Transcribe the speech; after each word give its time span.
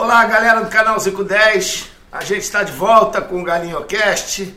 Olá, 0.00 0.24
galera 0.26 0.60
do 0.60 0.70
canal 0.70 1.00
510. 1.00 1.90
A 2.12 2.22
gente 2.22 2.42
está 2.42 2.62
de 2.62 2.70
volta 2.70 3.20
com 3.20 3.40
o 3.40 3.42
Galinho 3.42 3.82
Cast, 3.82 4.54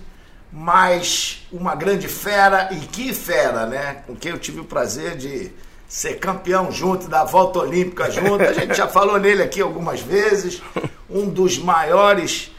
mais 0.54 1.48
uma 1.52 1.74
grande 1.74 2.08
fera 2.08 2.70
e 2.72 2.76
que 2.76 3.12
fera, 3.12 3.66
né? 3.66 4.04
Com 4.06 4.16
quem 4.16 4.34
eu 4.34 4.38
tive 4.38 4.60
o 4.60 4.66
prazer 4.66 5.18
de 5.18 5.52
ser 5.88 6.20
campeão 6.20 6.72
junto 6.72 7.08
da 7.08 7.24
volta 7.24 7.58
olímpica 7.58 8.12
junto. 8.12 8.44
A 8.44 8.54
gente 8.54 8.76
já 8.76 8.86
falou 8.88 9.20
nele 9.20 9.42
aqui 9.42 9.62
algumas 9.62 10.00
vezes. 10.00 10.62
Um 11.10 11.28
dos 11.28 11.58
maiores 11.58 12.52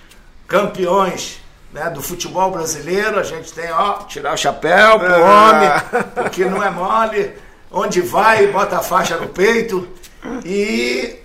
campeões 0.49 1.41
né, 1.73 1.89
do 1.89 2.03
futebol 2.03 2.51
brasileiro. 2.51 3.17
A 3.17 3.23
gente 3.23 3.53
tem, 3.53 3.71
ó, 3.71 3.99
tirar 4.09 4.35
o 4.35 4.37
chapéu 4.37 4.99
pro 4.99 5.23
homem, 5.23 5.71
porque 6.17 6.45
não 6.47 6.61
é 6.61 6.69
mole. 6.69 7.33
Onde 7.71 8.01
vai, 8.01 8.49
bota 8.49 8.79
a 8.79 8.83
faixa 8.83 9.17
no 9.19 9.29
peito. 9.29 9.87
E 10.45 11.22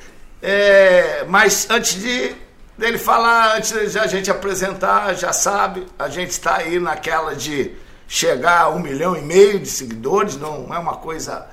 é, 0.50 1.26
mas 1.28 1.70
antes 1.70 2.02
de 2.02 2.34
dele 2.78 2.98
falar, 2.98 3.58
antes 3.58 3.92
de 3.92 4.00
a 4.00 4.08
gente 4.08 4.32
apresentar, 4.32 5.14
já 5.14 5.34
sabe, 5.34 5.86
a 6.00 6.08
gente 6.08 6.30
está 6.30 6.60
aí 6.60 6.80
naquela 6.80 7.36
de 7.36 7.74
chegar 8.08 8.62
a 8.62 8.70
um 8.70 8.80
milhão 8.80 9.14
e 9.18 9.22
meio 9.22 9.60
de 9.60 9.68
seguidores, 9.68 10.38
não 10.38 10.74
é 10.74 10.80
uma 10.80 10.96
coisa 10.96 11.46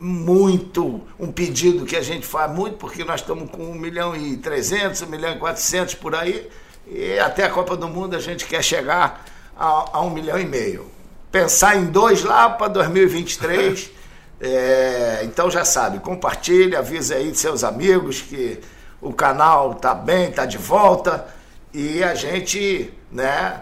muito, 0.00 1.00
um 1.16 1.30
pedido 1.30 1.86
que 1.86 1.94
a 1.94 2.02
gente 2.02 2.26
faz 2.26 2.50
muito, 2.50 2.76
porque 2.76 3.04
nós 3.04 3.20
estamos 3.20 3.48
com 3.52 3.70
um 3.70 3.74
milhão 3.74 4.16
e 4.16 4.36
trezentos, 4.36 5.00
um 5.00 5.06
milhão 5.06 5.32
e 5.32 5.38
quatrocentos 5.38 5.94
por 5.94 6.12
aí, 6.16 6.50
e 6.88 7.20
até 7.20 7.44
a 7.44 7.50
Copa 7.50 7.76
do 7.76 7.86
Mundo 7.86 8.16
a 8.16 8.20
gente 8.20 8.46
quer 8.46 8.64
chegar 8.64 9.26
a, 9.56 9.90
a 9.92 10.00
um 10.00 10.10
milhão 10.10 10.40
e 10.40 10.44
meio. 10.44 10.90
Pensar 11.30 11.76
em 11.76 11.84
dois 11.84 12.24
lá 12.24 12.50
para 12.50 12.66
2023. 12.66 13.92
É, 14.40 15.20
então 15.24 15.50
já 15.50 15.64
sabe, 15.64 15.98
compartilhe, 15.98 16.74
avisa 16.74 17.16
aí 17.16 17.34
seus 17.34 17.62
amigos 17.62 18.22
que 18.22 18.58
o 19.00 19.12
canal 19.12 19.74
tá 19.74 19.94
bem, 19.94 20.32
tá 20.32 20.46
de 20.46 20.56
volta 20.56 21.26
e 21.74 22.02
a 22.02 22.14
gente, 22.14 22.92
né, 23.12 23.60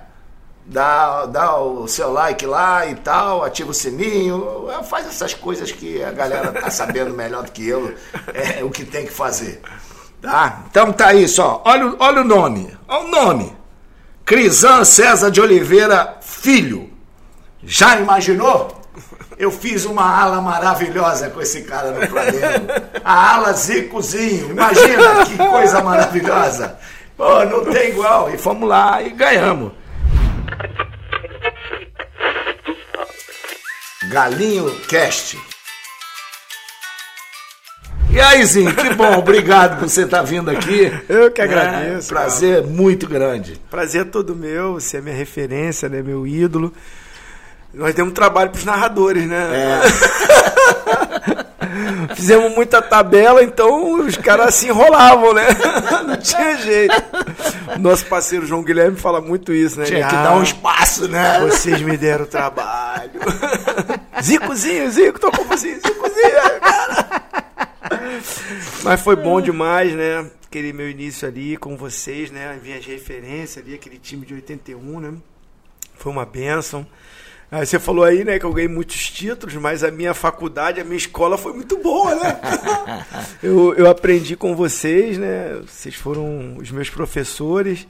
dá, 0.65 1.27
dá 1.27 1.59
o 1.59 1.89
seu 1.89 2.13
like 2.13 2.47
lá 2.47 2.87
e 2.87 2.95
tal, 2.95 3.43
ativa 3.43 3.71
o 3.71 3.75
sininho, 3.75 4.69
faz 4.85 5.07
essas 5.09 5.35
coisas 5.35 5.73
que 5.73 6.03
a 6.03 6.13
galera 6.13 6.53
tá 6.53 6.71
sabendo 6.71 7.13
melhor 7.13 7.45
do 7.45 7.51
que 7.51 7.67
eu 7.67 7.95
é, 8.33 8.63
o 8.63 8.71
que 8.71 8.85
tem 8.85 9.05
que 9.05 9.13
fazer. 9.13 9.61
Tá? 10.21 10.65
Então 10.71 10.93
tá 10.93 11.13
isso, 11.13 11.43
ó. 11.43 11.63
Olha, 11.65 11.95
olha 11.99 12.23
o 12.23 12.25
nome. 12.25 12.77
Olha 12.89 13.05
o 13.05 13.09
nome. 13.09 13.57
Crisan 14.25 14.85
César 14.85 15.31
de 15.31 15.41
Oliveira 15.41 16.19
Filho. 16.21 16.91
Já 17.63 17.99
imaginou? 17.99 18.78
Eu 19.39 19.53
fiz 19.53 19.85
uma 19.85 20.03
ala 20.03 20.41
maravilhosa 20.41 21.31
com 21.31 21.41
esse 21.41 21.63
cara 21.63 21.93
no 21.93 22.07
Flamengo. 22.09 22.67
A 23.05 23.35
ala 23.35 23.53
Zicozinho. 23.53 24.51
Imagina 24.51 25.25
que 25.25 25.37
coisa 25.37 25.81
maravilhosa. 25.81 26.77
Pô, 27.17 27.45
não 27.45 27.65
tem 27.67 27.91
igual. 27.91 28.35
E 28.35 28.37
fomos 28.37 28.69
lá 28.69 29.01
e 29.01 29.11
ganhamos. 29.11 29.73
Galinho 34.11 34.75
Cast. 34.89 35.39
E 38.11 38.21
aí, 38.21 38.45
Zinho, 38.45 38.75
que 38.75 38.95
bom, 38.95 39.19
obrigado 39.19 39.79
por 39.79 39.89
você 39.89 40.03
estar 40.03 40.23
vindo 40.23 40.51
aqui. 40.51 40.91
Eu 41.09 41.31
que 41.31 41.41
agradeço. 41.41 42.13
É, 42.13 42.17
prazer 42.17 42.63
cara. 42.63 42.67
muito 42.67 43.07
grande. 43.07 43.61
Prazer 43.71 44.01
é 44.01 44.05
todo 44.05 44.35
meu, 44.35 44.75
você 44.75 44.97
é 44.97 45.01
minha 45.01 45.15
referência, 45.15 45.89
né, 45.89 46.03
meu 46.03 46.27
ídolo. 46.27 46.73
Nós 47.73 47.95
demos 47.95 48.15
trabalho 48.15 48.51
para 48.51 48.59
os 48.59 48.65
narradores, 48.65 49.27
né? 49.27 49.49
É. 49.55 49.81
Fizemos 52.15 52.55
muita 52.55 52.81
tabela, 52.81 53.43
então 53.43 54.01
os 54.01 54.17
caras 54.17 54.55
se 54.55 54.69
enrolavam, 54.69 55.35
né? 55.35 55.47
Não 56.07 56.17
tinha 56.17 56.57
jeito. 56.57 56.95
Nosso 57.79 58.07
parceiro 58.07 58.47
João 58.47 58.63
Guilherme 58.63 58.97
fala 58.97 59.21
muito 59.21 59.53
isso, 59.53 59.79
né? 59.79 59.85
Tinha 59.85 60.09
que 60.09 60.15
ah, 60.15 60.23
dar 60.23 60.37
um 60.37 60.43
espaço, 60.43 61.09
né? 61.09 61.41
Vocês 61.41 61.81
me 61.83 61.97
deram 61.97 62.25
trabalho. 62.27 63.21
Zicozinho, 64.23 64.91
Zico, 64.91 65.21
tô 65.21 65.31
com 65.31 65.45
você, 65.45 65.75
Zicozinho, 65.75 66.61
cara. 66.61 67.23
Mas 68.83 69.01
foi 69.01 69.17
bom 69.17 69.41
demais, 69.41 69.93
né? 69.93 70.27
Aquele 70.47 70.73
meu 70.73 70.89
início 70.89 71.29
ali 71.29 71.57
com 71.57 71.77
vocês, 71.77 72.31
né? 72.31 72.59
Minhas 72.63 72.85
referências 72.85 73.65
ali, 73.65 73.75
aquele 73.75 73.99
time 73.99 74.25
de 74.25 74.35
81, 74.35 75.01
né? 75.01 75.13
Foi 75.95 76.11
uma 76.11 76.25
benção. 76.25 76.87
Aí 77.51 77.65
você 77.65 77.79
falou 77.79 78.05
aí, 78.05 78.25
né, 78.25 78.39
que 78.39 78.45
eu 78.45 78.53
ganhei 78.53 78.69
muitos 78.69 79.11
títulos, 79.11 79.55
mas 79.55 79.83
a 79.83 79.91
minha 79.91 80.13
faculdade, 80.13 80.81
a 80.81 80.85
minha 80.85 80.99
escola 80.99 81.39
foi 81.39 81.55
muito 81.55 81.79
boa, 81.79 82.15
né? 82.15 82.41
eu, 83.43 83.75
eu 83.75 83.89
aprendi 83.89 84.37
com 84.37 84.55
vocês, 84.55 85.17
né? 85.17 85.59
Vocês 85.67 85.95
foram 85.95 86.59
os 86.59 86.71
meus 86.71 86.91
professores 86.91 87.87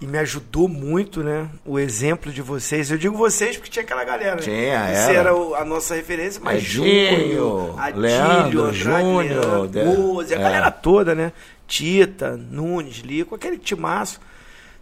e 0.00 0.06
me 0.06 0.18
ajudou 0.18 0.68
muito, 0.68 1.22
né? 1.22 1.48
O 1.66 1.78
exemplo 1.78 2.32
de 2.32 2.40
vocês. 2.40 2.90
Eu 2.90 2.96
digo 2.96 3.14
vocês 3.14 3.56
porque 3.56 3.70
tinha 3.70 3.82
aquela 3.82 4.04
galera. 4.04 4.36
Né? 4.36 4.42
Tinha, 4.42 4.92
Isso 4.92 5.10
era, 5.10 5.30
a 5.30 5.64
nossa 5.66 5.94
referência, 5.94 6.40
mas 6.42 6.62
Júnior, 6.62 7.76
Leandro, 7.94 8.72
Júnior, 8.72 9.68
Rose, 9.84 10.34
a 10.34 10.38
é. 10.38 10.42
galera 10.42 10.70
toda, 10.70 11.14
né? 11.14 11.30
Tita, 11.66 12.36
Nunes, 12.36 12.98
Lico, 12.98 13.34
aquele 13.34 13.58
timaço. 13.58 14.18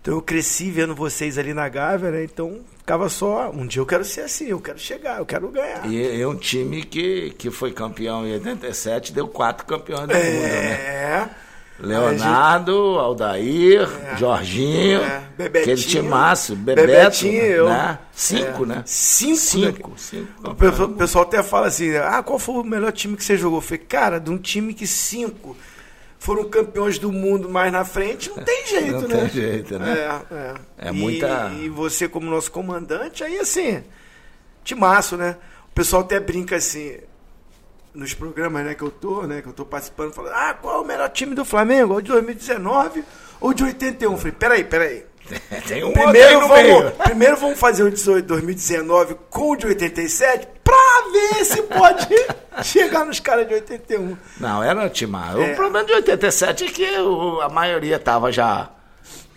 Então 0.02 0.14
eu 0.14 0.20
cresci 0.20 0.68
vendo 0.68 0.96
vocês 0.96 1.38
ali 1.38 1.54
na 1.54 1.68
Gávea, 1.68 2.10
né? 2.10 2.24
Então 2.24 2.58
ficava 2.76 3.08
só, 3.08 3.52
um 3.52 3.64
dia 3.64 3.80
eu 3.80 3.86
quero 3.86 4.04
ser 4.04 4.22
assim, 4.22 4.46
eu 4.46 4.60
quero 4.60 4.76
chegar, 4.76 5.18
eu 5.18 5.24
quero 5.24 5.48
ganhar. 5.48 5.88
E 5.88 6.20
é 6.20 6.26
um 6.26 6.34
time 6.34 6.82
que, 6.82 7.30
que 7.38 7.52
foi 7.52 7.70
campeão 7.70 8.26
em 8.26 8.32
87, 8.32 9.12
deu 9.12 9.28
quatro 9.28 9.64
campeões 9.64 10.08
do 10.08 10.12
é... 10.12 10.24
mundo, 10.24 10.42
né? 10.42 10.72
É. 10.72 11.30
Leonardo, 11.78 12.98
Aldair, 12.98 13.88
é, 14.12 14.16
Jorginho, 14.16 15.00
é, 15.00 15.22
Bebetinho, 15.36 15.74
aquele 15.74 15.82
timaço, 15.82 16.54
Bebeto, 16.54 16.86
Bebetinho, 16.86 17.42
eu, 17.42 17.68
né? 17.68 17.98
Cinco, 18.12 18.64
é, 18.64 18.66
né? 18.66 18.82
Cinco, 18.84 19.36
cinco, 19.36 19.92
cinco. 19.96 20.50
O 20.50 20.54
pessoal, 20.54 20.88
o 20.88 20.94
pessoal 20.94 21.24
até 21.24 21.42
fala 21.42 21.66
assim, 21.68 21.96
ah, 21.96 22.22
qual 22.22 22.38
foi 22.38 22.56
o 22.56 22.64
melhor 22.64 22.92
time 22.92 23.16
que 23.16 23.24
você 23.24 23.36
jogou? 23.36 23.58
Eu 23.58 23.62
falei, 23.62 23.78
cara, 23.78 24.18
de 24.18 24.30
um 24.30 24.38
time 24.38 24.74
que 24.74 24.86
cinco 24.86 25.56
foram 26.22 26.44
campeões 26.44 27.00
do 27.00 27.10
mundo 27.10 27.48
mais 27.48 27.72
na 27.72 27.84
frente, 27.84 28.30
não 28.30 28.44
tem 28.44 28.62
jeito, 28.64 28.92
não 28.92 29.08
né? 29.08 29.08
Não 29.08 29.20
tem 29.22 29.28
jeito, 29.28 29.76
né? 29.76 29.92
É, 29.92 30.34
é. 30.34 30.54
é 30.86 30.88
e, 30.90 30.92
muita... 30.92 31.50
E 31.60 31.68
você 31.68 32.08
como 32.08 32.30
nosso 32.30 32.52
comandante, 32.52 33.24
aí 33.24 33.40
assim, 33.40 33.82
timaço, 34.62 35.16
né? 35.16 35.36
O 35.68 35.74
pessoal 35.74 36.02
até 36.02 36.20
brinca 36.20 36.54
assim, 36.54 36.96
nos 37.92 38.14
programas 38.14 38.64
né, 38.64 38.72
que 38.76 38.82
eu 38.82 38.90
tô, 38.90 39.22
né, 39.22 39.42
que 39.42 39.48
eu 39.48 39.52
tô 39.52 39.66
participando, 39.66 40.12
falando, 40.12 40.34
ah, 40.34 40.54
qual 40.54 40.76
é 40.76 40.80
o 40.80 40.84
melhor 40.84 41.08
time 41.08 41.34
do 41.34 41.44
Flamengo? 41.44 41.94
Ou 41.94 42.00
de 42.00 42.12
2019 42.12 43.04
ou 43.40 43.52
de 43.52 43.64
81? 43.64 44.12
Eu 44.12 44.16
falei, 44.16 44.32
peraí, 44.32 44.64
peraí. 44.64 45.04
Tem 45.66 45.82
um 45.82 45.92
primeiro, 45.92 46.46
vamos, 46.46 46.92
primeiro 47.02 47.36
vamos 47.36 47.58
fazer 47.58 47.82
o 47.82 47.90
de 47.90 48.22
2019 48.22 49.16
com 49.28 49.50
o 49.50 49.56
de 49.56 49.66
87 49.66 50.46
pra 50.62 51.04
ver 51.12 51.44
se 51.44 51.62
pode 51.62 52.14
chegar 53.02 53.04
nos 53.04 53.20
caras 53.20 53.46
de 53.46 53.54
81. 53.54 54.16
Não, 54.38 54.62
era 54.62 54.86
o 54.86 54.88
time. 54.88 55.16
É. 55.16 55.52
O 55.52 55.56
problema 55.56 55.84
de 55.84 55.92
87 55.92 56.64
é 56.64 56.68
que 56.68 56.86
a 57.42 57.48
maioria 57.48 57.98
tava 57.98 58.30
já 58.32 58.70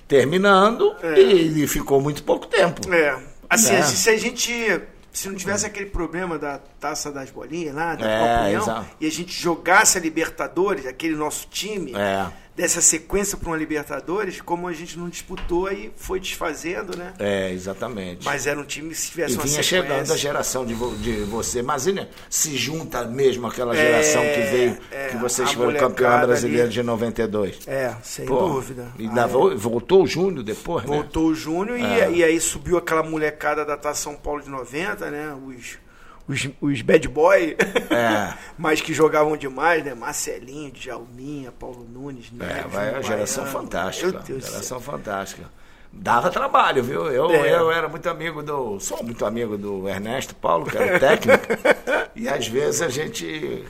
terminando 0.07 0.95
é. 1.01 1.19
e, 1.19 1.63
e, 1.63 1.67
ficou 1.67 1.99
muito 1.99 2.23
pouco 2.23 2.45
tempo. 2.47 2.81
É. 2.93 3.17
Assim, 3.49 3.73
é. 3.73 3.81
se 3.81 4.09
a 4.09 4.17
gente 4.17 4.81
se 5.11 5.29
não 5.29 5.35
tivesse 5.35 5.65
aquele 5.65 5.89
problema 5.89 6.37
da 6.37 6.59
taça 6.77 7.09
das 7.09 7.31
bolinhas 7.31 7.73
lá, 7.73 7.95
da 7.95 8.05
é, 8.05 8.19
Copa 8.19 8.41
União, 8.41 8.85
e 8.99 9.07
a 9.07 9.11
gente 9.11 9.31
jogasse 9.31 9.97
a 9.97 10.01
Libertadores, 10.01 10.85
aquele 10.85 11.15
nosso 11.15 11.47
time, 11.49 11.93
é 11.95 12.44
dessa 12.55 12.81
sequência 12.81 13.37
para 13.37 13.49
uma 13.49 13.57
Libertadores, 13.57 14.39
como 14.41 14.67
a 14.67 14.73
gente 14.73 14.97
não 14.97 15.09
disputou, 15.09 15.67
aí 15.67 15.91
foi 15.95 16.19
desfazendo, 16.19 16.97
né? 16.97 17.13
É, 17.19 17.51
exatamente. 17.51 18.23
Mas 18.23 18.47
era 18.47 18.59
um 18.59 18.63
time 18.63 18.89
que 18.89 18.95
se 18.95 19.11
tivesse 19.11 19.33
e 19.33 19.37
uma 19.37 19.43
vinha 19.43 19.63
sequência... 19.63 19.89
chegando 19.89 20.13
a 20.13 20.17
geração 20.17 20.65
de, 20.65 20.73
vo, 20.73 20.95
de 20.97 21.23
você. 21.23 21.59
Imagina, 21.59 22.09
se 22.29 22.55
junta 22.55 23.03
mesmo 23.05 23.47
aquela 23.47 23.75
geração 23.75 24.21
é, 24.21 24.33
que 24.33 24.41
veio, 24.51 24.77
é, 24.91 25.07
que 25.09 25.17
vocês 25.17 25.51
foram 25.51 25.77
campeão 25.77 26.21
brasileiro 26.21 26.63
ali. 26.63 26.73
de 26.73 26.83
92. 26.83 27.67
É, 27.67 27.93
sem 28.03 28.25
Pô, 28.25 28.47
dúvida. 28.47 28.87
E 28.97 29.07
ah, 29.07 29.23
é. 29.23 29.55
voltou 29.55 30.03
o 30.03 30.07
Júnior 30.07 30.43
depois, 30.43 30.85
né? 30.85 30.95
Voltou 30.95 31.27
o 31.27 31.35
Júnior 31.35 31.79
é. 31.79 32.11
e, 32.11 32.17
e 32.17 32.23
aí 32.23 32.39
subiu 32.39 32.77
aquela 32.77 33.03
molecada 33.03 33.65
da 33.65 33.75
Taça 33.75 34.03
São 34.03 34.15
Paulo 34.15 34.41
de 34.41 34.49
90, 34.49 35.11
né? 35.11 35.35
Os 35.45 35.77
os, 36.27 36.49
os 36.59 36.81
bad 36.81 37.07
boy, 37.07 37.55
é. 37.89 38.33
mas 38.57 38.81
que 38.81 38.93
jogavam 38.93 39.37
demais, 39.37 39.83
né? 39.83 39.93
Marcelinho, 39.93 40.71
Djalminha, 40.71 41.51
Paulo 41.51 41.85
Nunes, 41.87 42.31
né? 42.31 42.63
É, 42.65 42.67
vai, 42.67 42.95
a 42.95 43.01
geração 43.01 43.45
fantástica. 43.45 44.23
Geração 44.27 44.79
fantástica. 44.79 45.49
Dava 45.93 46.29
trabalho, 46.29 46.83
viu? 46.83 47.05
Eu, 47.05 47.31
é. 47.31 47.53
eu 47.53 47.71
era 47.71 47.87
muito 47.87 48.09
amigo 48.09 48.43
do. 48.43 48.79
Sou 48.79 49.01
muito 49.03 49.25
amigo 49.25 49.57
do 49.57 49.87
Ernesto 49.87 50.35
Paulo, 50.35 50.65
que 50.65 50.77
era 50.77 50.99
técnico. 50.99 51.45
e 52.15 52.27
às 52.27 52.47
vezes 52.47 52.81
a 52.81 52.89
gente 52.89 53.63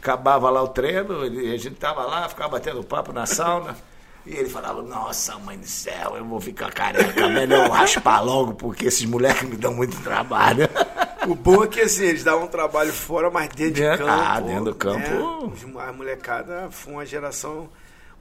acabava 0.00 0.48
lá 0.50 0.62
o 0.62 0.68
treino, 0.68 1.22
a 1.22 1.56
gente 1.56 1.70
tava 1.72 2.04
lá, 2.04 2.28
ficava 2.28 2.50
batendo 2.50 2.84
papo 2.84 3.12
na 3.12 3.26
sauna. 3.26 3.76
E 4.24 4.34
ele 4.34 4.48
falava, 4.48 4.82
nossa, 4.82 5.38
mãe 5.38 5.56
do 5.56 5.66
céu, 5.68 6.16
eu 6.16 6.24
vou 6.24 6.40
ficar 6.40 6.72
careca, 6.72 7.28
melhor 7.28 7.70
raspar 7.70 8.20
logo, 8.20 8.54
porque 8.54 8.86
esses 8.86 9.04
moleques 9.04 9.48
me 9.48 9.56
dão 9.56 9.72
muito 9.72 9.96
trabalho. 10.02 10.68
O 11.26 11.34
bom 11.34 11.64
é 11.64 11.66
que 11.66 11.80
assim, 11.80 12.04
eles 12.04 12.24
davam 12.24 12.46
trabalho 12.46 12.92
fora, 12.92 13.30
mas 13.30 13.48
dentro 13.48 13.74
de 13.74 13.82
campo. 13.82 14.04
Ah, 14.06 14.40
dentro 14.40 14.64
do 14.66 14.74
campo. 14.74 15.48
Né? 15.48 15.82
A 15.86 15.92
molecada 15.92 16.68
foi 16.70 16.92
uma 16.92 17.06
geração 17.06 17.68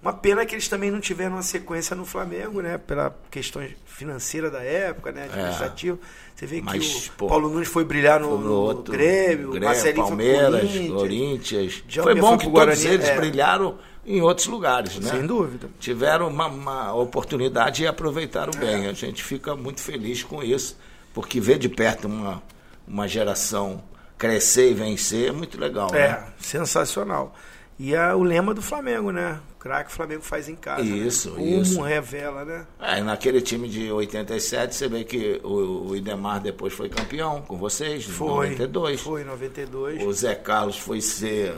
Uma 0.02 0.14
pena 0.14 0.46
que 0.46 0.54
eles 0.54 0.68
também 0.68 0.92
não 0.92 1.00
tiveram 1.00 1.34
uma 1.34 1.44
sequência 1.44 1.96
no 1.96 2.06
Flamengo, 2.06 2.62
né? 2.62 2.78
Pela 2.78 3.16
questão 3.32 3.66
financeira 3.86 4.52
da 4.52 4.62
época, 4.62 5.12
né? 5.12 5.26
Administrativo. 5.26 6.00
Você 6.36 6.46
vê 6.46 6.62
Mas, 6.62 6.86
que 6.86 7.10
o 7.10 7.14
pô, 7.14 7.28
Paulo 7.28 7.50
Nunes 7.50 7.68
foi 7.68 7.86
brilhar 7.86 8.20
no, 8.20 8.38
no 8.38 8.52
outro, 8.54 8.92
Grêmio, 8.94 9.52
Grêmio, 9.52 9.70
Marcelinho 9.70 10.06
Palmeiras, 10.06 10.72
foi 10.72 10.90
Corinthians. 10.90 11.82
Corinthians. 11.82 12.04
Foi 12.04 12.16
bom 12.16 12.28
foi 12.28 12.38
que 12.38 12.44
pro 12.44 12.54
todos 12.54 12.76
Guarani, 12.76 12.88
eles 12.88 13.08
é. 13.08 13.16
brilharam 13.16 13.78
em 14.06 14.22
outros 14.22 14.48
lugares, 14.48 15.00
né? 15.00 15.10
Sem 15.10 15.26
dúvida. 15.26 15.70
Tiveram 15.80 16.28
uma, 16.28 16.48
uma 16.48 16.94
oportunidade 16.94 17.84
e 17.84 17.88
aproveitaram 17.88 18.52
bem. 18.60 18.88
A 18.88 18.94
gente 18.94 19.24
fica 19.24 19.56
muito 19.56 19.82
feliz 19.82 20.24
com 20.24 20.44
isso, 20.44 20.78
porque 21.14 21.40
ver 21.40 21.58
de 21.58 21.70
perto 21.70 22.08
uma, 22.08 22.44
uma 22.88 23.08
geração 23.08 23.84
crescer 24.18 24.72
e 24.72 24.74
vencer 24.74 25.30
é 25.30 25.32
muito 25.32 25.60
legal, 25.60 25.90
É, 25.94 26.10
né? 26.10 26.28
sensacional. 26.40 27.36
E 27.78 27.94
é 27.94 28.14
o 28.16 28.24
lema 28.24 28.54
do 28.54 28.62
Flamengo, 28.62 29.12
né? 29.12 29.38
O 29.56 29.60
craque 29.60 29.92
o 29.92 29.94
Flamengo 29.94 30.22
faz 30.22 30.48
em 30.48 30.56
casa. 30.56 30.82
Isso, 30.84 31.32
né? 31.32 31.36
Como 31.36 31.62
isso. 31.62 31.82
revela, 31.82 32.46
né? 32.46 32.66
Aí 32.80 33.02
naquele 33.02 33.42
time 33.42 33.68
de 33.68 33.92
87, 33.92 34.74
você 34.74 34.88
vê 34.88 35.04
que 35.04 35.42
o, 35.44 35.90
o 35.90 35.96
Idemar 35.96 36.40
depois 36.40 36.74
foi 36.74 36.88
campeão 36.88 37.42
com 37.42 37.58
vocês, 37.58 38.06
Foi. 38.06 38.52
92. 38.52 39.02
Foi, 39.02 39.24
92. 39.26 40.04
O 40.04 40.14
Zé 40.14 40.36
Carlos 40.36 40.78
foi 40.78 41.02
ser 41.02 41.54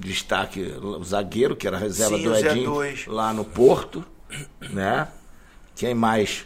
destaque, 0.00 0.60
o 0.82 1.02
zagueiro, 1.04 1.56
que 1.56 1.66
era 1.66 1.76
a 1.76 1.80
reserva 1.80 2.16
Sim, 2.16 2.24
do 2.24 2.34
Edinho, 2.36 2.74
lá 3.06 3.32
no 3.32 3.44
Porto, 3.44 4.04
né? 4.70 5.08
Quem 5.76 5.94
mais 5.94 6.44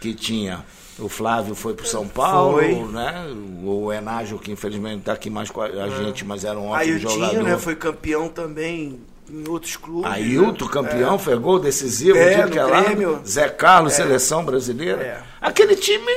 que 0.00 0.14
tinha? 0.14 0.64
O 1.02 1.08
Flávio 1.08 1.54
foi 1.54 1.74
pro 1.74 1.86
São 1.86 2.06
Paulo, 2.06 2.58
Foi. 2.58 2.74
né? 2.92 3.26
O 3.64 3.92
Enágio, 3.92 4.38
que 4.38 4.52
infelizmente 4.52 5.00
está 5.00 5.12
aqui 5.12 5.28
mais 5.28 5.50
com 5.50 5.60
a 5.60 5.66
a 5.66 5.88
gente, 5.88 6.24
mas 6.24 6.44
era 6.44 6.58
um 6.58 6.72
Aí 6.74 6.94
ótimo 6.94 6.96
o 6.96 7.12
jogador. 7.12 7.30
Dinho, 7.30 7.42
né? 7.44 7.58
Foi 7.58 7.74
campeão 7.74 8.28
também 8.28 9.00
em 9.30 9.48
outros 9.48 9.76
clubes. 9.76 10.10
Ailton, 10.10 10.64
né? 10.66 10.70
campeão, 10.72 11.18
foi 11.18 11.36
gol 11.36 11.58
decisivo, 11.58 12.18
É, 12.18 12.48
que 12.48 12.58
é 12.58 12.64
lá. 12.64 12.82
Zé 13.26 13.48
Carlos, 13.48 13.94
seleção 13.94 14.44
brasileira. 14.44 15.02
É. 15.02 15.22
Aquele 15.40 15.74
time, 15.76 16.12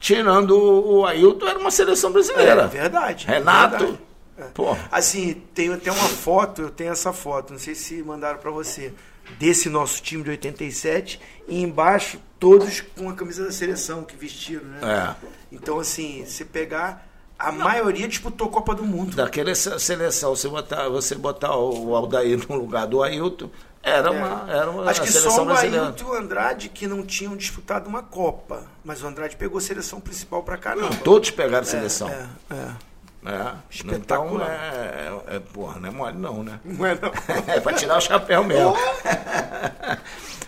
tirando 0.00 0.52
o 0.56 1.06
Ailton, 1.06 1.46
era 1.46 1.58
uma 1.58 1.70
seleção 1.70 2.10
É, 2.10 2.12
brasileira. 2.12 2.62
é 2.62 2.66
verdade. 2.66 3.26
Renato, 3.26 3.98
verdade. 4.36 4.52
pô, 4.54 4.76
Assim, 4.90 5.42
tem 5.54 5.72
até 5.72 5.90
uma 5.92 6.08
foto, 6.08 6.62
eu 6.62 6.70
tenho 6.70 6.92
essa 6.92 7.12
foto, 7.12 7.52
não 7.52 7.58
sei 7.60 7.74
se 7.74 8.02
mandaram 8.02 8.38
pra 8.38 8.50
você, 8.50 8.92
desse 9.38 9.68
nosso 9.68 10.00
time 10.02 10.22
de 10.22 10.30
87, 10.30 11.20
e 11.46 11.62
embaixo 11.62 12.18
todos 12.38 12.80
com 12.80 13.08
a 13.08 13.14
camisa 13.14 13.44
da 13.44 13.52
seleção 13.52 14.02
que 14.04 14.16
vestiram, 14.16 14.64
né? 14.64 14.78
é. 14.82 15.28
Então, 15.50 15.78
assim, 15.80 16.24
se 16.26 16.44
pegar, 16.44 17.06
a 17.38 17.50
maioria 17.50 18.06
disputou 18.08 18.48
Copa 18.48 18.74
do 18.74 18.84
Mundo. 18.84 19.16
daquela 19.16 19.54
se- 19.54 19.78
seleção, 19.78 20.34
você 20.36 20.48
botar, 20.48 20.88
você 20.88 21.14
botar 21.14 21.56
o 21.56 21.94
Aldair 21.96 22.38
no 22.48 22.56
lugar 22.56 22.86
do 22.86 23.02
Ailton, 23.02 23.50
era 23.82 24.10
uma, 24.10 24.44
era 24.52 24.70
uma 24.70 24.84
É. 24.86 24.90
Acho 24.90 25.02
que 25.02 25.08
seleção 25.08 25.30
só 25.32 25.42
o 25.42 25.46
brasileira. 25.46 25.86
Ailton 25.86 26.04
e 26.04 26.06
o 26.08 26.12
Andrade 26.14 26.68
que 26.68 26.86
não 26.86 27.02
tinham 27.06 27.34
disputado 27.36 27.88
uma 27.88 28.02
Copa. 28.02 28.64
Mas 28.84 29.02
o 29.02 29.06
Andrade 29.06 29.36
pegou 29.36 29.58
a 29.58 29.60
seleção 29.60 30.00
principal 30.00 30.42
pra 30.42 30.56
caramba. 30.58 30.94
Todos 31.04 31.30
pegaram 31.30 31.64
seleção. 31.64 32.08
É, 32.08 32.26
é. 32.50 32.88
É. 33.24 33.52
Espetacular. 33.68 34.46
Então, 34.46 34.48
é, 34.48 35.32
é, 35.32 35.36
é, 35.36 35.40
porra, 35.40 35.80
não 35.80 35.88
é 35.88 35.92
mole 35.92 36.16
não, 36.18 36.42
né? 36.44 36.60
Não 36.64 36.86
é 36.86 36.94
não. 36.94 37.10
É 37.52 37.58
pra 37.60 37.72
tirar 37.72 37.98
o 37.98 38.00
chapéu 38.00 38.44
mesmo. 38.44 38.74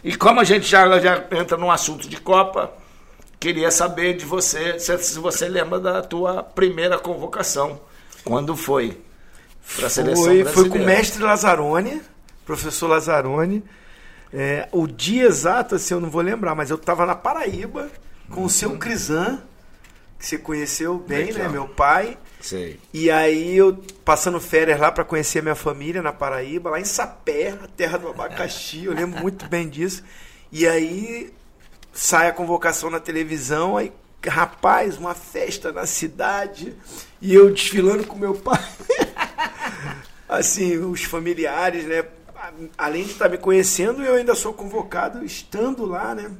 E 0.02 0.16
como 0.16 0.40
a 0.40 0.44
gente 0.44 0.66
já, 0.66 0.98
já 0.98 1.24
entra 1.32 1.56
num 1.56 1.70
assunto 1.70 2.08
de 2.08 2.20
Copa, 2.20 2.72
queria 3.38 3.70
saber 3.70 4.16
de 4.16 4.24
você, 4.24 4.78
se, 4.78 5.18
você 5.18 5.48
lembra 5.48 5.78
da 5.78 6.02
tua 6.02 6.42
primeira 6.42 6.98
convocação. 6.98 7.80
Quando 8.24 8.56
foi? 8.56 9.00
Para 9.76 9.86
a 9.86 9.90
seleção 9.90 10.24
Foi, 10.24 10.42
brasileira. 10.42 10.52
foi 10.52 10.68
com 10.68 10.78
o 10.78 10.86
mestre 10.86 11.22
Lazzaroni, 11.22 12.02
professor 12.44 12.88
Lazzaroni. 12.88 13.62
É, 14.32 14.68
o 14.72 14.86
dia 14.86 15.24
exato, 15.24 15.74
assim, 15.74 15.94
eu 15.94 16.00
não 16.00 16.10
vou 16.10 16.22
lembrar, 16.22 16.54
mas 16.54 16.70
eu 16.70 16.76
estava 16.76 17.04
na 17.06 17.14
Paraíba 17.14 17.90
com 18.30 18.44
o 18.44 18.50
seu 18.50 18.78
Crisan, 18.78 19.42
que 20.18 20.26
você 20.26 20.38
conheceu 20.38 20.98
bem, 20.98 21.32
né? 21.32 21.46
ó. 21.46 21.50
Meu 21.50 21.68
pai. 21.68 22.16
Sei. 22.40 22.80
E 22.92 23.10
aí 23.10 23.56
eu 23.56 23.78
passando 24.04 24.40
férias 24.40 24.80
lá 24.80 24.90
para 24.90 25.04
conhecer 25.04 25.40
a 25.40 25.42
minha 25.42 25.54
família 25.54 26.02
na 26.02 26.12
Paraíba, 26.12 26.70
lá 26.70 26.80
em 26.80 26.84
Sapé, 26.84 27.50
a 27.50 27.68
terra 27.68 27.98
do 27.98 28.08
abacaxi, 28.08 28.84
eu 28.84 28.94
lembro 28.94 29.20
muito 29.24 29.46
bem 29.48 29.68
disso. 29.68 30.02
E 30.50 30.66
aí 30.66 31.32
sai 31.92 32.28
a 32.28 32.32
convocação 32.32 32.90
na 32.90 33.00
televisão, 33.00 33.76
aí 33.76 33.92
rapaz, 34.26 34.98
uma 34.98 35.14
festa 35.14 35.72
na 35.72 35.86
cidade 35.86 36.74
e 37.20 37.34
eu 37.34 37.52
desfilando 37.52 38.06
com 38.06 38.16
meu 38.16 38.34
pai. 38.34 38.64
assim, 40.28 40.78
os 40.78 41.04
familiares, 41.04 41.84
né? 41.86 42.04
Além 42.76 43.04
de 43.04 43.12
estar 43.12 43.28
me 43.28 43.38
conhecendo, 43.38 44.02
eu 44.02 44.14
ainda 44.14 44.34
sou 44.34 44.52
convocado 44.52 45.24
estando 45.24 45.84
lá, 45.84 46.12
né? 46.14 46.30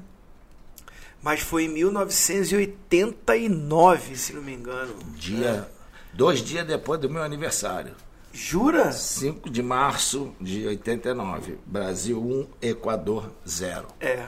Mas 1.23 1.41
foi 1.41 1.65
em 1.65 1.69
1989, 1.69 4.17
se 4.17 4.33
não 4.33 4.41
me 4.43 4.55
engano. 4.55 4.95
Dia, 5.15 5.69
Dois 6.13 6.41
dias 6.43 6.67
depois 6.67 7.01
do 7.01 7.09
meu 7.09 7.23
aniversário. 7.23 7.93
Jura? 8.33 8.93
5 8.93 9.51
de 9.51 9.63
março 9.63 10.33
de 10.41 10.67
89. 10.67 11.59
Brasil 11.67 12.21
1, 12.21 12.47
Equador 12.69 13.31
0. 13.49 13.87
É. 14.01 14.25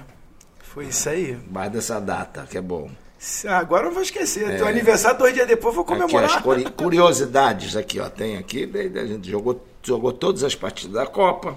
Foi 0.61 0.87
isso 0.87 1.09
aí. 1.09 1.39
Mais 1.51 1.71
dessa 1.71 2.01
data, 2.01 2.47
que 2.51 2.57
é 2.59 2.63
bom. 2.63 2.91
Agora 3.49 3.83
eu 3.83 3.87
não 3.87 3.93
vou 3.95 4.03
esquecer. 4.03 4.57
Teu 4.57 4.67
aniversário, 4.67 5.19
dois 5.19 5.33
dias 5.35 5.47
depois, 5.47 5.77
eu 5.77 5.85
vou 5.85 5.95
Aqui 5.95 6.03
comemorar. 6.03 6.37
as 6.39 6.43
curi- 6.43 6.65
curiosidades 6.71 7.77
aqui, 7.77 8.01
ó. 8.01 8.09
Tem 8.09 8.37
aqui, 8.37 8.69
a 8.97 9.07
gente 9.07 9.31
jogou, 9.31 9.65
jogou 9.83 10.13
todas 10.13 10.43
as 10.43 10.55
partidas 10.57 10.95
da 10.95 11.07
Copa. 11.07 11.57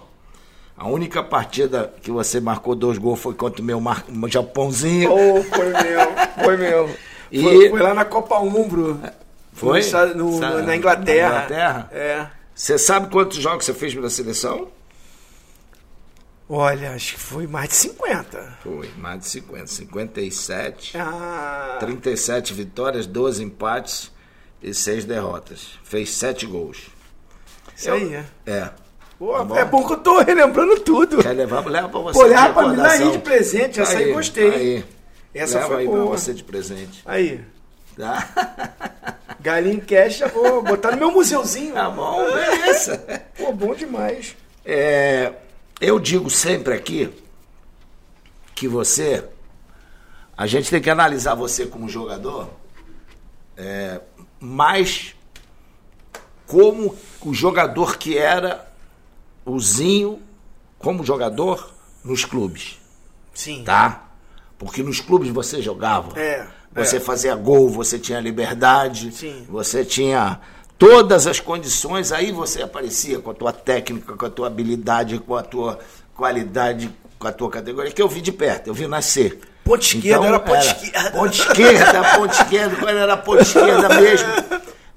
A 0.78 0.88
única 0.88 1.24
partida 1.24 1.92
que 2.04 2.12
você 2.12 2.40
marcou 2.40 2.76
dois 2.76 2.98
gols 3.00 3.20
foi 3.20 3.34
contra 3.34 3.62
o 3.62 3.66
meu, 3.66 3.80
mar... 3.80 4.06
Japãozinho. 4.28 5.10
Oh, 5.12 5.42
foi 5.44 5.70
meu, 5.72 6.44
foi 6.44 6.58
meu. 6.58 6.90
E- 7.32 7.42
Foi, 7.42 7.70
foi 7.70 7.82
lá 7.82 7.94
na 7.96 8.06
Copa 8.06 8.38
Umbro. 8.40 9.02
Foi? 9.56 9.82
No 10.16 10.40
no- 10.40 10.62
na 10.64 10.76
Inglaterra. 10.76 11.30
na 11.30 11.36
Inglaterra? 11.46 11.90
É. 11.92 12.28
Você 12.54 12.78
sabe 12.78 13.10
quantos 13.10 13.38
jogos 13.38 13.66
você 13.66 13.74
fez 13.74 13.94
pela 13.94 14.10
seleção? 14.10 14.68
Olha, 16.48 16.92
acho 16.94 17.14
que 17.16 17.20
foi 17.20 17.48
mais 17.48 17.70
de 17.70 17.76
50. 17.76 18.58
Foi, 18.62 18.88
mais 18.98 19.20
de 19.22 19.28
50. 19.30 19.66
57. 19.68 20.96
Ah, 20.98 21.78
37 21.80 22.54
vitórias, 22.54 23.08
12 23.08 23.44
empates 23.44 24.12
e 24.62 24.72
6 24.74 25.06
derrotas. 25.06 25.80
Fez 25.84 26.12
7 26.14 26.46
gols. 26.46 26.78
isso 27.76 27.92
aí, 27.92 28.14
é. 28.14 28.26
É. 28.46 28.70
Pô, 29.18 29.34
Tá 29.38 29.44
bom. 29.44 29.58
é 29.58 29.66
bom 29.66 29.88
que 29.88 29.94
eu 29.94 29.98
tô 29.98 30.22
relembrando 30.22 30.80
tudo. 30.82 31.18
Quer 31.24 31.32
levar? 31.34 31.66
Leva 31.66 31.90
pra 31.90 32.00
você. 32.02 32.20
Pô, 32.20 32.26
leva 32.26 32.54
pra 32.54 32.74
dar 32.74 32.90
aí 32.92 33.12
de 33.12 33.20
presente, 33.20 33.80
essa 33.82 33.98
aí 33.98 34.12
gostei. 34.14 34.54
Aí. 34.54 34.86
Essa 35.34 35.56
Leva 35.60 35.68
foi 35.70 35.78
aí 35.80 35.86
boa. 35.88 35.98
pra 36.10 36.18
você 36.18 36.34
de 36.34 36.44
presente. 36.44 37.02
Aí, 37.06 37.42
Tá? 37.98 39.16
Galinha 39.46 39.80
Cash, 39.80 40.22
eu 40.22 40.30
vou 40.30 40.64
botar 40.64 40.90
no 40.90 40.98
meu 40.98 41.12
museuzinho. 41.12 41.76
Tá 41.76 41.88
bom, 41.88 42.26
beleza. 42.34 42.98
Pô, 43.38 43.52
bom 43.54 43.76
demais. 43.76 44.36
É, 44.66 45.34
eu 45.80 46.00
digo 46.00 46.32
sempre 46.32 46.74
aqui 46.74 47.14
que 48.56 48.68
você, 48.68 49.24
a 50.36 50.48
gente 50.48 50.72
tem 50.72 50.82
que 50.82 50.90
analisar 50.90 51.36
você 51.36 51.68
como 51.68 51.88
jogador, 51.88 52.50
é, 53.56 54.02
mais 54.40 55.16
como 56.48 56.98
o 57.22 57.32
jogador 57.32 58.00
que 58.00 58.18
era 58.18 58.68
o 59.46 59.60
Zinho 59.60 60.24
como 60.80 61.04
jogador 61.04 61.72
nos 62.04 62.26
clubes, 62.26 62.80
Sim. 63.32 63.64
tá? 63.64 64.10
Porque 64.58 64.82
nos 64.82 65.00
clubes 65.02 65.30
você 65.30 65.62
jogava. 65.62 66.20
É, 66.20 66.48
Você 66.76 66.98
é. 66.98 67.00
fazia 67.00 67.36
gol, 67.36 67.70
você 67.70 67.98
tinha 67.98 68.20
liberdade, 68.20 69.12
Sim. 69.12 69.46
você 69.50 69.86
tinha 69.86 70.40
todas 70.78 71.26
as 71.26 71.40
condições, 71.40 72.12
aí 72.12 72.32
você 72.32 72.62
aparecia 72.62 73.20
com 73.20 73.32
a 73.32 73.34
tua 73.34 73.54
técnica, 73.54 74.14
com 74.14 74.26
a 74.26 74.30
tua 74.30 74.48
habilidade, 74.48 75.20
com 75.20 75.36
a 75.36 75.42
tua 75.42 75.80
qualidade, 76.14 76.90
com 77.18 77.28
a 77.28 77.32
tua 77.32 77.50
categoria, 77.50 77.92
que 77.92 78.02
eu 78.02 78.10
vi 78.10 78.20
de 78.22 78.32
perto, 78.32 78.68
eu 78.68 78.74
vi 78.74 78.88
nascer. 78.88 79.40
Ponte 79.64 79.98
esquerda, 79.98 80.28
era 80.28 80.40
ponte 80.40 80.68
esquerda. 80.68 81.12
Ponte 81.12 81.42
esquerda, 81.42 82.04
ponte 82.18 82.32
esquerda, 82.34 82.76
quando 82.76 82.98
era 82.98 83.18
ponte 83.18 83.42
esquerda 83.44 83.90
mesmo. 83.90 84.28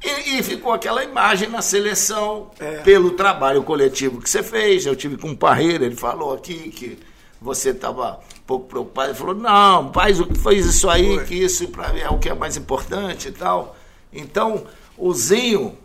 E, 0.04 0.38
e 0.38 0.42
ficou 0.42 0.72
aquela 0.72 1.02
imagem 1.02 1.48
na 1.48 1.62
seleção 1.62 2.50
É. 2.60 2.78
pelo 2.82 3.12
trabalho 3.12 3.62
coletivo 3.62 4.20
que 4.20 4.28
você 4.28 4.42
fez. 4.42 4.84
Eu 4.84 4.94
tive 4.94 5.16
com 5.16 5.30
o 5.30 5.36
Parreira, 5.36 5.84
ele 5.86 5.96
falou 5.96 6.34
aqui 6.34 6.70
que 6.70 6.98
você 7.40 7.70
estava 7.70 8.20
pouco 8.48 8.66
preocupado. 8.66 9.10
Ele 9.10 9.18
falou: 9.18 9.34
não, 9.34 9.92
faz, 9.92 10.18
o- 10.18 10.34
faz 10.36 10.64
isso 10.64 10.88
aí, 10.88 11.16
Foi. 11.16 11.24
que 11.26 11.34
isso 11.34 11.68
para 11.68 11.92
mim 11.92 12.00
é 12.00 12.08
o 12.08 12.18
que 12.18 12.28
é 12.30 12.34
mais 12.34 12.56
importante 12.56 13.28
e 13.28 13.32
tal. 13.32 13.76
Então, 14.12 14.64
o 14.96 15.12
Zinho, 15.12 15.76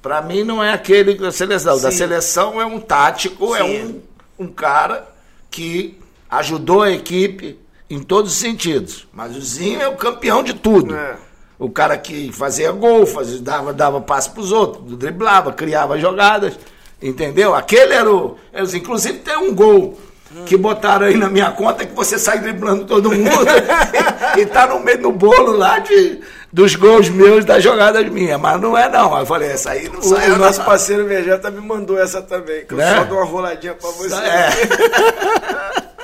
para 0.00 0.22
mim, 0.22 0.44
não 0.44 0.62
é 0.62 0.72
aquele 0.72 1.14
da 1.14 1.32
seleção. 1.32 1.78
Da 1.80 1.90
Sim. 1.90 1.98
seleção 1.98 2.60
é 2.60 2.64
um 2.64 2.78
tático, 2.80 3.54
é 3.56 3.62
Sim. 3.64 4.00
um, 4.38 4.44
um 4.44 4.48
cara 4.48 5.06
que 5.50 5.98
ajudou 6.30 6.82
a 6.82 6.90
equipe 6.92 7.58
em 7.90 8.00
todos 8.00 8.32
os 8.32 8.38
sentidos. 8.38 9.06
Mas 9.12 9.36
o 9.36 9.40
Zinho 9.40 9.82
é 9.82 9.88
o 9.88 9.96
campeão 9.96 10.42
de 10.42 10.54
tudo. 10.54 10.94
É. 10.94 11.16
O 11.58 11.68
cara 11.70 11.96
que 11.98 12.32
fazia 12.32 12.70
gol, 12.72 13.06
fazia, 13.06 13.40
dava, 13.40 13.72
dava 13.72 14.00
passe 14.00 14.30
para 14.30 14.40
os 14.40 14.50
outros, 14.52 14.96
driblava, 14.96 15.52
criava 15.52 15.98
jogadas. 15.98 16.54
Entendeu? 17.02 17.54
Aquele 17.54 17.92
era 17.92 18.10
o. 18.10 18.36
Eles, 18.52 18.72
inclusive 18.72 19.18
tem 19.18 19.36
um 19.36 19.54
gol 19.54 19.98
que 20.46 20.56
botaram 20.56 21.06
aí 21.06 21.16
na 21.16 21.28
minha 21.28 21.50
conta 21.52 21.84
que 21.86 21.94
você 21.94 22.18
sai 22.18 22.38
driblando 22.40 22.84
todo 22.84 23.10
mundo 23.10 23.46
e 24.38 24.46
tá 24.46 24.66
no 24.66 24.80
meio 24.80 25.00
do 25.02 25.12
bolo 25.12 25.52
lá 25.56 25.78
de, 25.78 26.20
dos 26.52 26.74
gols 26.74 27.08
meus, 27.08 27.44
das 27.44 27.62
jogadas 27.62 28.08
minhas. 28.08 28.40
Mas 28.40 28.60
não 28.60 28.76
é 28.76 28.88
não. 28.88 29.14
Aí 29.14 29.22
eu 29.22 29.26
falei, 29.26 29.50
essa 29.50 29.70
aí 29.70 29.88
não 29.88 30.02
sai. 30.02 30.30
o 30.30 30.36
nosso 30.38 30.62
parceiro 30.64 31.06
Vegeta 31.06 31.50
me 31.50 31.60
mandou 31.60 31.98
essa 31.98 32.20
também, 32.22 32.64
que 32.66 32.74
eu 32.74 32.78
Né? 32.78 32.94
só 32.96 33.04
dou 33.04 33.18
uma 33.18 33.24
roladinha 33.26 33.74
pra 33.74 33.90
você. 33.90 34.14
É. 34.14 35.84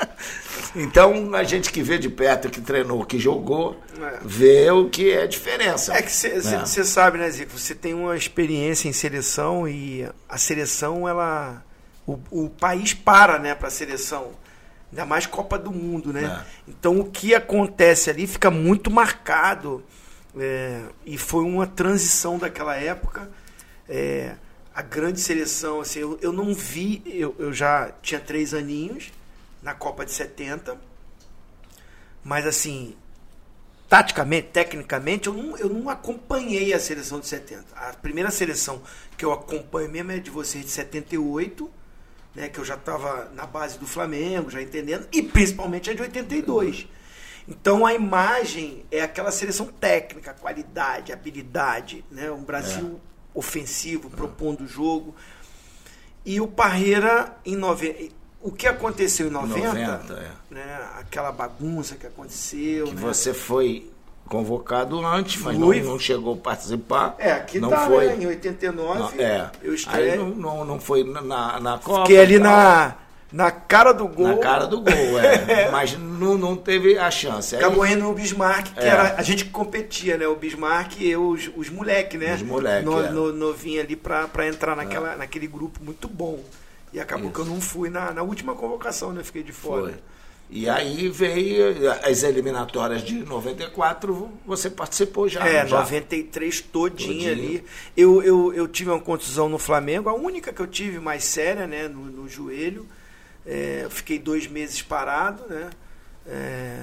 Então, 0.76 1.34
a 1.34 1.42
gente 1.42 1.72
que 1.72 1.82
vê 1.82 1.98
de 1.98 2.08
perto, 2.08 2.48
que 2.48 2.60
treinou, 2.60 3.04
que 3.04 3.18
jogou, 3.18 3.76
É. 4.00 4.18
vê 4.22 4.70
o 4.70 4.88
que 4.88 5.10
é 5.10 5.22
a 5.24 5.26
diferença. 5.26 5.92
É 5.94 6.00
que 6.00 6.12
você 6.12 6.28
É. 6.80 6.84
sabe, 6.84 7.18
né, 7.18 7.28
Zico? 7.28 7.58
Você 7.58 7.74
tem 7.74 7.92
uma 7.92 8.16
experiência 8.16 8.88
em 8.88 8.92
seleção 8.92 9.66
e 9.66 10.06
a 10.28 10.38
seleção, 10.38 11.08
ela. 11.08 11.60
O, 12.06 12.18
o 12.30 12.50
país 12.50 12.94
para, 12.94 13.38
né, 13.38 13.54
pra 13.54 13.70
seleção. 13.70 14.32
Ainda 14.90 15.06
mais 15.06 15.26
Copa 15.26 15.58
do 15.58 15.70
Mundo, 15.70 16.12
né? 16.12 16.24
É. 16.24 16.70
Então 16.70 16.98
o 16.98 17.10
que 17.10 17.34
acontece 17.34 18.10
ali 18.10 18.26
fica 18.26 18.50
muito 18.50 18.90
marcado. 18.90 19.84
é, 20.36 20.82
e 21.04 21.16
foi 21.16 21.44
uma 21.44 21.66
transição 21.66 22.38
daquela 22.38 22.76
época. 22.76 23.30
É, 23.88 24.34
a 24.74 24.82
grande 24.82 25.20
seleção, 25.20 25.80
assim, 25.80 26.00
eu, 26.00 26.18
eu 26.22 26.32
não 26.32 26.54
vi, 26.54 27.02
eu, 27.06 27.34
eu 27.38 27.52
já 27.52 27.92
tinha 28.02 28.20
três 28.20 28.54
aninhos 28.54 29.12
na 29.62 29.74
Copa 29.74 30.04
de 30.04 30.12
70. 30.12 30.76
Mas 32.24 32.46
assim, 32.46 32.94
taticamente, 33.88 34.48
tecnicamente, 34.52 35.26
eu 35.26 35.34
não, 35.34 35.56
eu 35.58 35.68
não 35.68 35.88
acompanhei 35.88 36.72
a 36.72 36.78
seleção 36.78 37.20
de 37.20 37.26
70. 37.26 37.64
A 37.74 37.92
primeira 37.94 38.30
seleção 38.30 38.82
que 39.16 39.24
eu 39.24 39.32
acompanho 39.32 39.90
mesmo 39.90 40.12
é 40.12 40.18
de 40.18 40.30
vocês 40.30 40.64
de 40.64 40.70
78, 40.70 41.70
né, 42.34 42.48
que 42.48 42.58
eu 42.58 42.64
já 42.64 42.74
estava 42.74 43.30
na 43.34 43.46
base 43.46 43.78
do 43.78 43.86
Flamengo, 43.86 44.50
já 44.50 44.62
entendendo, 44.62 45.06
e 45.12 45.22
principalmente 45.22 45.90
a 45.90 45.94
de 45.94 46.02
82. 46.02 46.86
Então 47.48 47.84
a 47.84 47.92
imagem 47.92 48.84
é 48.90 49.02
aquela 49.02 49.32
seleção 49.32 49.66
técnica, 49.66 50.32
qualidade, 50.34 51.12
habilidade, 51.12 52.04
né, 52.10 52.30
um 52.30 52.42
Brasil 52.42 53.00
ofensivo, 53.34 54.08
propondo 54.10 54.62
o 54.62 54.68
jogo. 54.68 55.14
E 56.24 56.40
o 56.40 56.46
Parreira 56.46 57.36
em 57.44 57.56
90. 57.56 58.20
O 58.42 58.50
que 58.52 58.66
aconteceu 58.66 59.26
em 59.26 59.30
90, 59.30 59.66
90, 59.66 60.14
é. 60.14 60.54
né, 60.54 60.90
aquela 60.98 61.30
bagunça 61.30 61.96
que 61.96 62.06
aconteceu. 62.06 62.86
Que 62.86 62.94
né? 62.94 63.00
você 63.00 63.34
foi 63.34 63.90
convocado 64.28 65.04
antes, 65.04 65.40
mas 65.42 65.58
não, 65.58 65.72
não 65.72 65.98
chegou 65.98 66.34
a 66.34 66.36
participar. 66.36 67.16
É, 67.18 67.32
aqui 67.32 67.58
não 67.58 67.68
tá, 67.68 67.86
foi. 67.86 68.06
né, 68.06 68.16
em 68.20 68.26
89, 68.26 68.98
Não, 68.98 69.24
é. 69.24 69.50
eu 69.62 69.70
Aí 69.70 69.76
estreiei. 69.76 70.16
não, 70.16 70.28
não, 70.30 70.64
não 70.64 70.80
foi 70.80 71.02
na, 71.02 71.58
na 71.60 71.78
Copa. 71.78 72.02
Fiquei 72.02 72.20
ali 72.20 72.38
na, 72.38 72.94
na 73.32 73.50
cara 73.50 73.92
do 73.92 74.06
gol. 74.06 74.28
Na 74.28 74.36
cara 74.36 74.66
do 74.66 74.80
gol, 74.80 74.92
é. 75.18 75.70
Mas 75.70 75.98
não, 75.98 76.38
não 76.38 76.56
teve 76.56 76.96
a 76.96 77.10
chance. 77.10 77.56
Aí, 77.56 77.62
Acabou 77.64 77.84
indo 77.84 78.08
o 78.08 78.14
Bismarck, 78.14 78.72
que 78.72 78.80
É. 78.80 78.86
era 78.88 79.14
a 79.16 79.22
gente 79.22 79.44
que 79.44 79.50
competia, 79.50 80.16
né? 80.16 80.28
O 80.28 80.36
Bismarck 80.36 81.00
e 81.00 81.10
eu, 81.10 81.28
os, 81.28 81.50
os 81.56 81.68
moleque, 81.68 82.16
né? 82.16 82.34
Os 82.34 82.42
moleque, 82.42 82.84
no, 82.84 83.02
é. 83.02 83.10
no, 83.10 83.32
novinho 83.32 83.80
ali 83.80 83.96
pra, 83.96 84.28
pra 84.28 84.46
entrar 84.46 84.76
naquela, 84.76 85.16
naquele 85.16 85.48
grupo 85.48 85.80
muito 85.82 86.06
bom. 86.08 86.38
E 86.92 87.00
acabou 87.00 87.26
Isso. 87.26 87.34
que 87.34 87.40
eu 87.40 87.44
não 87.46 87.60
fui 87.60 87.88
na, 87.88 88.12
na 88.12 88.22
última 88.22 88.54
convocação, 88.54 89.12
né? 89.12 89.22
Fiquei 89.24 89.42
de 89.42 89.52
fora. 89.52 89.82
Foi. 89.82 89.94
E 90.52 90.68
aí 90.68 91.08
veio 91.08 91.90
as 92.04 92.24
eliminatórias 92.24 93.02
de 93.04 93.14
94, 93.24 94.28
você 94.44 94.68
participou 94.68 95.28
já. 95.28 95.46
É, 95.46 95.64
já. 95.64 95.78
93 95.78 96.60
todinha, 96.60 97.08
Todinha. 97.12 97.30
ali. 97.30 97.64
Eu, 97.96 98.20
eu, 98.22 98.52
eu 98.52 98.66
tive 98.66 98.90
uma 98.90 98.98
contusão 99.00 99.48
no 99.48 99.58
Flamengo, 99.58 100.08
a 100.08 100.14
única 100.14 100.52
que 100.52 100.60
eu 100.60 100.66
tive 100.66 100.98
mais 100.98 101.22
séria, 101.22 101.68
né, 101.68 101.86
no, 101.86 102.04
no 102.06 102.28
joelho. 102.28 102.86
É, 103.46 103.82
eu 103.84 103.90
fiquei 103.90 104.18
dois 104.18 104.48
meses 104.48 104.82
parado, 104.82 105.44
né? 105.48 105.70
É, 106.26 106.82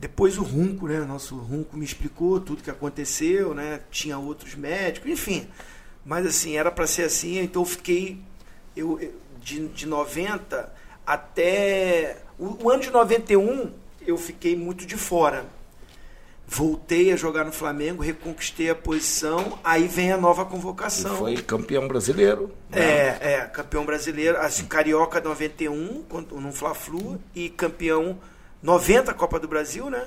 depois 0.00 0.36
o 0.36 0.42
Runco, 0.42 0.88
né? 0.88 0.98
Nosso 1.00 1.36
Runco 1.36 1.76
me 1.76 1.84
explicou 1.84 2.40
tudo 2.40 2.62
que 2.62 2.70
aconteceu, 2.70 3.54
né? 3.54 3.80
Tinha 3.90 4.18
outros 4.18 4.56
médicos, 4.56 5.08
enfim. 5.10 5.46
Mas 6.04 6.26
assim, 6.26 6.56
era 6.56 6.70
para 6.72 6.86
ser 6.88 7.04
assim, 7.04 7.38
então 7.38 7.62
eu 7.62 7.66
fiquei 7.66 8.18
eu, 8.76 8.98
eu- 9.00 9.14
de, 9.40 9.68
de 9.68 9.86
90 9.86 10.72
até. 11.06 12.18
O, 12.38 12.64
o 12.64 12.70
ano 12.70 12.82
de 12.82 12.90
91 12.90 13.72
eu 14.06 14.16
fiquei 14.18 14.54
muito 14.56 14.84
de 14.86 14.96
fora. 14.96 15.44
Voltei 16.46 17.10
a 17.10 17.16
jogar 17.16 17.42
no 17.44 17.52
Flamengo, 17.52 18.02
reconquistei 18.02 18.68
a 18.68 18.74
posição, 18.74 19.58
aí 19.64 19.88
vem 19.88 20.12
a 20.12 20.16
nova 20.18 20.42
E 20.42 20.44
convocação. 20.44 21.16
foi 21.16 21.36
campeão 21.36 21.88
brasileiro. 21.88 22.50
né? 22.68 22.78
É, 22.82 23.18
é, 23.32 23.40
campeão 23.46 23.84
brasileiro, 23.86 24.36
assim, 24.38 24.66
Carioca 24.66 25.20
91, 25.22 26.02
quando- 26.06 26.38
no 26.38 26.52
Fla-Flu, 26.52 27.18
e 27.34 27.48
campeão 27.48 28.18
90 28.62 29.14
Copa 29.14 29.40
do 29.40 29.48
Brasil, 29.48 29.88
né? 29.88 30.04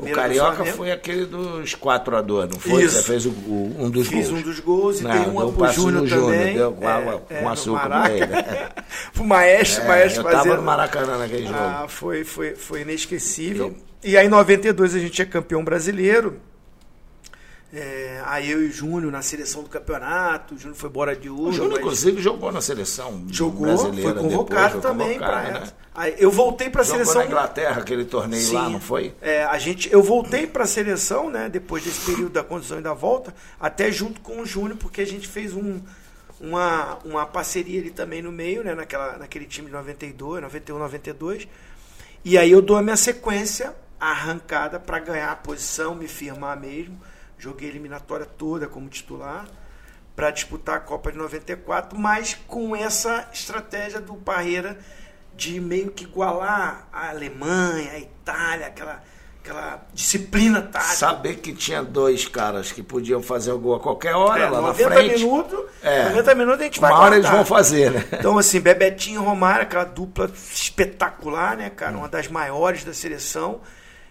O 0.00 0.10
Carioca 0.12 0.64
foi 0.64 0.90
aquele 0.90 1.24
dos 1.26 1.74
4 1.74 2.16
a 2.16 2.20
2, 2.22 2.50
não 2.50 2.58
foi? 2.58 2.82
Isso. 2.82 2.96
Você 2.96 3.02
fez 3.04 3.26
o- 3.26 3.30
o- 3.30 3.76
um 3.78 3.88
dos 3.90 4.08
Fiz 4.08 4.28
gols. 4.28 4.40
um 4.40 4.42
dos 4.42 4.60
gols 4.60 5.00
e 5.00 5.04
Não, 5.04 5.10
dei 5.10 5.20
uma 5.30 5.44
um 5.46 5.52
pro 5.52 5.72
Júnior 5.72 6.02
no 6.02 6.08
também. 6.26 6.54
deu 6.54 6.72
com 6.72 6.88
água- 6.88 7.22
com 7.28 7.40
no 7.42 7.48
açúcar 7.48 7.80
pra 7.86 7.88
Maraca. 8.00 8.14
ele. 8.14 8.26
pro 9.14 9.24
Maestro, 9.24 9.84
É, 9.84 9.88
Maestro 9.88 10.20
eu 10.20 10.24
tava 10.24 10.36
fazendo. 10.38 10.56
no 10.56 10.62
Maracanã 10.62 11.18
naquele 11.18 11.46
jogo. 11.46 11.58
Ah, 11.58 11.86
foi, 11.88 12.24
foi, 12.24 12.54
foi 12.56 12.80
inesquecível. 12.82 13.74
E 14.02 14.16
aí, 14.16 14.26
em 14.26 14.30
92, 14.30 14.94
a 14.94 14.98
gente 14.98 15.20
é 15.22 15.24
campeão 15.24 15.64
brasileiro. 15.64 16.40
É, 17.72 18.22
aí 18.24 18.50
eu 18.50 18.62
e 18.62 18.68
o 18.68 18.72
Júnior 18.72 19.12
na 19.12 19.20
seleção 19.20 19.62
do 19.62 19.68
campeonato. 19.68 20.54
O 20.54 20.58
Júnior 20.58 20.76
foi 20.76 20.88
embora 20.88 21.14
de 21.14 21.28
o 21.28 21.34
Uruguai. 21.34 21.52
Júnior, 21.52 21.78
inclusive, 21.80 22.22
jogou 22.22 22.50
na 22.50 22.62
seleção 22.62 23.26
jogou, 23.30 23.66
brasileira. 23.66 24.14
foi 24.14 24.22
convocado 24.22 24.76
depois, 24.76 24.82
também 24.82 25.18
para 25.18 25.42
né? 25.42 25.72
Aí 25.94 26.14
eu 26.16 26.30
voltei 26.30 26.70
para 26.70 26.82
a 26.82 26.84
seleção. 26.84 27.16
na 27.16 27.26
Inglaterra, 27.26 27.80
aquele 27.80 28.04
torneio 28.04 28.52
lá, 28.52 28.68
não 28.68 28.80
foi? 28.80 29.14
É, 29.20 29.44
a 29.44 29.58
gente, 29.58 29.92
eu 29.92 30.02
voltei 30.02 30.46
para 30.46 30.62
a 30.62 30.66
seleção, 30.66 31.28
né, 31.28 31.48
depois 31.48 31.82
desse 31.82 32.06
período 32.06 32.32
da 32.32 32.44
condição 32.44 32.78
e 32.78 32.82
da 32.82 32.94
volta, 32.94 33.34
até 33.58 33.90
junto 33.90 34.20
com 34.20 34.40
o 34.40 34.46
Júnior, 34.46 34.78
porque 34.78 35.00
a 35.00 35.06
gente 35.06 35.26
fez 35.26 35.54
um, 35.54 35.80
uma, 36.40 36.98
uma 37.04 37.26
parceria 37.26 37.80
ali 37.80 37.90
também 37.90 38.22
no 38.22 38.30
meio, 38.30 38.62
né, 38.62 38.74
naquela, 38.76 39.18
naquele 39.18 39.44
time 39.44 39.66
de 39.66 39.72
92, 39.72 40.40
91, 40.42 40.78
92. 40.78 41.48
E 42.24 42.38
aí 42.38 42.50
eu 42.50 42.62
dou 42.62 42.76
a 42.76 42.82
minha 42.82 42.96
sequência 42.96 43.74
arrancada 43.98 44.78
para 44.78 45.00
ganhar 45.00 45.32
a 45.32 45.36
posição, 45.36 45.96
me 45.96 46.06
firmar 46.06 46.58
mesmo. 46.58 46.96
Joguei 47.38 47.68
a 47.68 47.70
eliminatória 47.70 48.26
toda 48.26 48.66
como 48.66 48.88
titular 48.88 49.46
para 50.16 50.30
disputar 50.32 50.76
a 50.76 50.80
Copa 50.80 51.12
de 51.12 51.18
94, 51.18 51.96
mas 51.98 52.34
com 52.48 52.74
essa 52.74 53.28
estratégia 53.32 54.00
do 54.00 54.14
Parreira 54.14 54.76
de 55.36 55.60
meio 55.60 55.92
que 55.92 56.02
igualar 56.04 56.88
a 56.92 57.10
Alemanha, 57.10 57.92
a 57.92 57.98
Itália, 58.00 58.66
aquela, 58.66 59.00
aquela 59.40 59.86
disciplina 59.94 60.60
tática. 60.60 60.96
Saber 60.96 61.36
que 61.36 61.52
tinha 61.52 61.80
dois 61.84 62.26
caras 62.26 62.72
que 62.72 62.82
podiam 62.82 63.22
fazer 63.22 63.52
o 63.52 63.58
gol 63.60 63.76
a 63.76 63.80
qualquer 63.80 64.16
hora 64.16 64.42
É, 64.42 64.50
lá 64.50 64.60
na 64.60 64.66
90 64.68 64.90
frente. 64.90 65.18
minutos, 65.22 65.64
É. 65.80 66.08
90 66.08 66.34
minutos 66.34 66.60
a 66.60 66.64
gente 66.64 66.80
vai 66.80 66.90
Uma 66.90 66.98
hora 67.00 67.14
eles 67.16 67.30
vão 67.30 67.44
fazer, 67.44 67.92
né? 67.92 68.04
Então, 68.14 68.36
assim, 68.36 68.58
Bebetinho 68.58 69.22
e 69.22 69.24
Romário, 69.24 69.62
aquela 69.62 69.84
dupla 69.84 70.28
espetacular, 70.52 71.56
né, 71.56 71.70
cara? 71.70 71.96
Uma 71.96 72.08
das 72.08 72.26
maiores 72.26 72.82
da 72.82 72.92
seleção. 72.92 73.60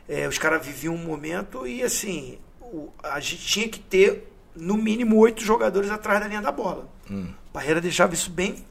É, 0.08 0.26
os 0.26 0.38
caras 0.38 0.66
viviam 0.66 0.94
um 0.96 0.98
momento 0.98 1.68
e, 1.68 1.84
assim, 1.84 2.40
a 3.04 3.20
gente 3.20 3.46
tinha 3.46 3.68
que 3.68 3.80
ter, 3.80 4.32
no 4.56 4.76
mínimo, 4.76 5.18
oito 5.18 5.44
jogadores 5.44 5.90
atrás 5.90 6.20
da 6.20 6.28
linha 6.28 6.42
da 6.42 6.52
bola. 6.52 6.88
O 7.10 7.52
Parreira 7.52 7.80
deixava 7.82 8.14
isso 8.14 8.30
bem. 8.30 8.66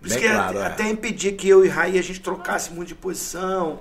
Por 0.00 0.06
isso 0.08 0.16
Hum. 0.16 0.20
Bem 0.20 0.28
que 0.28 0.34
claro, 0.34 0.58
é. 0.58 0.66
até 0.66 0.88
impedia 0.88 1.32
que 1.32 1.48
eu 1.48 1.64
e 1.64 1.68
Raí 1.68 1.98
a 1.98 2.02
gente 2.02 2.20
trocasse 2.20 2.72
muito 2.72 2.88
de 2.88 2.94
posição, 2.94 3.80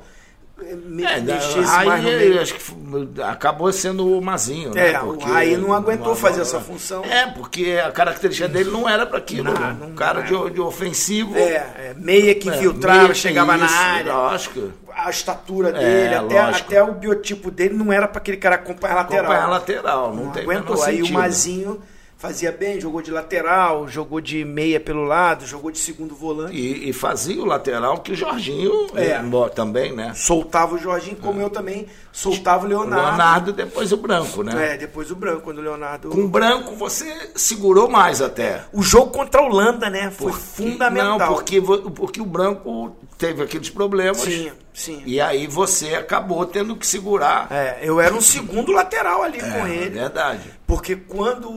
me, 0.58 1.04
É, 1.04 1.22
mais 1.22 2.04
no 2.04 2.10
aí 2.10 2.40
acho 2.40 2.56
que 2.56 3.22
acabou 3.22 3.72
sendo 3.72 4.18
o 4.18 4.22
Mazinho, 4.22 4.74
né? 4.74 4.94
É, 4.94 5.02
o 5.02 5.18
Raí 5.20 5.56
não 5.56 5.72
aguentou 5.72 6.16
fazer 6.16 6.42
essa 6.42 6.60
função. 6.60 7.04
É, 7.06 7.28
porque 7.28 7.80
a 7.84 7.92
característica 7.92 8.48
dele 8.48 8.72
não 8.72 8.90
era 8.90 9.06
para 9.06 9.20
aquilo. 9.20 9.44
Não, 9.44 9.54
né? 9.54 9.78
um 9.88 9.94
cara 9.94 10.22
de, 10.22 10.50
de 10.50 10.60
ofensivo. 10.60 11.36
É, 11.36 11.52
é, 11.52 11.94
meia 11.96 12.34
que 12.34 12.50
é, 12.50 12.56
infiltrava, 12.56 13.10
que 13.10 13.16
chegava 13.16 13.56
na 13.56 13.66
isso, 13.68 13.76
área. 13.76 14.14
Lógico. 14.14 14.72
a 14.96 15.10
estatura 15.10 15.70
É, 15.70 15.74
dele, 15.74 16.16
até, 16.16 16.40
até 16.40 16.84
o 16.84 16.94
biotipo 16.94 17.52
dele 17.52 17.76
não 17.76 17.94
era 17.94 18.08
para 18.08 18.18
aquele 18.20 18.38
cara 18.38 18.56
acompanhar 18.56 18.96
lateral. 18.96 19.26
Acompanhar 19.26 19.48
lateral, 19.48 20.16
não, 20.16 20.26
Não 20.26 20.32
tem 20.32 20.44
aguentou. 20.44 20.84
Aí 20.84 20.96
o 20.96 21.06
sentido. 21.06 21.14
Mazinho 21.14 21.82
fazia 22.18 22.52
bem, 22.52 22.82
jogou 22.82 23.02
de 23.02 23.12
lateral, 23.12 23.88
jogou 23.88 24.20
de 24.20 24.44
meia 24.44 24.80
pelo 24.80 25.04
lado, 25.04 25.46
jogou 25.46 25.70
de 25.72 25.78
segundo 25.78 26.16
volante. 26.16 26.56
E, 26.56 26.90
e 26.90 26.94
fazia 26.94 27.42
o 27.42 27.46
lateral 27.46 28.00
que 28.00 28.12
o 28.12 28.16
Jorginho 28.16 28.88
É. 28.96 29.12
eh, 29.12 29.50
também, 29.54 29.94
né? 29.94 30.14
Soltava 30.16 30.76
o 30.76 30.78
Jorginho, 30.80 31.18
como 31.18 31.40
eu 31.40 31.50
também 31.50 31.86
soltava 32.18 32.64
o 32.64 32.66
O 32.66 32.70
Leonardo. 32.70 33.06
Leonardo 33.08 33.54
depois 33.54 33.92
o 33.92 33.98
Branco, 33.98 34.42
né? 34.44 34.74
É, 34.74 34.78
depois 34.78 35.12
o 35.12 35.16
Branco, 35.16 35.42
quando 35.42 35.60
o 35.60 35.62
Leonardo. 35.62 36.10
Com 36.10 36.22
o 36.26 36.28
Branco 36.28 36.76
você 36.76 37.32
segurou 37.36 37.88
mais 37.88 38.22
até. 38.22 38.64
O 38.74 38.82
jogo 38.82 39.12
contra 39.12 39.40
a 39.40 39.44
Holanda, 39.46 39.90
né? 39.90 40.10
Foi 40.10 40.32
Porque- 40.32 40.44
fundamental. 40.46 41.20
Não, 41.20 41.28
porque, 41.36 41.62
porque 41.62 42.20
o 42.22 42.26
Branco 42.26 42.96
teve 43.18 43.44
aqueles 43.44 43.70
problemas. 43.70 44.18
Sim, 44.22 44.52
Sim. 44.74 45.02
E 45.06 45.20
aí 45.22 45.48
você 45.48 45.96
acabou 45.96 46.46
tendo 46.46 46.76
que 46.76 46.86
segurar. 46.86 47.48
É, 47.52 47.80
eu 47.82 48.00
era 48.00 48.14
um 48.14 48.22
segundo 48.22 48.72
lateral 48.72 49.24
ali 49.24 49.40
com 49.40 49.46
É, 49.66 49.76
ele. 49.76 49.90
verdade. 49.92 50.52
Porque 50.68 50.96
quando 50.96 51.50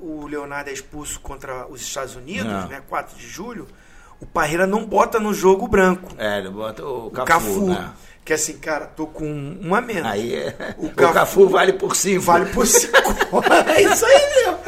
o 0.00 0.26
Leonardo 0.28 0.70
é 0.70 0.72
expulso 0.72 1.18
contra 1.20 1.66
os 1.68 1.80
Estados 1.80 2.14
Unidos, 2.16 2.46
Não. 2.52 2.68
né, 2.68 2.80
4 2.88 3.16
de 3.16 3.26
julho, 3.26 3.66
o 4.20 4.26
Parreira 4.26 4.64
não 4.66 4.84
bota 4.84 5.18
no 5.18 5.32
jogo 5.34 5.64
o 5.64 5.68
branco. 5.68 6.12
É, 6.18 6.38
ele 6.38 6.50
bota 6.50 6.84
o 6.84 7.06
O 7.06 7.10
Cafu, 7.10 7.26
Cafu. 7.26 7.66
né? 7.68 7.90
Que 8.28 8.34
assim, 8.34 8.58
cara, 8.58 8.84
tô 8.84 9.06
com 9.06 9.24
um 9.24 9.74
a 9.74 9.80
menos. 9.80 10.04
Aí 10.04 10.34
é- 10.34 10.74
O 10.76 10.84
o, 10.84 10.90
Cafu- 10.90 11.14
Cafu, 11.14 11.48
vale 11.48 11.72
por 11.72 11.96
cinco. 11.96 12.20
Vale 12.20 12.44
por 12.52 12.66
cinco. 12.66 12.92
é 13.74 13.80
isso 13.80 14.04
aí 14.04 14.28
mesmo. 14.36 14.58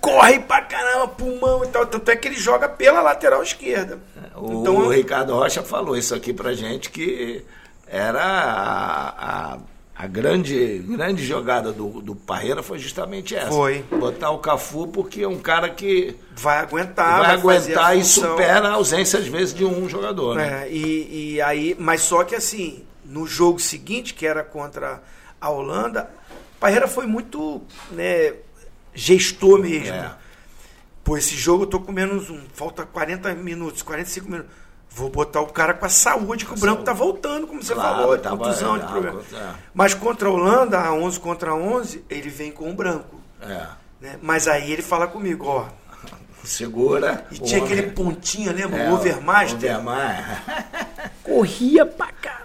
Corre 0.00 0.40
pra 0.40 0.62
caramba, 0.62 1.06
pulmão 1.06 1.62
e 1.62 1.68
tal. 1.68 1.86
Tanto 1.86 2.10
é 2.10 2.16
que 2.16 2.26
ele 2.26 2.34
joga 2.34 2.68
pela 2.68 3.00
lateral 3.02 3.40
esquerda. 3.40 4.00
O 4.34 4.62
Então, 4.62 4.88
Ricardo 4.88 5.32
Rocha 5.32 5.62
falou 5.62 5.96
isso 5.96 6.12
aqui 6.12 6.32
pra 6.32 6.54
gente 6.54 6.90
que 6.90 7.44
era 7.86 8.20
a, 8.20 9.52
a, 9.52 9.58
a 9.96 10.06
grande, 10.08 10.78
grande 10.80 11.24
jogada 11.24 11.70
do, 11.70 12.00
do 12.02 12.16
Parreira 12.16 12.64
foi 12.64 12.80
justamente 12.80 13.36
essa. 13.36 13.46
Foi. 13.52 13.84
Botar 13.92 14.30
o 14.32 14.38
Cafu 14.38 14.88
porque 14.88 15.22
é 15.22 15.28
um 15.28 15.38
cara 15.38 15.68
que 15.68 16.16
vai 16.34 16.58
aguentar, 16.58 17.20
vai 17.20 17.30
a 17.30 17.34
aguentar 17.34 17.96
e 17.96 18.02
supera 18.04 18.70
a 18.70 18.72
ausência 18.72 19.20
às 19.20 19.28
vezes 19.28 19.54
de 19.54 19.64
um 19.64 19.88
jogador. 19.88 20.34
Né? 20.34 20.64
É, 20.64 20.72
e, 20.72 21.34
e 21.36 21.40
aí, 21.40 21.76
mas 21.78 22.00
só 22.00 22.24
que 22.24 22.34
assim, 22.34 22.82
no 23.04 23.26
jogo 23.26 23.58
seguinte, 23.58 24.14
que 24.14 24.26
era 24.26 24.42
contra 24.42 25.02
a 25.40 25.50
Holanda, 25.50 26.10
Parreira 26.58 26.88
foi 26.88 27.06
muito, 27.06 27.62
né, 27.90 28.34
gestor 28.94 29.58
mesmo. 29.58 29.94
É. 29.94 30.12
Pô, 31.02 31.16
esse 31.18 31.36
jogo 31.36 31.64
eu 31.64 31.66
tô 31.66 31.80
com 31.80 31.92
menos 31.92 32.30
um, 32.30 32.40
falta 32.54 32.86
40 32.86 33.34
minutos, 33.34 33.82
45 33.82 34.30
minutos. 34.30 34.50
Vou 34.88 35.10
botar 35.10 35.40
o 35.40 35.46
cara 35.48 35.74
com 35.74 35.84
a 35.84 35.88
saúde, 35.88 36.46
que 36.46 36.52
o 36.54 36.56
branco 36.58 36.82
tá 36.84 36.92
voltando, 36.92 37.46
como 37.48 37.62
você 37.62 37.74
Claro, 37.74 37.96
falou, 37.96 38.16
de 38.16 38.22
tava- 38.22 38.36
contusão, 38.38 38.78
de 38.78 38.84
é, 38.84 38.88
problema. 38.88 39.20
é. 39.32 39.50
Mas 39.74 39.92
contra 39.92 40.28
a 40.28 40.30
Holanda, 40.32 40.78
a 40.80 40.92
11 40.94 41.18
contra 41.20 41.52
11, 41.54 42.04
ele 42.08 42.30
vem 42.30 42.52
com 42.52 42.70
o 42.70 42.74
branco. 42.74 43.20
É. 43.42 43.66
Né? 44.00 44.18
Mas 44.22 44.46
aí 44.48 44.72
ele 44.72 44.82
fala 44.82 45.06
comigo, 45.08 45.46
ó. 45.46 45.66
Segura. 46.44 47.26
E 47.32 47.36
o 47.36 47.42
tinha 47.42 47.60
homem. 47.62 47.72
aquele 47.72 47.90
pontinho, 47.92 48.52
lembra? 48.52 48.82
É, 48.84 48.90
o 48.90 48.94
Overmaster. 48.94 49.56
Overmaster. 49.78 50.64
corria 51.24 51.84
pra 51.84 52.12
caraca. 52.12 52.43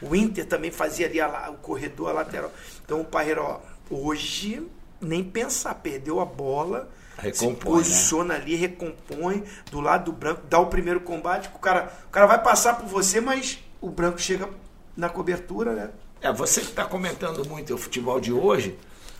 O 0.00 0.14
Inter 0.14 0.46
também 0.46 0.70
fazia 0.70 1.06
ali 1.06 1.20
a 1.20 1.50
o 1.50 1.56
corredor, 1.56 2.10
a 2.10 2.12
lateral. 2.12 2.52
Então 2.84 3.00
o 3.00 3.04
Parreira, 3.04 3.42
ó, 3.42 3.60
hoje 3.90 4.66
nem 5.00 5.22
pensar, 5.22 5.74
perdeu 5.76 6.20
a 6.20 6.24
bola, 6.24 6.88
Recompõe, 7.16 7.54
se 7.54 7.56
posiciona 7.56 8.34
ali, 8.34 8.54
recompõe 8.54 9.44
do 9.70 9.80
lado 9.80 10.06
do 10.06 10.12
branco, 10.12 10.42
dá 10.48 10.58
o 10.58 10.66
primeiro 10.66 11.00
combate, 11.00 11.50
o 11.54 11.58
cara, 11.58 11.92
o 12.06 12.10
cara 12.10 12.26
vai 12.26 12.42
passar 12.42 12.76
por 12.76 12.86
você, 12.86 13.20
mas 13.20 13.58
o 13.80 13.90
branco 13.90 14.20
chega 14.20 14.48
na 14.96 15.08
cobertura, 15.08 15.72
né? 15.72 15.90
É, 16.20 16.32
você 16.32 16.60
que 16.60 16.68
está 16.68 16.84
comentando 16.84 17.44
muito 17.48 17.74
o 17.74 17.78
futebol 17.78 18.20
de 18.20 18.32
hoje, 18.32 18.76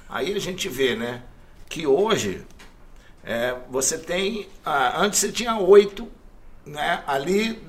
aí 0.08 0.34
a 0.34 0.38
gente 0.38 0.68
vê, 0.68 0.96
né? 0.96 1.22
Que 1.68 1.86
hoje 1.86 2.44
é, 3.24 3.56
você 3.68 3.98
tem. 3.98 4.48
ah, 4.64 5.00
antes 5.00 5.20
você 5.20 5.30
tinha 5.30 5.56
oito 5.58 6.08
né, 6.66 7.02
ali 7.06 7.60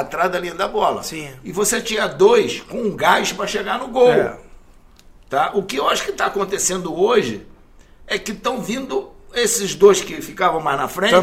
atrás 0.00 0.30
da 0.30 0.38
linha 0.38 0.54
da 0.54 0.68
bola. 0.68 1.02
Sim. 1.02 1.28
E 1.42 1.52
você 1.52 1.80
tinha 1.80 2.06
dois 2.06 2.60
com 2.60 2.78
um 2.78 2.96
gás 2.96 3.32
para 3.32 3.46
chegar 3.46 3.78
no 3.78 3.88
gol. 3.88 4.10
É. 4.12 4.36
Tá? 5.28 5.50
O 5.54 5.62
que 5.62 5.76
eu 5.76 5.88
acho 5.88 6.04
que 6.04 6.10
está 6.10 6.26
acontecendo 6.26 6.94
hoje 6.98 7.46
é 8.06 8.18
que 8.18 8.32
estão 8.32 8.60
vindo 8.60 9.10
esses 9.34 9.74
dois 9.74 10.00
que 10.00 10.20
ficavam 10.22 10.60
mais 10.60 10.78
na 10.78 10.86
frente, 10.86 11.14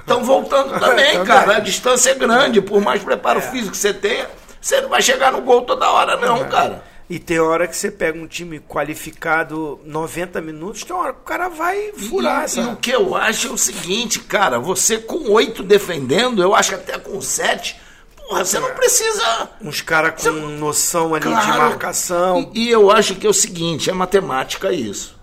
estão 0.00 0.24
voltando 0.24 0.70
também, 0.80 1.12
Também. 1.12 1.24
cara. 1.24 1.56
A 1.58 1.60
distância 1.60 2.10
é 2.10 2.14
grande, 2.14 2.60
por 2.60 2.80
mais 2.80 3.02
preparo 3.02 3.38
É. 3.38 3.42
físico 3.42 3.72
que 3.72 3.76
você 3.76 3.94
tenha, 3.94 4.28
você 4.60 4.80
não 4.80 4.88
vai 4.88 5.00
chegar 5.02 5.30
no 5.32 5.40
gol 5.42 5.62
toda 5.62 5.88
hora, 5.90 6.16
não, 6.16 6.48
cara. 6.48 6.82
E 7.08 7.18
tem 7.18 7.38
hora 7.38 7.66
que 7.68 7.76
você 7.76 7.90
pega 7.90 8.18
um 8.18 8.26
time 8.26 8.58
qualificado 8.60 9.80
90 9.84 10.40
minutos, 10.40 10.82
tem 10.84 10.94
hora 10.94 11.12
que 11.12 11.20
o 11.20 11.24
cara 11.24 11.48
vai 11.48 11.92
furar 11.92 12.44
e, 12.54 12.58
e 12.60 12.64
o 12.64 12.76
que 12.76 12.90
eu 12.90 13.14
acho 13.14 13.48
é 13.48 13.50
o 13.50 13.56
seguinte, 13.56 14.18
cara, 14.20 14.58
você 14.58 14.98
com 14.98 15.30
oito 15.30 15.62
defendendo, 15.62 16.42
eu 16.42 16.54
acho 16.54 16.70
que 16.70 16.74
até 16.74 16.98
com 16.98 17.20
sete, 17.22 17.80
porra, 18.28 18.44
você 18.44 18.58
não 18.60 18.70
precisa. 18.74 19.48
Uns 19.62 19.80
caras 19.80 20.22
com 20.22 20.30
noção 20.30 21.14
ali 21.14 21.24
de 21.26 21.30
Claro. 21.32 21.58
marcação. 21.62 22.50
E, 22.54 22.66
e 22.66 22.70
eu 22.70 22.90
acho 22.90 23.14
que 23.14 23.26
é 23.26 23.30
o 23.30 23.34
seguinte, 23.34 23.88
é 23.90 23.92
matemática 23.92 24.72
isso. 24.72 25.16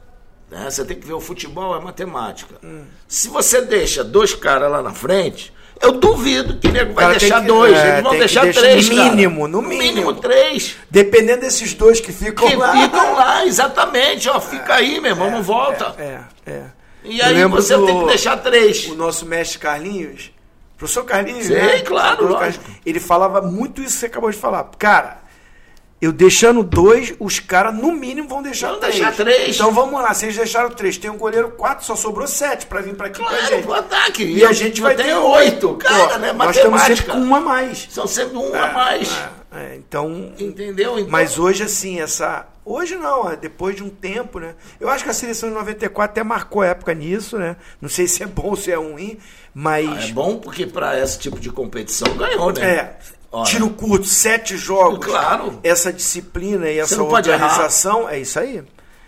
né? 0.49 0.69
Você 0.69 0.85
tem 0.85 0.97
que 0.97 1.05
ver 1.05 1.13
o 1.13 1.19
futebol, 1.19 1.75
é 1.75 1.79
matemática. 1.79 2.55
Hum. 2.63 2.83
Se 3.07 3.27
você 3.29 3.61
deixa 3.61 4.03
dois 4.03 4.33
caras 4.35 4.71
lá 4.71 4.81
na 4.81 4.93
frente, 4.93 5.51
eu 5.81 5.93
duvido 5.93 6.57
que 6.57 6.67
nego 6.69 6.93
vai 6.93 7.17
deixar 7.17 7.41
que- 7.41 7.47
dois. 7.47 7.75
é, 7.75 7.89
Eles 7.93 8.03
vão 8.03 8.11
que 8.13 8.19
deixar 8.19 8.43
deixar 8.43 8.61
três, 8.61 8.89
no 8.89 8.95
cara. 8.95 9.09
mínimo, 9.09 9.47
no 9.47 9.61
mínimo. 9.61 10.13
três. 10.13 10.75
Dependendo 10.89 11.41
desses 11.41 11.73
dois 11.73 11.99
que 11.99 12.11
ficam 12.13 12.47
Que 12.47 12.55
lá. 12.55 12.71
ficam 12.73 13.13
lá, 13.15 13.45
exatamente. 13.45 14.29
Ó, 14.29 14.39
fica 14.39 14.75
aí, 14.75 14.99
meu 15.01 15.11
irmão, 15.11 15.29
não 15.31 15.43
volta. 15.43 15.95
É, 15.97 16.19
é. 16.49 16.63
E 17.03 17.19
Eu 17.19 17.25
aí 17.25 17.45
você 17.47 17.75
do- 17.75 17.85
tem 17.85 17.99
que 17.99 18.05
deixar 18.07 18.37
três. 18.37 18.87
O 18.87 18.95
nosso 18.95 19.25
mestre 19.25 19.59
Carlinhos, 19.59 20.31
professor 20.77 21.03
Carlinhos, 21.03 21.45
Sei, 21.45 21.55
né? 21.55 21.79
claro. 21.81 22.33
Carlinhos, 22.33 22.59
ele 22.85 22.99
falava 22.99 23.41
muito 23.41 23.81
isso 23.81 23.93
que 23.95 23.99
você 24.01 24.05
acabou 24.07 24.29
de 24.31 24.37
falar. 24.37 24.63
Cara, 24.77 25.23
eu 26.01 26.11
deixando 26.11 26.61
dois, 26.61 27.15
os 27.19 27.39
caras 27.39 27.73
no 27.73 27.91
mínimo 27.93 28.27
vão 28.27 28.41
deixar 28.43 28.71
Vão 28.71 28.79
três. 28.79 28.95
deixar 28.95 29.13
três. 29.13 29.55
Então 29.55 29.71
vamos 29.71 29.99
lá, 30.01 30.13
vocês 30.13 30.35
deixaram 30.35 30.69
três. 30.69 30.97
Tem 30.97 31.09
um 31.09 31.17
goleiro 31.17 31.51
quatro, 31.51 31.85
só 31.85 31.95
sobrou 31.95 32.27
sete 32.27 32.65
pra 32.65 32.81
vir 32.81 32.93
pra 32.95 33.07
aqui 33.07 33.19
Claro, 33.19 33.45
gente. 33.47 33.63
pro 33.63 33.73
ataque. 33.73 34.23
E 34.23 34.45
a 34.45 34.51
gente 34.51 34.81
vai 34.81 34.93
ter 34.95 35.13
oito. 35.15 35.75
Cara, 35.75 36.09
Pô, 36.09 36.17
né? 36.19 36.33
Nós 36.33 36.55
estamos 36.55 36.81
sempre 36.81 36.95
Matemática. 37.07 37.11
com 37.13 37.19
um 37.19 37.35
a 37.35 37.39
mais. 37.39 37.87
São 37.89 38.05
sempre 38.05 38.37
um 38.37 38.53
a 38.53 38.67
mais. 38.73 39.09
É, 39.53 39.57
é, 39.59 39.75
então, 39.77 40.33
Entendeu? 40.37 40.99
Então, 40.99 41.09
Mas 41.11 41.39
hoje, 41.39 41.63
assim, 41.63 41.99
essa. 42.01 42.45
Hoje 42.65 42.95
não, 42.95 43.29
é 43.29 43.35
depois 43.35 43.75
de 43.75 43.83
um 43.83 43.89
tempo, 43.89 44.39
né? 44.39 44.55
Eu 44.79 44.89
acho 44.89 45.03
que 45.03 45.09
a 45.11 45.13
seleção 45.13 45.49
de 45.49 45.55
94 45.55 46.11
até 46.11 46.23
marcou 46.23 46.63
época 46.63 46.95
nisso, 46.95 47.37
né? 47.37 47.55
Não 47.79 47.87
sei 47.87 48.07
se 48.07 48.23
é 48.23 48.25
bom 48.25 48.47
ou 48.47 48.55
se 48.55 48.71
é 48.71 48.75
ruim, 48.75 49.19
mas. 49.53 50.09
É 50.09 50.11
bom 50.11 50.39
porque 50.39 50.65
para 50.65 50.99
esse 50.99 51.19
tipo 51.19 51.39
de 51.39 51.51
competição 51.51 52.17
ganhou, 52.17 52.51
né? 52.51 52.75
É. 52.75 52.97
Ora. 53.31 53.49
Tiro 53.49 53.69
curto, 53.69 54.07
sete 54.07 54.57
jogos. 54.57 55.05
Claro. 55.05 55.59
Essa 55.61 55.93
disciplina 55.93 56.69
e 56.69 56.79
essa 56.79 57.03
organização, 57.03 58.09
é 58.09 58.17
isso 58.17 58.39
aí. 58.39 58.63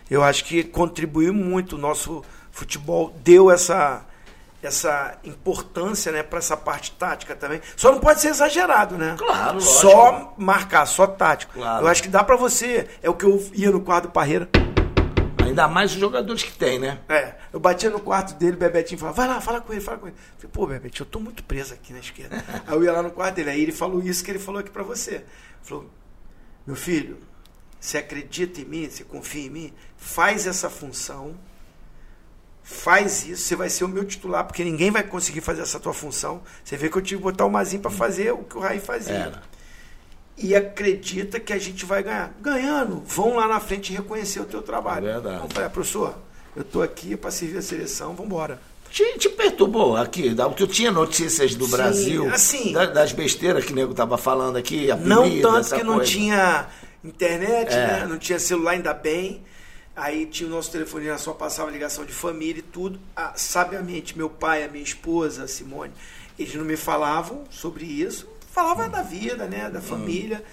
Eu 0.09 0.21
acho 0.23 0.43
que 0.45 0.63
contribuiu 0.63 1.33
muito. 1.33 1.77
O 1.77 1.79
nosso 1.79 2.23
futebol 2.51 3.15
deu 3.23 3.49
essa, 3.49 4.05
essa 4.67 5.17
importância 5.23 6.11
né, 6.11 6.21
para 6.21 6.39
essa 6.39 6.55
parte 6.55 6.91
tática 6.91 7.35
também. 7.35 7.61
Só 7.75 7.91
não 7.91 7.99
pode 7.99 8.21
ser 8.21 8.29
exagerado, 8.29 8.97
né? 8.97 9.15
Claro, 9.17 9.55
lógico. 9.55 9.71
Só 9.71 10.33
marcar, 10.37 10.85
só 10.85 11.07
tático. 11.07 11.53
Claro. 11.53 11.85
Eu 11.85 11.87
acho 11.89 12.03
que 12.03 12.09
dá 12.09 12.23
para 12.23 12.35
você. 12.35 12.87
É 13.01 13.09
o 13.09 13.13
que 13.13 13.25
eu 13.25 13.43
ia 13.53 13.71
no 13.71 13.81
quarto 13.81 14.05
do 14.05 14.11
Parreira. 14.11 14.49
Ainda 15.43 15.67
mais 15.67 15.93
os 15.93 15.99
jogadores 15.99 16.43
que 16.43 16.51
tem, 16.51 16.77
né? 16.77 16.99
É, 17.07 17.35
eu 17.53 17.59
batia 17.59 17.89
no 17.89 18.01
quarto 18.01 18.35
dele, 18.35 18.57
o 18.57 18.59
Bebetinho 18.59 18.99
falava, 18.99 19.15
vai 19.15 19.27
lá, 19.27 19.41
fala 19.41 19.61
com 19.61 19.71
ele, 19.71 19.81
fala 19.81 19.97
com 19.97 20.07
ele. 20.07 20.15
Eu 20.15 20.39
falei, 20.41 20.51
pô, 20.51 20.67
Bebetinho, 20.67 21.05
eu 21.05 21.09
tô 21.09 21.19
muito 21.19 21.41
preso 21.43 21.73
aqui 21.73 21.93
na 21.93 21.99
esquerda. 21.99 22.43
aí 22.67 22.75
eu 22.75 22.83
ia 22.83 22.91
lá 22.91 23.01
no 23.01 23.11
quarto 23.11 23.35
dele, 23.35 23.51
aí 23.51 23.61
ele 23.61 23.71
falou 23.71 24.03
isso 24.03 24.23
que 24.23 24.29
ele 24.29 24.39
falou 24.39 24.59
aqui 24.59 24.69
pra 24.69 24.83
você. 24.83 25.15
Ele 25.15 25.25
falou, 25.63 25.89
meu 26.65 26.75
filho, 26.75 27.17
você 27.79 27.97
acredita 27.97 28.59
em 28.59 28.65
mim, 28.65 28.89
você 28.89 29.05
confia 29.05 29.45
em 29.45 29.49
mim, 29.49 29.73
faz 29.95 30.45
essa 30.45 30.69
função, 30.69 31.35
faz 32.69 33.25
isso, 33.25 33.43
você 33.43 33.55
vai 33.55 33.69
ser 33.69 33.85
o 33.85 33.87
meu 33.87 34.03
titular, 34.03 34.43
porque 34.43 34.61
ninguém 34.61 34.91
vai 34.91 35.01
conseguir 35.01 35.39
fazer 35.39 35.61
essa 35.61 35.79
tua 35.79 35.93
função. 35.93 36.41
Você 36.63 36.75
vê 36.75 36.89
que 36.89 36.97
eu 36.97 37.01
tive 37.01 37.19
que 37.19 37.23
botar 37.23 37.45
o 37.45 37.49
Mazinho 37.49 37.81
pra 37.81 37.89
fazer 37.89 38.33
o 38.33 38.39
que 38.39 38.57
o 38.57 38.59
Raí 38.59 38.79
fazia. 38.79 39.13
Era. 39.13 39.41
E 40.37 40.53
acredita 40.53 41.39
que 41.39 41.53
a 41.53 41.57
gente 41.57 41.85
vai 41.85 42.03
ganhar. 42.03 42.33
Ganhando, 42.41 43.01
vão 43.07 43.37
lá 43.37 43.47
na 43.47 43.59
frente 43.61 43.93
reconhecer 43.93 44.41
o 44.41 44.45
teu 44.45 44.61
trabalho. 44.61 45.07
É 45.07 45.13
verdade. 45.13 45.43
Eu 45.43 45.49
falei, 45.49 45.67
ah, 45.67 45.69
professor, 45.69 46.15
eu 46.55 46.63
tô 46.63 46.81
aqui 46.81 47.15
para 47.15 47.31
servir 47.31 47.57
a 47.57 47.61
seleção, 47.61 48.09
vamos 48.09 48.25
embora. 48.25 48.59
Te, 48.91 49.17
te 49.17 49.29
perturbou 49.29 49.95
aqui, 49.97 50.35
tu 50.55 50.67
tinha 50.67 50.91
notícias 50.91 51.55
do 51.55 51.65
Sim, 51.65 51.71
Brasil, 51.71 52.29
assim. 52.33 52.71
da- 52.73 52.85
das 52.85 53.11
besteiras 53.13 53.63
que 53.65 53.71
o 53.71 53.75
nego 53.75 53.93
tava 53.93 54.17
falando 54.17 54.57
aqui, 54.57 54.87
Não 55.01 55.21
apelido, 55.23 55.47
tanto 55.51 55.75
que 55.75 55.83
não 55.83 55.95
coisa. 55.95 56.11
tinha 56.11 56.67
internet, 57.03 57.73
É. 57.73 57.87
né? 57.87 58.05
não 58.07 58.17
tinha 58.17 58.39
celular 58.39 58.71
ainda 58.71 58.93
bem. 58.93 59.43
Aí 59.97 60.27
tinha 60.27 60.47
o 60.47 60.51
nosso 60.51 60.71
telefone, 60.71 61.05
só 61.17 61.33
passava 61.33 61.71
ligação 61.71 62.05
de 62.05 62.13
família 62.13 62.59
e 62.59 62.61
tudo. 62.61 62.99
Ah, 63.15 63.33
sabiamente, 63.35 64.15
meu 64.15 64.29
pai, 64.29 64.63
a 64.63 64.67
minha 64.67 64.83
esposa, 64.83 65.45
a 65.45 65.47
Simone, 65.47 65.91
eles 66.37 66.53
não 66.53 66.63
me 66.63 66.77
falavam 66.77 67.45
sobre 67.49 67.83
isso. 67.83 68.29
Falavam 68.51 68.87
da 68.87 69.01
vida, 69.01 69.47
né? 69.47 69.71
Da 69.71 69.81
família, 69.81 70.43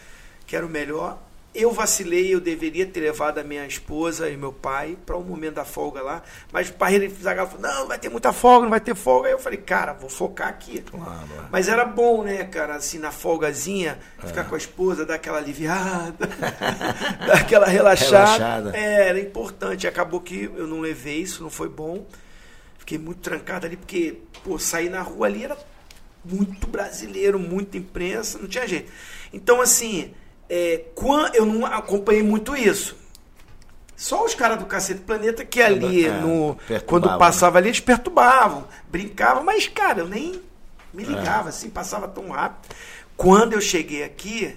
que 0.46 0.56
era 0.56 0.64
o 0.64 0.68
melhor. 0.68 1.18
Eu 1.54 1.70
vacilei, 1.70 2.34
eu 2.34 2.40
deveria 2.40 2.84
ter 2.84 2.98
levado 3.00 3.38
a 3.38 3.44
minha 3.44 3.64
esposa 3.64 4.28
e 4.28 4.36
meu 4.36 4.52
pai 4.52 4.98
para 5.06 5.16
o 5.16 5.22
momento 5.22 5.54
da 5.54 5.64
folga 5.64 6.02
lá. 6.02 6.22
Mas 6.52 6.68
o 6.68 6.72
Parreira 6.72 7.08
Zagallo 7.22 7.48
falou, 7.48 7.62
não, 7.62 7.86
vai 7.86 7.96
ter 7.96 8.08
muita 8.08 8.32
folga, 8.32 8.62
não 8.64 8.70
vai 8.70 8.80
ter 8.80 8.94
folga. 8.96 9.28
Aí 9.28 9.34
eu 9.34 9.38
falei, 9.38 9.58
cara, 9.60 9.92
vou 9.92 10.10
focar 10.10 10.48
aqui. 10.48 10.80
Claro. 10.82 11.28
Mas 11.52 11.68
era 11.68 11.84
bom, 11.84 12.24
né, 12.24 12.42
cara, 12.44 12.74
assim, 12.74 12.98
na 12.98 13.12
folgazinha, 13.12 14.00
É. 14.20 14.26
ficar 14.26 14.44
com 14.44 14.56
a 14.56 14.58
esposa, 14.58 15.06
dar 15.06 15.14
aquela 15.14 15.38
aliviada, 15.38 16.26
dar 17.24 17.34
aquela 17.36 17.66
relaxada. 17.66 18.14
Relaxada. 18.36 18.76
É, 18.76 19.08
era 19.08 19.20
importante. 19.20 19.86
Acabou 19.86 20.20
que 20.20 20.50
eu 20.56 20.66
não 20.66 20.80
levei 20.80 21.18
isso, 21.20 21.40
não 21.40 21.50
foi 21.50 21.68
bom. 21.68 22.04
Fiquei 22.78 22.98
muito 22.98 23.20
trancado 23.20 23.64
ali, 23.66 23.76
porque, 23.76 24.18
pô, 24.42 24.58
sair 24.58 24.90
na 24.90 25.02
rua 25.02 25.26
ali 25.28 25.44
era 25.44 25.56
muito 26.24 26.66
brasileiro, 26.66 27.38
muita 27.38 27.76
imprensa, 27.78 28.38
não 28.38 28.48
tinha 28.48 28.66
jeito. 28.66 28.90
Então, 29.32 29.60
assim, 29.60 30.12
é, 30.48 30.84
quando, 30.94 31.34
eu 31.34 31.46
não 31.46 31.64
acompanhei 31.66 32.22
muito 32.22 32.56
isso. 32.56 32.96
Só 33.96 34.24
os 34.24 34.34
caras 34.34 34.58
do 34.58 34.66
Cacete 34.66 35.00
Planeta 35.02 35.44
que 35.44 35.62
ali, 35.62 36.06
É, 36.06 36.10
no, 36.20 36.58
quando 36.86 37.08
passava 37.18 37.58
ali, 37.58 37.68
eles 37.68 37.80
perturbavam, 37.80 38.66
brincavam, 38.88 39.44
mas, 39.44 39.68
cara, 39.68 40.00
eu 40.00 40.08
nem 40.08 40.42
me 40.92 41.04
ligava, 41.04 41.48
assim, 41.48 41.70
passava 41.70 42.08
tão 42.08 42.30
rápido. 42.30 42.74
Quando 43.16 43.52
eu 43.52 43.60
cheguei 43.60 44.02
aqui, 44.02 44.56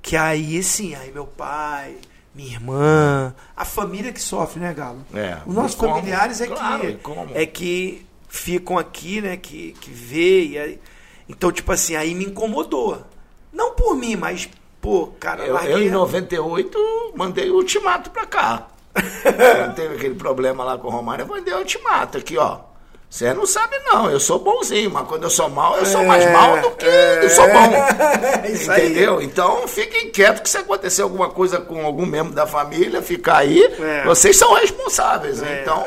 que 0.00 0.16
aí 0.16 0.62
sim, 0.62 0.94
aí 0.94 1.10
meu 1.10 1.26
pai, 1.26 1.96
minha 2.34 2.52
irmã, 2.52 3.34
a 3.56 3.64
família 3.64 4.12
que 4.12 4.20
sofre, 4.20 4.60
né, 4.60 4.72
Galo? 4.72 5.04
É, 5.12 5.38
Os 5.44 5.54
nossos 5.54 5.74
como? 5.74 5.94
familiares 5.94 6.40
é 6.40 6.46
Claro, 6.46 6.80
que 6.80 7.00
é 7.34 7.46
que 7.46 8.06
ficam 8.28 8.78
aqui, 8.78 9.20
né, 9.20 9.36
que, 9.36 9.72
que 9.80 9.90
vê, 9.90 10.58
aí, 10.58 10.80
então, 11.28 11.50
tipo 11.50 11.72
assim, 11.72 11.96
aí 11.96 12.14
me 12.14 12.26
incomodou. 12.26 13.04
Não 13.52 13.74
por 13.74 13.96
mim, 13.96 14.14
mas, 14.14 14.48
pô, 14.86 15.06
cara, 15.18 15.44
Eu, 15.44 15.54
larguei 15.54 15.72
eu, 15.74 15.78
em 15.82 15.88
a- 15.88 15.92
98 15.92 17.12
mandei 17.16 17.50
o 17.50 17.54
ultimato 17.56 18.10
pra 18.10 18.24
cá. 18.26 18.68
Quando 18.94 19.74
teve 19.74 19.96
aquele 19.96 20.14
problema 20.14 20.64
lá 20.64 20.78
com 20.78 20.88
o 20.88 20.90
Romário, 20.90 21.24
eu 21.24 21.26
mandei 21.28 21.52
o 21.52 21.58
ultimato 21.58 22.18
aqui, 22.18 22.38
ó. 22.38 22.58
Você 23.08 23.32
não 23.32 23.46
sabe, 23.46 23.76
não. 23.84 24.10
Eu 24.10 24.18
sou 24.18 24.38
bonzinho, 24.38 24.90
mas 24.90 25.06
quando 25.06 25.22
eu 25.22 25.30
sou 25.30 25.48
mal, 25.48 25.76
eu 25.78 25.86
sou 25.86 26.04
mais 26.04 26.24
É, 26.24 26.32
mal 26.32 26.60
do 26.60 26.70
que 26.72 26.84
é. 26.84 27.24
eu 27.24 27.30
sou 27.30 27.46
bom. 27.46 27.70
É 28.44 28.50
isso 28.50 28.70
aí. 28.70 28.86
Entendeu? 28.90 29.22
Então 29.22 29.66
fiquem 29.68 30.10
quietos 30.10 30.40
que 30.42 30.48
se 30.50 30.58
acontecer 30.58 31.02
alguma 31.02 31.30
coisa 31.30 31.60
com 31.60 31.86
algum 31.86 32.04
membro 32.04 32.32
da 32.34 32.46
família, 32.48 33.00
ficar 33.00 33.38
aí, 33.38 33.62
É. 33.62 34.04
vocês 34.04 34.36
são 34.36 34.54
responsáveis. 34.54 35.40
É, 35.42 35.62
então, 35.62 35.82
o 35.82 35.86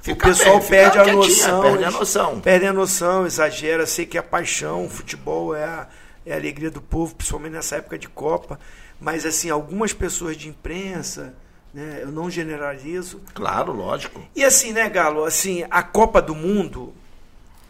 fica 0.00 0.28
pessoal 0.28 0.58
bem, 0.58 0.62
fica 0.62 0.76
perde 0.76 0.98
a 1.10 1.12
noção. 1.12 1.62
Perde 1.62 1.84
a 1.84 1.90
noção. 1.90 2.40
Perdem 2.40 2.68
a 2.68 2.72
noção, 2.72 3.26
exagera. 3.26 3.84
Sei 3.86 4.06
que 4.06 4.16
a 4.16 4.22
paixão, 4.22 4.84
o 4.84 4.88
futebol 4.88 5.54
é 5.54 5.64
a, 5.64 5.88
é 6.32 6.34
a 6.34 6.38
alegria 6.38 6.70
do 6.70 6.80
povo, 6.80 7.14
principalmente 7.14 7.52
nessa 7.52 7.76
época 7.76 7.98
de 7.98 8.08
Copa. 8.08 8.58
Mas, 9.00 9.24
assim, 9.24 9.48
algumas 9.50 9.92
pessoas 9.92 10.36
de 10.36 10.48
imprensa, 10.48 11.34
né, 11.72 12.00
eu 12.02 12.08
não 12.08 12.28
generalizo. 12.30 13.20
Claro, 13.34 13.72
lógico. 13.72 14.20
E 14.36 14.44
assim, 14.44 14.72
né, 14.72 14.88
Galo, 14.88 15.24
assim, 15.24 15.64
a 15.70 15.82
Copa 15.82 16.20
do 16.20 16.34
Mundo, 16.34 16.92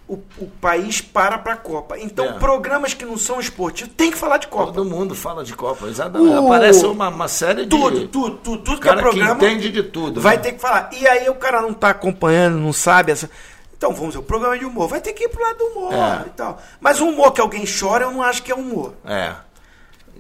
o, 0.09 0.15
o 0.39 0.47
país 0.61 1.01
para 1.01 1.39
pra 1.39 1.57
Copa. 1.57 1.97
Então, 1.97 2.25
É. 2.25 2.33
programas 2.33 2.95
que 2.95 3.05
não 3.05 3.17
são 3.17 3.39
esportivos 3.39 3.95
tem 3.97 4.11
que 4.11 4.17
falar 4.19 4.39
de 4.39 4.49
Copa. 4.49 4.73
Todo 4.73 4.85
mundo 4.85 5.15
fala 5.15 5.45
de 5.45 5.55
Copa, 5.55 5.87
exatamente. 5.87 6.33
O- 6.35 6.47
Aparece 6.47 6.85
uma, 6.85 7.09
uma 7.09 7.29
série 7.29 7.63
de. 7.63 7.69
Tudo, 7.69 8.09
tudo, 8.09 8.37
tudo, 8.39 8.59
tudo 8.65 8.81
que 8.81 8.89
é 8.89 8.91
cara 8.91 8.97
que 8.97 9.09
programa. 9.09 9.35
entende 9.37 9.71
de 9.71 9.85
tudo. 9.85 10.21
Vai 10.21 10.35
né? 10.37 10.43
ter 10.43 10.53
que 10.55 10.59
falar. 10.59 10.91
E 10.93 11.07
aí 11.07 11.29
o 11.29 11.35
cara 11.37 11.63
não 11.63 11.73
tá 11.73 11.91
acompanhando, 11.91 12.59
não 12.59 12.73
sabe 12.73 13.13
essa. 13.13 13.31
Então 13.81 13.95
vamos 13.95 14.15
ver, 14.15 14.21
o 14.21 14.23
programa 14.23 14.59
de 14.59 14.67
humor. 14.67 14.89
Vai 14.89 15.01
ter 15.01 15.15
que 15.15 15.25
ir 15.25 15.29
pro 15.31 15.41
lado 15.43 15.57
do 15.57 15.65
humor 15.69 15.95
É. 15.95 16.27
e 16.27 16.31
tal. 16.37 16.61
Mas 16.79 17.01
o 17.01 17.09
humor 17.09 17.33
que 17.33 17.41
alguém 17.41 17.65
chora, 17.65 18.05
eu 18.05 18.11
não 18.11 18.23
acho 18.23 18.43
que 18.43 18.53
é 18.53 18.55
humor. 18.55 18.93
É. 19.07 19.33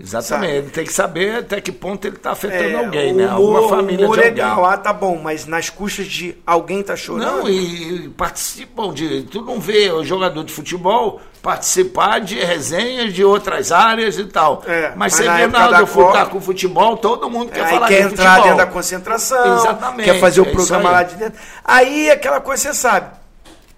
Exatamente. 0.02 0.46
Sabe? 0.46 0.56
Ele 0.58 0.70
tem 0.70 0.84
que 0.86 0.92
saber 0.94 1.36
até 1.40 1.60
que 1.60 1.70
ponto 1.70 2.06
ele 2.06 2.16
está 2.16 2.30
afetando 2.30 2.62
É, 2.70 2.84
alguém, 2.86 3.12
o 3.12 3.16
né? 3.16 3.26
humor, 3.34 3.56
Alguma 3.58 3.68
família 3.68 4.06
humor 4.06 4.16
de 4.16 4.22
legal, 4.24 4.60
alguém. 4.60 4.72
ah, 4.72 4.76
tá 4.78 4.92
bom, 4.94 5.20
mas 5.22 5.44
nas 5.44 5.68
custas 5.68 6.06
de 6.06 6.38
alguém 6.46 6.82
tá 6.82 6.96
chorando. 6.96 7.40
Não, 7.42 7.48
e, 7.50 8.06
e 8.06 8.08
participam 8.08 8.94
de. 8.94 9.24
Tu 9.24 9.42
não 9.42 9.60
vê 9.60 9.90
o 9.92 10.02
jogador 10.02 10.42
de 10.42 10.54
futebol 10.54 11.20
participar 11.42 12.18
de 12.20 12.42
resenhas 12.42 13.12
de 13.12 13.22
outras 13.22 13.70
áreas 13.72 14.16
e 14.16 14.24
tal. 14.24 14.62
É, 14.66 14.88
mas 14.90 14.96
mas 14.96 15.14
você 15.16 15.24
na 15.24 15.36
vê 15.36 15.48
da 15.48 15.80
do 15.82 15.86
Copa- 15.86 16.26
com 16.26 16.40
futebol, 16.40 16.96
todo 16.96 17.28
mundo 17.28 17.52
quer 17.52 17.64
aí 17.64 17.70
falar 17.70 17.88
quer 17.88 18.06
de 18.06 18.12
entrar 18.14 18.24
futebol. 18.36 18.42
dentro 18.44 18.56
da 18.56 18.66
concentração, 18.72 19.56
Exatamente, 19.58 20.04
quer 20.04 20.18
fazer 20.18 20.40
o 20.40 20.46
é 20.46 20.50
programa 20.50 20.90
lá 20.90 21.02
de 21.02 21.16
dentro. 21.16 21.38
Aí 21.62 22.10
aquela 22.10 22.40
coisa 22.40 22.62
você 22.62 22.74
sabe, 22.74 23.19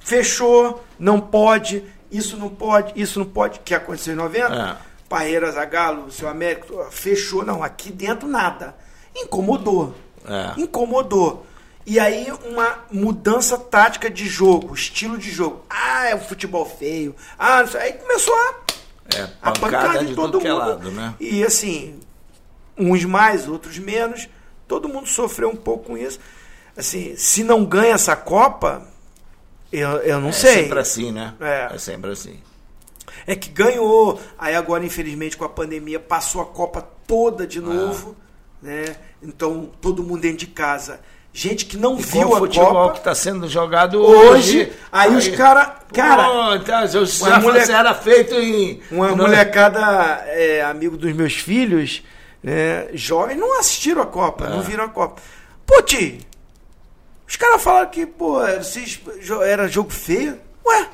fechou, 0.05 0.85
não 0.99 1.21
pode, 1.21 1.85
isso 2.11 2.37
não 2.37 2.49
pode, 2.49 2.93
isso 3.01 3.19
não 3.19 3.27
pode, 3.27 3.61
que 3.61 3.75
aconteceu 3.75 4.15
em 4.15 4.17
90. 4.17 4.55
É. 4.55 4.77
Parreira, 5.09 5.51
Zagalo, 5.53 6.11
seu 6.11 6.29
Américo, 6.29 6.87
fechou, 6.91 7.45
não, 7.45 7.62
aqui 7.62 7.93
dentro 7.93 8.27
nada. 8.27 8.75
Incomodou. 9.15 9.95
É. 10.27 10.61
Incomodou. 10.61 11.47
E 11.85 11.99
aí 11.99 12.33
uma 12.45 12.79
mudança 12.91 13.59
tática 13.59 14.09
de 14.09 14.27
jogo, 14.27 14.73
estilo 14.75 15.19
de 15.19 15.31
jogo. 15.31 15.65
Ah, 15.69 16.09
é 16.09 16.15
o 16.15 16.21
futebol 16.21 16.65
feio. 16.65 17.15
Ah, 17.38 17.61
não 17.62 17.69
sei. 17.69 17.81
aí 17.81 17.93
começou 17.95 18.35
a 18.35 18.55
É, 19.17 19.29
a 19.43 19.51
pancada 19.53 20.05
de 20.05 20.15
todo 20.15 20.41
é 20.41 20.49
mundo. 20.49 20.59
lado, 20.59 20.91
né? 20.93 21.15
E 21.19 21.45
assim, 21.45 21.99
uns 22.79 23.05
mais, 23.05 23.49
outros 23.49 23.79
menos. 23.79 24.29
Todo 24.69 24.88
mundo 24.88 25.09
sofreu 25.09 25.51
um 25.51 25.57
pouco 25.57 25.87
com 25.87 25.99
isso. 25.99 26.21
Assim, 26.77 27.17
se 27.17 27.43
não 27.43 27.65
ganha 27.65 27.95
essa 27.95 28.17
Copa, 28.17 28.87
eu, 29.73 29.91
eu 29.99 30.21
não 30.21 30.29
É 30.29 30.33
sei. 30.33 30.55
sempre 30.65 30.79
assim, 30.79 31.11
né? 31.13 31.35
É. 31.41 31.71
é 31.75 31.79
sempre 31.79 32.11
assim. 32.11 32.39
É 33.27 33.35
que 33.37 33.49
ganhou. 33.49 34.21
Aí 34.39 34.55
agora, 34.55 34.85
infelizmente, 34.85 35.37
com 35.37 35.45
a 35.45 35.49
pandemia, 35.49 35.99
passou 36.01 36.41
a 36.43 36.47
Copa 36.47 36.87
toda 37.07 37.47
de 37.47 37.61
novo. 37.61 38.17
Né? 38.61 38.85
Então, 39.23 39.71
todo 39.81 40.03
mundo 40.03 40.21
dentro 40.23 40.39
de 40.39 40.47
casa. 40.49 41.01
Gente 41.35 41.65
que 41.65 41.77
não 41.79 41.99
E 41.99 42.03
viu 42.03 42.29
o 42.29 42.35
a 42.35 42.39
futebol 42.41 42.67
Copa 42.73 42.93
que 42.93 42.99
está 42.99 43.15
sendo 43.15 43.49
jogado 43.49 43.99
hoje. 44.01 44.59
hoje. 44.61 44.73
Aí, 44.93 45.15
os 45.17 45.29
caras. 45.29 45.69
Cara, 45.95 46.25
Pô, 46.29 46.33
uma 46.33 46.59
já 46.59 47.41
mulher- 47.41 47.71
era 47.71 47.95
feito 47.95 48.35
em. 48.35 48.83
Uma 48.91 49.15
molecada, 49.17 49.81
é, 50.27 50.63
amigo 50.63 50.97
dos 50.97 51.13
meus 51.15 51.35
filhos, 51.35 52.03
né, 52.43 52.89
jovens, 52.93 53.39
não 53.39 53.59
assistiram 53.59 54.03
a 54.03 54.07
Copa, 54.07 54.49
não 54.49 54.61
É. 54.61 54.63
viram 54.63 54.85
a 54.85 54.89
Copa. 54.89 55.23
Pô, 55.65 55.81
tio, 55.83 56.19
os 57.33 57.37
caras 57.37 57.62
falaram 57.62 57.88
que, 57.88 58.05
pô, 58.05 58.40
vocês, 58.59 59.01
era 59.47 59.66
jogo 59.66 59.88
feio. 59.88 60.38
Ué, 60.66 60.87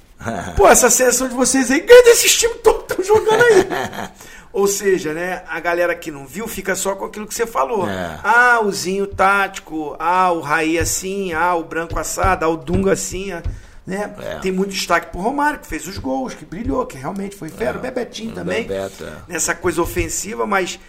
pô, 0.56 0.66
essa 0.66 0.88
seleção 0.88 1.28
de 1.28 1.34
vocês 1.34 1.70
aí 1.70 1.80
ganha 1.80 2.02
desses 2.04 2.34
times 2.34 2.56
todos 2.62 2.84
que 2.86 2.92
estão 3.02 3.04
jogando 3.04 3.42
aí. 3.42 3.66
Ou 4.54 4.66
seja, 4.66 5.12
né, 5.12 5.42
a 5.46 5.60
galera 5.60 5.94
que 5.94 6.10
não 6.10 6.26
viu 6.26 6.48
fica 6.48 6.74
só 6.74 6.94
com 6.94 7.04
aquilo 7.04 7.26
que 7.26 7.34
você 7.34 7.46
falou. 7.46 7.86
É. 7.86 8.20
Ah, 8.24 8.60
o 8.62 8.72
Zinho 8.72 9.06
tático, 9.06 9.94
ah, 9.98 10.32
o 10.32 10.40
Raí 10.40 10.78
assim, 10.78 11.34
ah, 11.34 11.54
o 11.54 11.64
Branco 11.64 11.98
assado, 11.98 12.46
ah, 12.46 12.48
o 12.48 12.56
Dunga 12.56 12.92
assim, 12.92 13.30
ah, 13.30 13.42
né? 13.86 14.14
É. 14.18 14.36
Tem 14.36 14.50
muito 14.50 14.70
destaque 14.70 15.12
pro 15.12 15.20
Romário, 15.20 15.60
que 15.60 15.66
fez 15.66 15.86
os 15.86 15.98
gols, 15.98 16.32
que 16.32 16.46
brilhou, 16.46 16.86
que 16.86 16.96
realmente 16.96 17.36
foi 17.36 17.50
fera. 17.50 17.76
o 17.76 17.82
Bebetinho 17.82 18.32
o 18.32 18.34
também, 18.34 18.66
Bebeto, 18.66 19.04
é. 19.04 19.12
nessa 19.28 19.54
coisa 19.54 19.82
ofensiva, 19.82 20.46
mas 20.46 20.80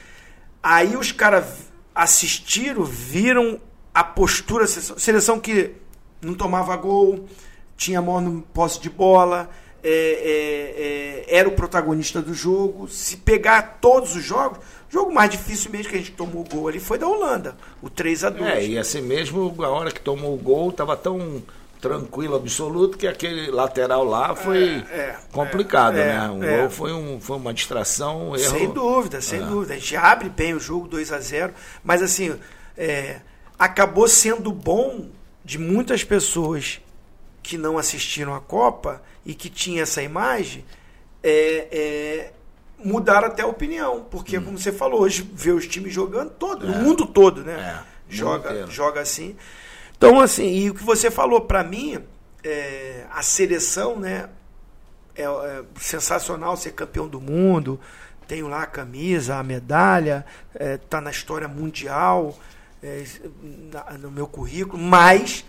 aí 0.61 0.95
os 0.95 1.11
caras 1.11 1.43
assistiram, 1.93 2.85
viram 2.85 3.59
a 3.93 4.03
postura, 4.03 4.65
seleção, 4.67 4.97
seleção 4.97 5.39
que 5.39 5.71
não 6.21 6.33
tomava 6.33 6.75
gol, 6.75 7.27
tinha 7.77 8.01
mão 8.01 8.19
no 8.19 8.41
posse 8.41 8.79
de 8.79 8.89
bola, 8.89 9.49
é, 9.83 11.25
é, 11.27 11.29
é, 11.33 11.39
era 11.39 11.47
o 11.47 11.51
protagonista 11.51 12.21
do 12.21 12.33
jogo. 12.33 12.87
Se 12.87 13.17
pegar 13.17 13.79
todos 13.81 14.15
os 14.15 14.23
jogos, 14.23 14.59
o 14.89 14.93
jogo 14.93 15.13
mais 15.13 15.29
difícil 15.29 15.69
mesmo 15.69 15.89
que 15.91 15.97
a 15.97 15.99
gente 15.99 16.11
tomou 16.11 16.43
gol 16.45 16.67
ali 16.67 16.79
foi 16.79 16.97
da 16.97 17.07
Holanda, 17.07 17.57
o 17.81 17.89
3 17.89 18.23
a 18.23 18.29
2 18.29 18.43
É, 18.43 18.65
e 18.65 18.77
assim 18.77 19.01
mesmo, 19.01 19.53
a 19.59 19.67
hora 19.67 19.91
que 19.91 19.99
tomou 19.99 20.33
o 20.33 20.37
gol, 20.37 20.69
estava 20.69 20.95
tão 20.95 21.43
tranquilo, 21.81 22.37
absoluto, 22.37 22.97
que 22.97 23.05
aquele 23.05 23.51
lateral 23.51 24.05
lá 24.05 24.33
foi 24.33 24.85
É, 24.89 24.97
é, 24.97 25.17
complicado, 25.33 25.97
é, 25.97 26.05
né? 26.05 26.29
O 26.29 26.61
gol 26.61 26.69
foi, 26.69 26.93
um, 26.93 27.19
foi 27.19 27.35
uma 27.35 27.53
distração, 27.53 28.29
um 28.29 28.35
erro. 28.37 28.57
Sem 28.57 28.69
dúvida, 28.71 29.21
sem 29.21 29.41
dúvida. 29.41 29.73
A 29.73 29.77
gente 29.77 29.97
abre 29.97 30.29
bem 30.29 30.53
o 30.53 30.59
jogo 30.61 30.87
2 30.87 31.11
a 31.11 31.19
0 31.19 31.53
mas 31.83 32.01
assim, 32.01 32.33
acabou 33.57 34.07
sendo 34.07 34.51
bom 34.51 35.09
de 35.43 35.57
muitas 35.57 36.03
pessoas 36.03 36.81
que 37.41 37.57
não 37.57 37.77
assistiram 37.77 38.33
a 38.33 38.39
Copa 38.39 39.01
e 39.25 39.33
que 39.33 39.49
tinham 39.49 39.83
essa 39.83 40.01
imagem 40.01 40.63
é, 41.21 41.67
é, 41.71 42.33
mudar 42.83 43.23
até 43.23 43.43
a 43.43 43.47
opinião. 43.47 44.05
Porque, 44.09 44.39
como 44.39 44.57
você 44.57 44.71
falou, 44.71 45.01
hoje 45.01 45.29
vê 45.33 45.51
os 45.51 45.67
times 45.67 45.93
jogando 45.93 46.31
todo, 46.31 46.65
no 46.65 46.75
mundo 46.77 47.05
todo, 47.05 47.43
né? 47.43 47.55
Hum. 47.55 47.59
É, 47.59 47.83
joga, 48.09 48.49
inteiro. 48.49 48.71
joga 48.71 49.01
assim. 49.01 49.35
Então, 49.97 50.19
assim, 50.19 50.47
e 50.47 50.69
o 50.69 50.73
que 50.73 50.83
você 50.83 51.11
falou 51.11 51.41
para 51.41 51.63
mim, 51.63 51.99
é, 52.43 53.05
a 53.11 53.21
seleção, 53.21 53.99
né? 53.99 54.29
é, 55.15 55.23
é 55.23 55.63
sensacional 55.79 56.57
ser 56.57 56.71
campeão 56.71 57.07
do 57.07 57.21
mundo. 57.21 57.79
Tenho 58.27 58.47
lá 58.47 58.63
a 58.63 58.67
camisa, 58.67 59.35
a 59.35 59.43
medalha, 59.43 60.25
está 60.55 61.01
na 61.01 61.11
história 61.11 61.47
mundial, 61.47 62.37
é, 62.83 63.03
na- 63.71 63.97
no 63.97 64.11
meu 64.11 64.27
currículo, 64.27 64.81
mas 64.81 65.45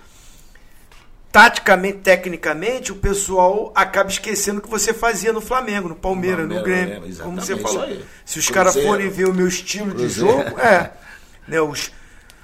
taticamente, 1.33 1.99
tecnicamente, 1.99 2.93
o 2.93 2.97
pessoal 2.97 3.73
acaba 3.75 4.09
esquecendo 4.09 4.61
o 4.61 4.63
que 4.63 4.69
você 4.71 4.95
fazia 4.95 5.33
no 5.33 5.41
Flamengo, 5.41 5.89
no 5.89 5.97
Palmeiras, 5.97 6.49
no 6.49 6.63
Grêmio. 6.63 7.03
é, 7.11 7.23
como 7.23 7.41
você 7.41 7.57
falou. 7.57 7.87
Se 8.25 8.39
os 8.39 8.49
caras 8.49 8.75
forem 8.75 9.09
ver 9.09 9.29
o 9.29 9.35
meu 9.35 9.49
estilo 9.49 9.91
de 9.91 9.97
Cruzeiro. 10.15 10.31
jogo, 10.45 10.61
é. 10.61 10.93
Né, 11.49 11.61
os, 11.61 11.91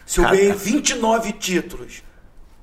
se 0.05 0.19
eu 0.19 0.25
ganhei 0.29 0.53
29 0.53 1.33
títulos, 1.35 2.03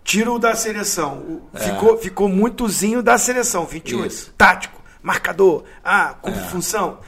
tiro 0.04 0.38
da 0.38 0.54
seleção. 0.54 1.42
É. 1.54 1.60
Ficou, 1.60 1.98
ficou 1.98 2.28
muitozinho 2.30 3.02
da 3.02 3.18
seleção, 3.18 3.66
28. 3.66 4.12
Isso. 4.14 4.34
Tático, 4.38 4.82
marcador, 5.02 5.64
ah, 5.84 6.16
como 6.22 6.36
É. 6.36 6.44
função. 6.50 7.00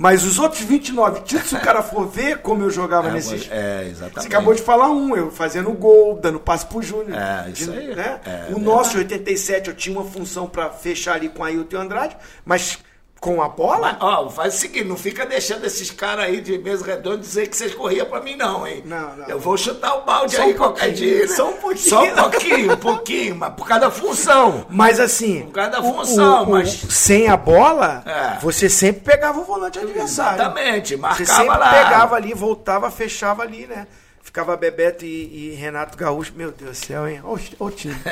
Mas 0.00 0.24
os 0.24 0.38
outros 0.38 0.62
29 0.62 1.22
títulos, 1.22 1.48
se 1.48 1.56
o 1.56 1.60
cara 1.60 1.82
for 1.82 2.06
ver 2.06 2.38
como 2.38 2.62
eu 2.62 2.70
jogava 2.70 3.08
É, 3.08 3.12
nesses. 3.14 3.48
é, 3.50 3.88
exatamente. 3.90 4.20
Você 4.22 4.28
acabou 4.28 4.54
de 4.54 4.62
falar 4.62 4.88
um, 4.90 5.16
eu 5.16 5.28
fazendo 5.32 5.72
gol, 5.72 6.14
dando 6.20 6.38
passe 6.38 6.64
pro 6.66 6.80
Júnior. 6.80 7.18
É, 7.18 7.50
isso 7.50 7.68
De- 7.72 7.76
aí. 7.78 7.96
Né? 7.96 8.20
É, 8.24 8.52
o 8.54 8.58
é 8.58 8.60
nosso, 8.60 8.92
de 8.92 8.98
87, 8.98 9.70
eu 9.70 9.74
tinha 9.74 9.98
uma 9.98 10.08
função 10.08 10.46
para 10.48 10.70
fechar 10.70 11.14
ali 11.14 11.28
com 11.28 11.42
Ailton 11.42 11.74
e 11.76 11.80
Andrade, 11.80 12.16
mas 12.44 12.78
Com 13.20 13.42
a 13.42 13.48
bola? 13.48 13.80
Mas, 13.80 13.96
ó, 14.00 14.28
faz 14.30 14.54
o 14.54 14.58
seguinte, 14.58 14.84
não 14.84 14.96
fica 14.96 15.26
deixando 15.26 15.64
esses 15.64 15.90
caras 15.90 16.26
aí 16.26 16.40
de 16.40 16.56
mesa 16.56 16.86
redonda 16.86 17.18
dizer 17.18 17.48
que 17.48 17.56
vocês 17.56 17.74
corriam 17.74 18.06
pra 18.06 18.20
mim, 18.20 18.36
não, 18.36 18.64
hein? 18.64 18.80
Não, 18.86 19.16
não. 19.16 19.26
Eu 19.26 19.40
vou 19.40 19.56
chutar 19.56 19.96
o 19.96 20.04
balde 20.04 20.36
Só 20.36 20.42
aí 20.42 20.52
um 20.52 20.56
qualquer 20.56 20.92
dia. 20.92 21.22
né? 21.22 21.26
só 21.26 21.48
um 21.50 21.54
pouquinho. 21.56 21.88
Só 21.90 22.04
um 22.04 22.14
pouquinho, 22.14 22.72
um 22.72 22.76
pouquinho, 22.76 23.34
mas 23.34 23.54
por 23.54 23.66
causa 23.66 23.80
da 23.86 23.90
função. 23.90 24.66
Mas 24.70 25.00
assim. 25.00 25.42
Por 25.46 25.52
causa 25.52 25.70
da 25.72 25.80
o- 25.80 25.94
função, 25.94 26.42
o- 26.44 26.46
o- 26.46 26.50
mas- 26.52 26.70
Sem 26.90 27.26
a 27.28 27.36
bola, 27.36 28.04
É. 28.06 28.38
você 28.40 28.68
sempre 28.70 29.00
pegava 29.02 29.40
o 29.40 29.44
volante 29.44 29.80
adversário. 29.80 30.40
Exatamente, 30.40 30.90
Você 30.94 30.96
marcava 30.96 31.26
sempre 31.26 31.58
lá. 31.58 31.70
pegava 31.72 32.14
ali, 32.14 32.32
voltava, 32.34 32.88
fechava 32.88 33.42
ali, 33.42 33.66
né? 33.66 33.88
Ficava 34.22 34.56
Bebeto 34.56 35.04
e, 35.04 35.50
e 35.52 35.54
Renato 35.56 35.98
Gaúcho. 35.98 36.32
Meu 36.36 36.52
Deus 36.52 36.78
do 36.78 36.86
céu, 36.86 37.08
hein? 37.08 37.20
Ô, 37.24 37.36
ô 37.64 37.70
time. 37.70 37.96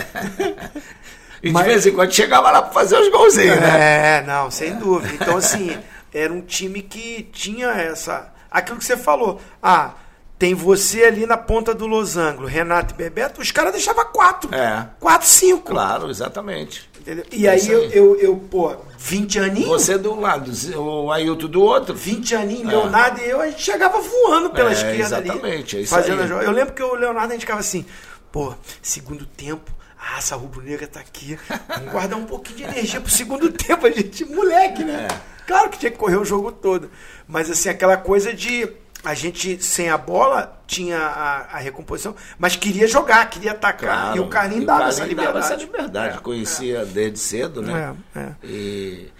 E 1.46 1.52
Mas- 1.52 1.64
de 1.64 1.68
vez 1.70 1.86
em 1.86 1.92
quando 1.92 2.12
chegava 2.12 2.50
lá 2.50 2.62
pra 2.62 2.72
fazer 2.72 2.98
os 2.98 3.08
golzinhos, 3.10 3.56
né? 3.60 4.18
É, 4.18 4.22
não, 4.26 4.50
sem 4.50 4.74
dúvida. 4.76 5.14
Então, 5.14 5.36
assim, 5.36 5.76
era 6.12 6.32
um 6.32 6.40
time 6.40 6.82
que 6.82 7.28
tinha 7.32 7.68
essa. 7.68 8.32
Aquilo 8.50 8.78
que 8.78 8.84
você 8.84 8.96
falou. 8.96 9.40
Ah, 9.62 9.92
tem 10.38 10.54
você 10.54 11.04
ali 11.04 11.24
na 11.26 11.36
ponta 11.36 11.74
do 11.74 11.86
losango, 11.86 12.44
Renato 12.44 12.94
e 12.94 12.96
Bebeto, 12.96 13.40
os 13.40 13.50
caras 13.50 13.72
deixavam 13.72 14.04
quatro. 14.12 14.54
É. 14.54 14.86
Quatro, 15.00 15.26
cinco. 15.26 15.70
Claro, 15.72 16.10
exatamente. 16.10 16.88
Entendeu? 17.00 17.24
E 17.32 17.46
É 17.46 17.50
aí, 17.50 17.58
isso 17.58 17.70
eu, 17.72 17.80
aí. 17.82 17.90
eu, 17.96 18.16
eu, 18.20 18.36
pô, 18.36 18.74
20 18.98 19.38
aninhos. 19.38 19.68
Você 19.68 19.96
um 19.96 20.20
lado, 20.20 20.50
o 20.76 21.10
Ailton 21.12 21.46
do 21.46 21.62
outro. 21.62 21.94
20 21.94 22.34
aninhos, 22.34 22.68
Leonardo 22.68 23.20
e 23.20 23.30
eu, 23.30 23.40
a 23.40 23.46
gente 23.46 23.62
chegava 23.62 24.00
voando 24.00 24.50
pela 24.50 24.70
É, 24.70 24.72
esquerda 24.72 25.16
ali. 25.18 25.28
exatamente, 25.30 25.76
é 25.76 25.80
isso 25.82 25.94
fazendo 25.94 26.18
aí. 26.18 26.24
a 26.24 26.26
jogada. 26.26 26.46
Eu 26.46 26.52
lembro 26.52 26.74
que 26.74 26.82
o 26.82 26.94
Leonardo 26.94 27.28
a 27.30 27.32
gente 27.32 27.42
ficava 27.42 27.60
assim, 27.60 27.86
pô, 28.32 28.52
segundo 28.82 29.24
tempo, 29.24 29.70
a 30.06 30.14
raça 30.14 30.36
rubro-negra 30.36 30.86
tá 30.86 31.00
aqui. 31.00 31.36
Vamos 31.68 31.90
guardar 31.90 32.16
um 32.18 32.26
pouquinho 32.26 32.58
de 32.58 32.62
energia 32.64 33.00
pro 33.00 33.10
segundo 33.10 33.50
tempo, 33.52 33.86
a 33.86 33.90
gente, 33.90 34.24
moleque, 34.24 34.84
né? 34.84 35.08
É. 35.10 35.20
Claro 35.46 35.68
que 35.68 35.78
tinha 35.78 35.90
que 35.90 35.98
correr 35.98 36.16
o 36.16 36.24
jogo 36.24 36.52
todo. 36.52 36.90
Mas 37.26 37.50
assim, 37.50 37.68
aquela 37.68 37.96
coisa 37.96 38.32
de. 38.32 38.68
A 39.04 39.14
gente, 39.14 39.62
sem 39.62 39.88
a 39.88 39.96
bola, 39.96 40.60
tinha 40.66 40.98
a, 40.98 41.56
a 41.56 41.58
recomposição, 41.58 42.16
mas 42.38 42.56
queria 42.56 42.88
jogar, 42.88 43.28
queria 43.30 43.52
atacar. 43.52 44.00
Claro. 44.00 44.16
e 44.16 44.20
o 44.20 44.28
Carlinhos 44.28 44.64
dava 44.64 44.88
essa 44.88 45.04
liberdade. 45.04 45.38
essa 45.38 45.54
liberdade. 45.54 46.18
Conhecia 46.20 46.84
desde 46.84 47.18
cedo, 47.18 47.62
né? 47.62 47.94
É, 48.14 48.20
é. 48.20 48.34
E, 48.42 49.12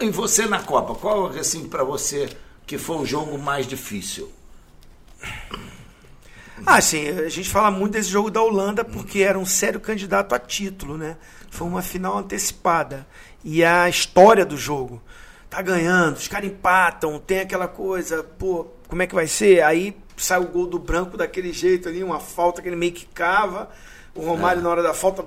e 0.00 0.10
você 0.10 0.46
na 0.46 0.60
Copa, 0.60 0.94
qual, 0.94 1.28
assim, 1.28 1.68
pra 1.68 1.82
você, 1.82 2.28
que 2.64 2.78
foi 2.78 2.98
o 2.98 3.06
jogo 3.06 3.36
mais 3.36 3.66
difícil? 3.66 4.30
Ah, 6.64 6.80
sim, 6.80 7.08
a 7.08 7.28
gente 7.28 7.50
fala 7.50 7.70
muito 7.70 7.92
desse 7.94 8.08
jogo 8.10 8.30
da 8.30 8.40
Holanda 8.42 8.84
porque 8.84 9.20
era 9.20 9.38
um 9.38 9.44
sério 9.46 9.80
candidato 9.80 10.34
a 10.34 10.38
título, 10.38 10.96
né? 10.96 11.16
Foi 11.50 11.66
uma 11.66 11.82
final 11.82 12.18
antecipada. 12.18 13.06
E 13.42 13.64
a 13.64 13.88
história 13.88 14.44
do 14.44 14.56
jogo. 14.56 15.02
Tá 15.50 15.62
ganhando, 15.62 16.16
os 16.16 16.26
caras 16.26 16.48
empatam, 16.50 17.18
tem 17.20 17.40
aquela 17.40 17.68
coisa, 17.68 18.24
pô, 18.24 18.66
como 18.88 19.02
é 19.02 19.06
que 19.06 19.14
vai 19.14 19.28
ser? 19.28 19.62
Aí 19.62 19.96
sai 20.16 20.40
o 20.40 20.48
gol 20.48 20.66
do 20.66 20.80
branco 20.80 21.16
daquele 21.16 21.52
jeito 21.52 21.88
ali, 21.88 22.02
uma 22.02 22.18
falta 22.18 22.60
que 22.60 22.68
ele 22.68 22.74
meio 22.76 22.92
que 22.92 23.06
cava. 23.06 23.68
O 24.16 24.20
Romário, 24.24 24.60
na 24.62 24.68
hora 24.68 24.82
da 24.82 24.92
falta, 24.92 25.24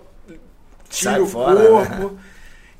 tira 0.90 1.12
Sai 1.12 1.20
o 1.22 1.28
fora, 1.28 1.66
corpo. 1.66 2.18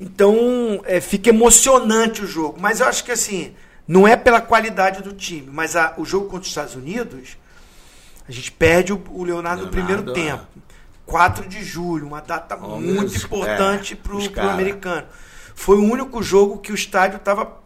Então, 0.00 0.80
é, 0.84 1.00
fica 1.00 1.30
emocionante 1.30 2.22
o 2.22 2.26
jogo. 2.26 2.58
Mas 2.60 2.80
eu 2.80 2.86
acho 2.86 3.02
que 3.04 3.12
assim, 3.12 3.54
não 3.86 4.06
é 4.06 4.14
pela 4.16 4.40
qualidade 4.40 5.02
do 5.02 5.12
time, 5.12 5.48
mas 5.50 5.74
a- 5.74 5.94
o 5.96 6.04
jogo 6.04 6.26
contra 6.26 6.42
os 6.42 6.48
Estados 6.48 6.74
Unidos, 6.74 7.36
a 8.28 8.32
gente 8.32 8.52
perde 8.52 8.92
o, 8.92 9.02
o 9.10 9.24
Leonardo, 9.24 9.64
no 9.64 9.68
primeiro 9.70 10.02
Leonardo, 10.04 10.44
tempo. 10.52 10.68
4 11.06 11.48
de 11.48 11.64
julho, 11.64 12.06
uma 12.06 12.20
data 12.20 12.56
Oh, 12.60 12.76
muito 12.78 12.92
meus- 13.12 13.24
importante 13.24 13.94
é, 13.94 13.96
para 13.96 14.46
o 14.46 14.50
americano. 14.50 15.06
Foi 15.54 15.76
o 15.78 15.82
único 15.84 16.22
jogo 16.22 16.58
que 16.58 16.70
o 16.70 16.74
estádio 16.74 17.16
estava 17.16 17.56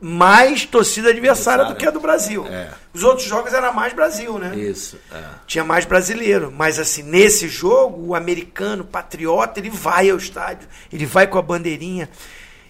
mais 0.00 0.64
torcida 0.64 1.10
adversária 1.10 1.64
do 1.66 1.74
que 1.74 1.86
a 1.86 1.90
do 1.90 2.00
Brasil. 2.00 2.46
É. 2.46 2.70
Os 2.92 3.02
outros 3.02 3.26
jogos 3.26 3.52
era 3.52 3.70
mais 3.70 3.92
Brasil, 3.92 4.38
né? 4.38 4.56
Isso. 4.56 4.98
É. 5.12 5.22
tinha 5.46 5.62
mais 5.64 5.84
brasileiro. 5.84 6.50
Mas 6.50 6.78
assim, 6.78 7.02
nesse 7.02 7.48
jogo, 7.48 8.06
o 8.08 8.14
americano, 8.14 8.82
patriota, 8.84 9.60
ele 9.60 9.68
vai 9.68 10.08
ao 10.08 10.16
estádio, 10.16 10.68
ele 10.92 11.04
vai 11.04 11.26
com 11.26 11.36
a 11.38 11.42
bandeirinha. 11.42 12.08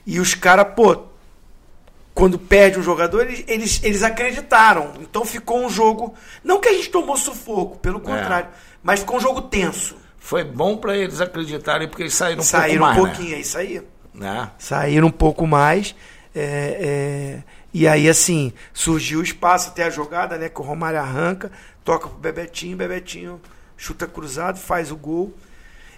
E 0.05 0.19
os 0.19 0.35
caras, 0.35 0.67
pô, 0.75 1.05
quando 2.21 2.39
perde 2.39 2.79
um 2.79 2.83
jogador, 2.83 3.23
eles, 3.49 3.81
eles, 3.83 4.03
acreditaram. 4.03 4.93
Então 5.01 5.25
ficou 5.25 5.65
um 5.65 5.71
jogo. 5.71 6.15
Não 6.45 6.61
que 6.61 6.69
a 6.69 6.73
gente 6.73 6.91
tomou 6.91 7.17
sufoco, 7.17 7.79
pelo 7.79 8.01
contrário, 8.01 8.51
mas 8.83 9.01
ficou 9.01 9.17
um 9.17 9.21
jogo 9.21 9.43
tenso. 9.43 9.97
Foi 10.19 10.45
bom 10.45 10.77
pra 10.77 10.97
eles 10.97 11.21
acreditarem, 11.21 11.89
porque 11.89 12.03
eles 12.03 12.15
saíram 12.15 12.41
um 12.41 12.45
Saíram 12.45 12.85
um 12.85 12.95
pouco 12.95 13.03
mais, 13.03 13.17
pouquinho, 13.17 13.37
é 13.37 13.41
isso 13.41 13.59
aí. 13.59 13.83
né? 14.15 14.33
Né? 14.33 14.51
Saíram 14.59 15.07
um 15.09 15.13
pouco 15.13 15.47
mais. 15.47 15.95
é, 16.35 17.43
é, 17.43 17.43
e 17.73 17.89
aí, 17.89 18.09
assim, 18.09 18.53
surgiu 18.73 19.21
o 19.21 19.23
espaço 19.23 19.71
até 19.71 19.85
a 19.85 19.91
jogada, 19.91 20.37
né? 20.37 20.49
Que 20.49 20.61
o 20.61 20.65
Romário 20.65 20.99
arranca, 21.01 21.51
toca 21.85 22.09
pro 22.09 22.19
Bebetinho, 22.19 22.77
Bebetinho 22.77 23.41
chuta 23.81 24.07
cruzado, 24.07 24.59
faz 24.59 24.93
o 24.93 24.97
gol. 24.97 25.33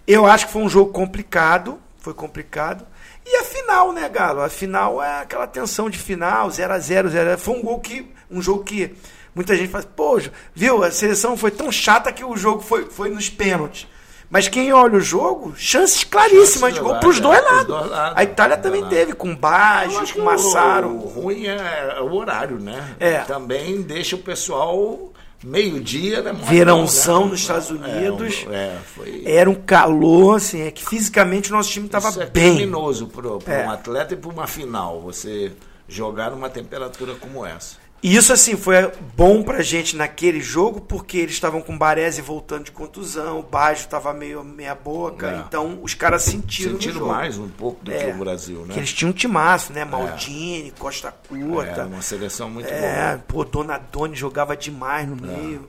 Eu 0.06 0.24
acho 0.24 0.46
que 0.46 0.52
foi 0.52 0.62
um 0.62 0.68
jogo 0.68 0.92
complicado, 0.92 1.80
foi 1.98 2.14
complicado. 2.14 2.86
E 3.24 3.36
a 3.36 3.44
final, 3.44 3.92
né, 3.92 4.08
Galo? 4.08 4.40
A 4.40 4.48
final 4.48 5.02
é 5.02 5.20
aquela 5.20 5.46
tensão 5.46 5.88
de 5.88 5.98
final, 5.98 6.50
0 6.50 6.72
a 6.72 6.78
0 6.78 7.08
0 7.08 7.22
a 7.22 7.30
0 7.34 7.38
Foi 7.40 7.54
um 7.54 7.62
gol 7.62 7.80
que. 7.80 8.10
Um 8.30 8.40
jogo 8.40 8.64
que 8.64 8.94
muita 9.34 9.54
gente 9.54 9.70
fala, 9.70 9.84
pô, 9.84 10.20
viu, 10.54 10.82
a 10.82 10.90
seleção 10.90 11.36
foi 11.36 11.50
tão 11.50 11.70
chata 11.70 12.10
que 12.12 12.24
o 12.24 12.36
jogo 12.36 12.62
foi, 12.62 12.86
foi 12.86 13.10
nos 13.10 13.28
pênaltis. 13.28 13.86
Mas 14.30 14.48
quem 14.48 14.72
olha 14.72 14.96
o 14.96 15.00
jogo, 15.00 15.52
chances 15.54 16.02
claríssimas 16.04 16.72
de 16.72 16.80
gol 16.80 16.88
gol, 16.88 16.96
é, 16.96 17.00
dois 17.00 17.18
pros 17.20 17.20
lados. 17.20 17.66
dois 17.66 17.90
lados, 17.90 18.16
A 18.18 18.22
Itália 18.24 18.56
também 18.56 18.82
teve, 18.88 19.12
com 19.12 19.36
Baggio, 19.36 20.14
com 20.14 20.20
o- 20.20 20.24
Massaro. 20.24 20.88
O 20.88 21.06
ruim 21.06 21.44
é 21.46 21.98
o 22.00 22.14
horário, 22.14 22.58
né? 22.58 22.94
É. 22.98 23.18
Também 23.18 23.82
deixa 23.82 24.16
o 24.16 24.20
pessoal 24.20 25.12
meio-dia, 25.44 26.22
né? 26.22 26.32
Verãozão 26.32 27.24
né? 27.24 27.30
nos 27.32 27.40
Estados 27.40 27.70
Unidos. 27.70 28.46
É, 28.50 28.54
é, 28.54 28.78
foi. 28.84 29.22
Era 29.24 29.50
um 29.50 29.54
calor, 29.54 30.36
assim, 30.36 30.62
é 30.62 30.70
que 30.70 30.84
fisicamente 30.84 31.50
o 31.52 31.56
nosso 31.56 31.70
time 31.70 31.86
estava 31.86 32.08
é 32.22 32.26
bem. 32.26 32.54
criminoso 32.56 33.08
para 33.08 33.52
É. 33.52 33.66
um 33.66 33.70
atleta 33.70 34.14
e 34.14 34.16
para 34.16 34.30
uma 34.30 34.46
final. 34.46 35.00
Você 35.02 35.52
jogar 35.88 36.30
numa 36.30 36.48
temperatura 36.48 37.14
como 37.14 37.44
essa. 37.44 37.81
E 38.02 38.16
isso, 38.16 38.32
assim, 38.32 38.56
foi 38.56 38.74
bom 39.16 39.44
pra 39.44 39.62
gente 39.62 39.94
naquele 39.96 40.40
jogo, 40.40 40.80
porque 40.80 41.18
eles 41.18 41.34
estavam 41.34 41.60
com 41.62 41.72
o 41.74 41.78
Baresi 41.78 42.20
voltando 42.20 42.64
de 42.64 42.72
contusão, 42.72 43.38
o 43.38 43.42
Baggio 43.44 43.82
estava 43.84 44.12
meio 44.12 44.42
meia 44.42 44.74
boca, 44.74 45.30
É. 45.30 45.44
então 45.46 45.78
os 45.82 45.94
caras 45.94 46.22
sentiram 46.24 46.72
Sentiram 46.72 47.06
mais 47.06 47.38
um 47.38 47.48
pouco 47.48 47.84
do 47.84 47.92
É, 47.92 48.06
que 48.06 48.10
o 48.10 48.14
Brasil, 48.18 48.66
né? 48.66 48.74
Que 48.74 48.80
eles 48.80 48.92
tinham 48.92 49.10
um 49.10 49.14
timaço, 49.14 49.72
né? 49.72 49.84
Maldini, 49.84 50.72
Costa 50.76 51.08
É 51.08 51.28
Curta. 51.28 51.84
uma 51.84 52.02
seleção 52.02 52.50
muito 52.50 52.68
É, 52.68 53.10
boa. 53.12 53.24
pô, 53.28 53.44
Donadoni 53.44 54.16
jogava 54.16 54.56
demais 54.56 55.06
no 55.08 55.14
meio. 55.14 55.68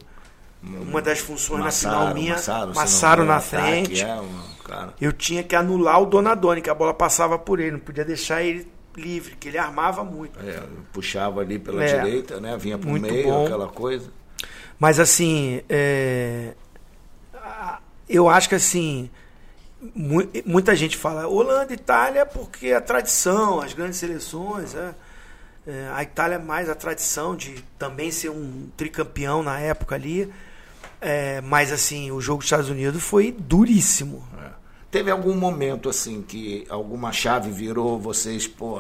Uma 0.63 1.01
das 1.03 1.19
funções 1.19 1.63
na 1.63 1.71
final 1.71 2.13
minha, 2.15 2.33
Massaro, 2.35 2.73
Massaro, 2.73 3.25
na 3.25 3.35
ataque, 3.35 3.57
frente. 3.57 4.01
É, 4.03 4.21
cara. 4.63 4.93
Eu 4.99 5.11
tinha 5.13 5.43
que 5.43 5.55
anular 5.55 6.01
o 6.01 6.05
Donadoni, 6.07 6.61
que 6.61 6.69
a 6.69 6.73
bola 6.73 6.93
passava 6.95 7.37
por 7.37 7.59
ele, 7.59 7.71
não 7.73 7.79
podia 7.79 8.05
deixar 8.05 8.41
ele 8.41 8.65
livre, 8.95 9.36
que 9.36 9.47
ele 9.47 9.58
armava 9.58 10.03
muito. 10.03 10.39
É, 10.39 10.62
puxava 10.91 11.41
ali 11.41 11.58
pela 11.60 11.84
É. 11.84 12.01
direita, 12.03 12.39
né? 12.39 12.56
Vinha 12.58 12.77
pro 12.77 12.89
meio, 12.91 13.23
bom. 13.29 13.45
aquela 13.45 13.67
coisa. 13.67 14.10
Mas 14.79 14.99
assim, 14.99 15.62
é, 15.69 16.53
eu 18.10 18.29
acho 18.29 18.49
que 18.49 18.56
assim, 18.56 19.10
mu- 19.95 20.27
muita 20.45 20.75
gente 20.75 20.97
fala 20.97 21.27
Holanda 21.27 21.71
e 21.71 21.75
Itália 21.75 22.25
porque 22.25 22.71
a 22.71 22.82
tradição, 22.82 23.60
as 23.62 23.73
grandes 23.73 23.97
seleções, 23.97 24.75
é, 24.75 24.93
é, 25.67 25.89
a 25.93 26.03
Itália 26.03 26.36
é 26.36 26.39
mais 26.39 26.69
a 26.69 26.75
tradição 26.75 27.36
de 27.36 27.63
também 27.79 28.12
ser 28.12 28.29
um 28.29 28.67
tricampeão 28.75 29.41
na 29.43 29.60
época 29.60 29.95
ali. 29.95 30.32
É, 30.99 31.41
mas 31.41 31.71
assim, 31.71 32.12
o 32.12 32.21
jogo 32.21 32.38
dos 32.39 32.45
Estados 32.45 32.69
Unidos 32.69 33.01
foi 33.03 33.32
duríssimo. 33.32 34.25
É. 34.41 34.62
Teve 34.93 35.10
algum 35.10 35.34
momento 35.34 35.89
assim 35.89 36.21
que 36.21 36.67
alguma 36.69 37.12
chave 37.12 37.49
virou 37.49 37.97
vocês, 37.99 38.45
pô, 38.45 38.79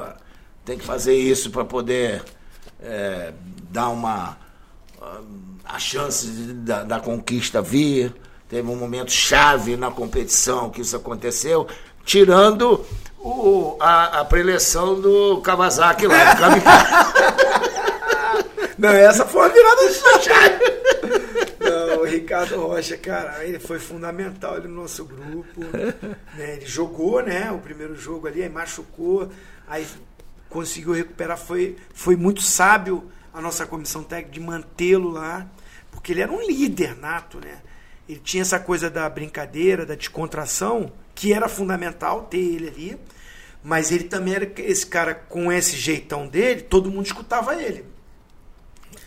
tem 0.63 0.77
que 0.77 0.85
fazer 0.85 1.15
isso 1.15 1.49
para 1.49 1.65
poder 1.65 2.23
é, 2.79 3.33
dar 3.71 3.89
uma 3.89 4.37
a 5.65 5.79
chance 5.79 6.27
da, 6.27 6.83
da 6.83 6.99
conquista 6.99 7.63
vir. 7.63 8.13
Teve 8.47 8.69
um 8.69 8.75
momento 8.75 9.11
chave 9.11 9.75
na 9.75 9.89
competição 9.89 10.69
que 10.69 10.81
isso 10.81 10.95
aconteceu, 10.95 11.65
tirando 12.05 12.85
o, 13.17 13.75
a, 13.79 14.19
a 14.19 14.25
preleção 14.25 15.01
do 15.01 15.41
Kawasaki 15.41 16.05
lá. 16.05 16.35
do. 16.35 16.61
Não, 18.77 18.89
essa 18.89 19.25
foi 19.25 19.41
uma 19.41 19.49
virada 19.49 19.89
de 19.89 19.95
chave. 20.23 20.62
Ricardo 22.13 22.59
Rocha, 22.59 22.97
cara, 22.97 23.43
ele 23.43 23.59
foi 23.59 23.79
fundamental 23.79 24.59
no 24.61 24.69
nosso 24.69 25.05
grupo. 25.05 25.61
né? 26.35 26.55
Ele 26.55 26.65
jogou, 26.65 27.21
né? 27.21 27.51
O 27.51 27.59
primeiro 27.59 27.95
jogo 27.95 28.27
ali, 28.27 28.41
aí 28.41 28.49
machucou, 28.49 29.29
aí 29.67 29.85
conseguiu 30.49 30.93
recuperar. 30.93 31.37
Foi, 31.37 31.77
foi 31.93 32.15
muito 32.15 32.41
sábio 32.41 33.11
a 33.33 33.41
nossa 33.41 33.65
comissão 33.65 34.03
técnica 34.03 34.31
de 34.31 34.39
mantê-lo 34.39 35.09
lá, 35.09 35.47
porque 35.91 36.11
ele 36.11 36.21
era 36.21 36.31
um 36.31 36.41
líder 36.41 36.95
nato, 36.97 37.39
né? 37.39 37.57
Ele 38.07 38.19
tinha 38.19 38.41
essa 38.41 38.59
coisa 38.59 38.89
da 38.89 39.09
brincadeira, 39.09 39.85
da 39.85 39.95
descontração, 39.95 40.91
que 41.15 41.33
era 41.33 41.47
fundamental 41.47 42.23
ter 42.23 42.37
ele 42.37 42.67
ali. 42.67 42.99
Mas 43.63 43.91
ele 43.91 44.03
também 44.03 44.35
era 44.35 44.51
esse 44.57 44.85
cara 44.85 45.15
com 45.15 45.51
esse 45.51 45.77
jeitão 45.77 46.27
dele, 46.27 46.61
todo 46.63 46.91
mundo 46.91 47.05
escutava 47.05 47.55
ele. 47.55 47.85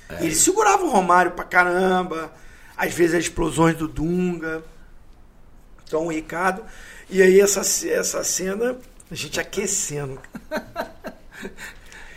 É. 0.09 0.25
Ele 0.25 0.35
segurava 0.35 0.85
o 0.85 0.90
Romário 0.90 1.33
pra 1.33 1.45
caramba, 1.45 2.33
às 2.77 2.93
vezes 2.93 3.15
as 3.15 3.25
explosões 3.25 3.77
do 3.77 3.89
Dunga. 3.89 4.62
Então 5.87 6.07
o 6.07 6.11
Ricardo. 6.11 6.62
E 7.09 7.23
aí 7.23 7.41
essa, 7.41 7.61
essa 7.89 8.25
cena, 8.25 8.77
a 9.11 9.15
gente 9.15 9.41
aquecendo. 9.41 10.21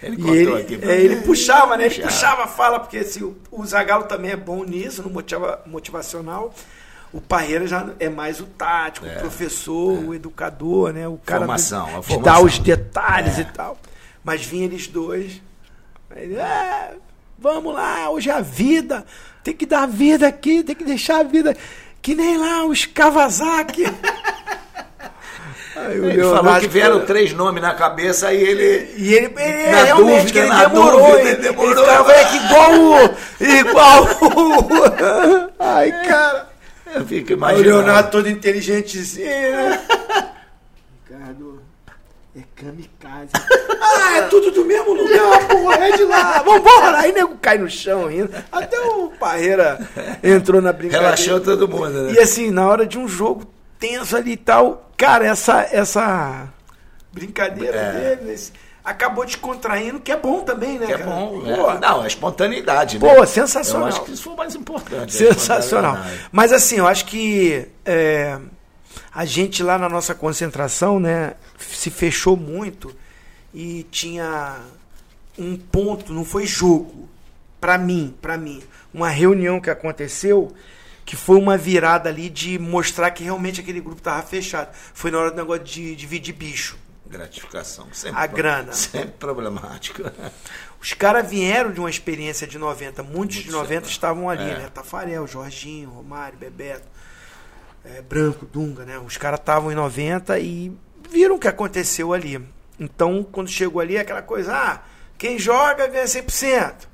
Ele 0.02 0.15
e 0.22 0.30
ele, 0.30 0.62
aqui, 0.62 0.80
é, 0.82 1.02
ele 1.02 1.17
puxava, 1.17 1.76
né? 1.76 1.88
Ele 1.88 2.02
puxava 2.02 2.45
a 2.45 2.48
fala, 2.48 2.80
porque 2.80 3.00
assim, 3.00 3.22
o, 3.22 3.38
o 3.52 3.65
Zagallo 3.65 4.06
também 4.06 4.32
é 4.32 4.36
bom 4.38 4.63
nisso, 4.63 5.04
no 5.04 5.10
motiva, 5.10 5.62
motivacional. 5.65 6.54
O 7.12 7.19
Parreira 7.19 7.67
já 7.67 7.89
é 8.00 8.08
mais 8.08 8.39
o 8.39 8.45
tático, 8.45 9.06
é, 9.06 9.17
o 9.17 9.19
professor, 9.19 10.02
é. 10.02 10.08
o 10.08 10.13
educador, 10.13 10.93
né? 10.93 11.08
O 11.08 11.17
cara 11.17 11.41
formação, 11.41 11.86
de, 11.86 11.91
formação. 11.91 12.22
dar 12.22 12.41
os 12.41 12.60
detalhes 12.60 13.39
é. 13.39 13.41
e 13.41 13.45
tal. 13.45 13.78
Mas 14.24 14.45
vinha 14.45 14.65
eles 14.65 14.88
dois. 14.88 15.41
É, 16.12 16.93
vamos 17.39 17.73
lá, 17.73 18.10
hoje 18.10 18.30
é 18.30 18.34
a 18.34 18.41
vida. 18.41 19.06
Tem 19.43 19.54
que 19.54 19.65
dar 19.65 19.88
vida 19.88 20.28
aqui, 20.28 20.63
tem 20.63 20.75
que 20.75 20.84
deixar 20.84 21.21
a 21.21 21.23
vida. 21.23 21.56
Que 22.02 22.15
nem 22.15 22.38
lá 22.38 22.65
os 22.65 22.86
Kawasaki. 22.86 23.86
Aí, 25.75 25.95
ele 25.95 26.17
Leonardo 26.17 26.45
falou 26.45 26.60
que 26.60 26.67
vieram 26.67 27.06
três 27.06 27.32
nomes 27.32 27.62
na 27.62 27.73
cabeça 27.73 28.34
e 28.34 28.41
ele. 28.41 28.93
E 28.97 29.13
ele, 29.13 29.34
ele 29.38 29.71
na 29.71 29.84
realmente 29.84 30.34
dúvida, 30.34 30.39
ele 30.39 30.56
demorou. 30.56 31.12
Dúvida, 31.12 31.30
ele 31.30 31.41
demorou. 31.41 31.71
Ele 31.71 31.82
ficava 31.82 32.12
aqui 32.12 32.38
igual 32.38 32.71
o. 32.73 33.15
Igual 33.39 34.04
o. 34.04 35.52
Ai, 35.60 35.91
cara. 36.06 36.49
Eu 36.93 37.06
fico 37.06 37.32
imaginando. 37.32 37.69
O 37.69 37.71
Leonardo 37.78 38.12
todo 38.12 38.28
inteligentezinho. 38.28 39.28
Ricardo. 41.10 41.48
É 42.35 42.41
kamikaze. 42.55 43.31
ah, 43.81 44.17
é 44.17 44.21
tudo 44.23 44.51
do 44.51 44.63
mesmo 44.63 44.93
lugar, 44.93 45.47
porra, 45.47 45.87
é 45.87 45.97
de 45.97 46.03
lá. 46.03 46.41
Vambora! 46.43 46.99
Aí 46.99 47.11
nego 47.11 47.35
cai 47.37 47.57
no 47.57 47.69
chão 47.69 48.05
ainda. 48.05 48.45
Até 48.51 48.79
o 48.79 49.09
Parreira 49.19 49.79
entrou 50.23 50.61
na 50.61 50.71
brincadeira. 50.71 51.15
Relaxou 51.15 51.39
todo 51.39 51.67
mundo, 51.67 52.03
né? 52.03 52.13
E 52.13 52.19
assim, 52.19 52.51
na 52.51 52.67
hora 52.67 52.85
de 52.85 52.99
um 52.99 53.07
jogo 53.07 53.45
tenso 53.79 54.15
ali 54.15 54.33
e 54.33 54.37
tal, 54.37 54.91
cara, 54.95 55.25
essa, 55.25 55.67
essa 55.71 56.47
brincadeira 57.11 57.77
é. 57.77 58.15
dele 58.15 58.37
acabou 58.83 59.25
descontraindo, 59.25 59.99
que 59.99 60.11
é 60.11 60.17
bom 60.17 60.41
também, 60.41 60.79
né? 60.79 60.85
Que 60.85 60.93
é 60.93 60.97
bom. 60.97 61.43
É. 61.45 61.79
Não, 61.79 62.03
é 62.03 62.07
espontaneidade, 62.07 62.99
né? 62.99 63.15
Pô, 63.15 63.25
sensacional. 63.25 63.87
Eu 63.87 63.93
acho 63.93 64.03
que 64.03 64.11
isso 64.11 64.23
foi 64.23 64.33
o 64.33 64.37
mais 64.37 64.55
importante. 64.55 65.13
Sensacional. 65.13 65.97
Mas 66.31 66.51
assim, 66.51 66.77
eu 66.77 66.87
acho 66.87 67.05
que 67.05 67.67
é, 67.85 68.37
a 69.13 69.25
gente 69.25 69.63
lá 69.63 69.78
na 69.78 69.89
nossa 69.89 70.15
concentração, 70.15 70.99
né, 70.99 71.36
se 71.58 71.89
fechou 71.89 72.36
muito 72.36 72.95
e 73.54 73.84
tinha 73.91 74.60
um 75.38 75.58
ponto, 75.58 76.13
não 76.13 76.25
foi 76.25 76.45
jogo, 76.45 77.10
para 77.60 77.78
mim, 77.78 78.15
para 78.21 78.38
mim, 78.38 78.62
uma 78.93 79.10
reunião 79.10 79.60
que 79.60 79.69
aconteceu 79.69 80.54
que 81.10 81.15
foi 81.15 81.38
uma 81.39 81.58
virada 81.58 82.08
ali 82.08 82.30
de 82.30 82.60
mostrar 82.60 83.10
que 83.10 83.23
realmente 83.23 83.60
aquele 83.60 83.82
grupo 83.82 83.99
tava 83.99 84.21
fechado. 84.21 84.69
Foi 84.93 85.10
na 85.10 85.17
hora 85.17 85.32
do 85.32 85.38
negócio 85.38 85.63
de 85.63 85.95
dividir 85.95 86.36
bicho. 86.36 86.78
Gratificação. 87.10 87.88
Sempre 87.91 88.21
a 88.21 88.28
grana. 88.28 88.73
Sempre 88.73 89.13
problemático. 89.17 90.04
Os 90.80 90.93
caras 90.93 91.28
vieram 91.28 91.71
de 91.71 91.80
uma 91.80 91.89
experiência 91.89 92.45
de 92.45 92.60
90. 92.60 93.02
Muitos 93.02 93.38
Muito 93.38 93.47
de 93.47 93.52
90 93.52 93.89
estavam 93.89 94.30
ali, 94.30 94.52
é. 94.52 94.60
né? 94.60 94.69
Tafarel, 94.71 95.25
Jorginho, 95.25 95.89
Romário, 95.89 96.38
Bebeto, 96.38 96.86
é, 97.85 98.01
Branco, 98.01 98.45
Dunga, 98.45 98.85
né? 98.85 98.97
Os 98.99 99.17
caras 99.17 99.39
estavam 99.39 99.71
em 99.71 99.75
90 99.75 100.39
e 100.39 100.71
viram 101.09 101.35
o 101.35 101.39
que 101.39 101.47
aconteceu 101.47 102.13
ali. 102.13 102.43
Então, 102.79 103.23
quando 103.23 103.49
chegou 103.49 103.81
ali, 103.81 103.97
aquela 103.97 104.21
coisa, 104.21 104.55
ah, 104.55 104.81
quem 105.17 105.37
joga 105.37 105.87
ganha 105.87 106.05
100%. 106.05 106.89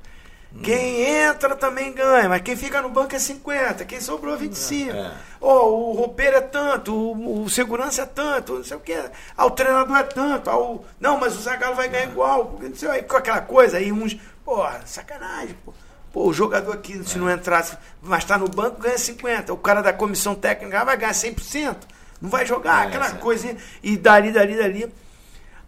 Quem 0.62 1.02
entra 1.02 1.54
também 1.54 1.92
ganha, 1.92 2.28
mas 2.28 2.40
quem 2.40 2.56
fica 2.56 2.80
no 2.80 2.88
banco 2.88 3.14
é 3.14 3.18
50, 3.18 3.84
quem 3.84 4.00
sobrou 4.00 4.36
25. 4.38 4.90
É. 4.90 5.12
Oh, 5.38 5.90
o 5.90 5.92
roupeiro 5.92 6.36
é 6.36 6.40
tanto, 6.40 6.94
o, 6.94 7.42
o, 7.42 7.50
segurança 7.50 8.02
é 8.02 8.06
tanto, 8.06 8.54
não 8.54 8.64
sei 8.64 8.76
o 8.76 8.80
que. 8.80 8.94
Ah, 9.36 9.44
o 9.44 9.50
treinador 9.50 9.96
é 9.96 10.02
tanto. 10.02 10.48
Ah, 10.48 10.58
o, 10.58 10.84
não, 10.98 11.18
mas 11.18 11.36
o 11.36 11.42
Zagallo 11.42 11.76
vai 11.76 11.88
ganhar 11.88 12.04
igual. 12.04 12.46
Porque, 12.46 12.68
não 12.68 12.76
sei, 12.76 12.88
aí, 12.88 13.02
com 13.02 13.16
aquela 13.16 13.42
coisa, 13.42 13.76
aí 13.76 13.92
uns. 13.92 14.16
Porra, 14.44 14.80
sacanagem, 14.86 15.56
pô. 15.64 15.74
Pô, 16.16 16.28
o 16.28 16.32
jogador 16.32 16.72
aqui, 16.72 17.04
se 17.04 17.18
não 17.18 17.30
entrasse, 17.30 17.76
mas 18.00 18.22
está 18.24 18.38
no 18.38 18.48
banco, 18.48 18.80
ganha 18.80 18.96
50. 18.96 19.52
O 19.52 19.58
cara 19.58 19.82
da 19.82 19.92
comissão 19.92 20.34
técnica 20.34 20.82
vai 20.82 20.96
ganhar 20.96 21.12
100%. 21.12 21.76
Não 22.22 22.30
vai 22.30 22.46
jogar, 22.46 22.84
é, 22.84 22.86
aquela 22.86 23.10
coisa. 23.16 23.54
E 23.82 23.98
dali, 23.98 24.32
dali, 24.32 24.56
dali. 24.56 24.94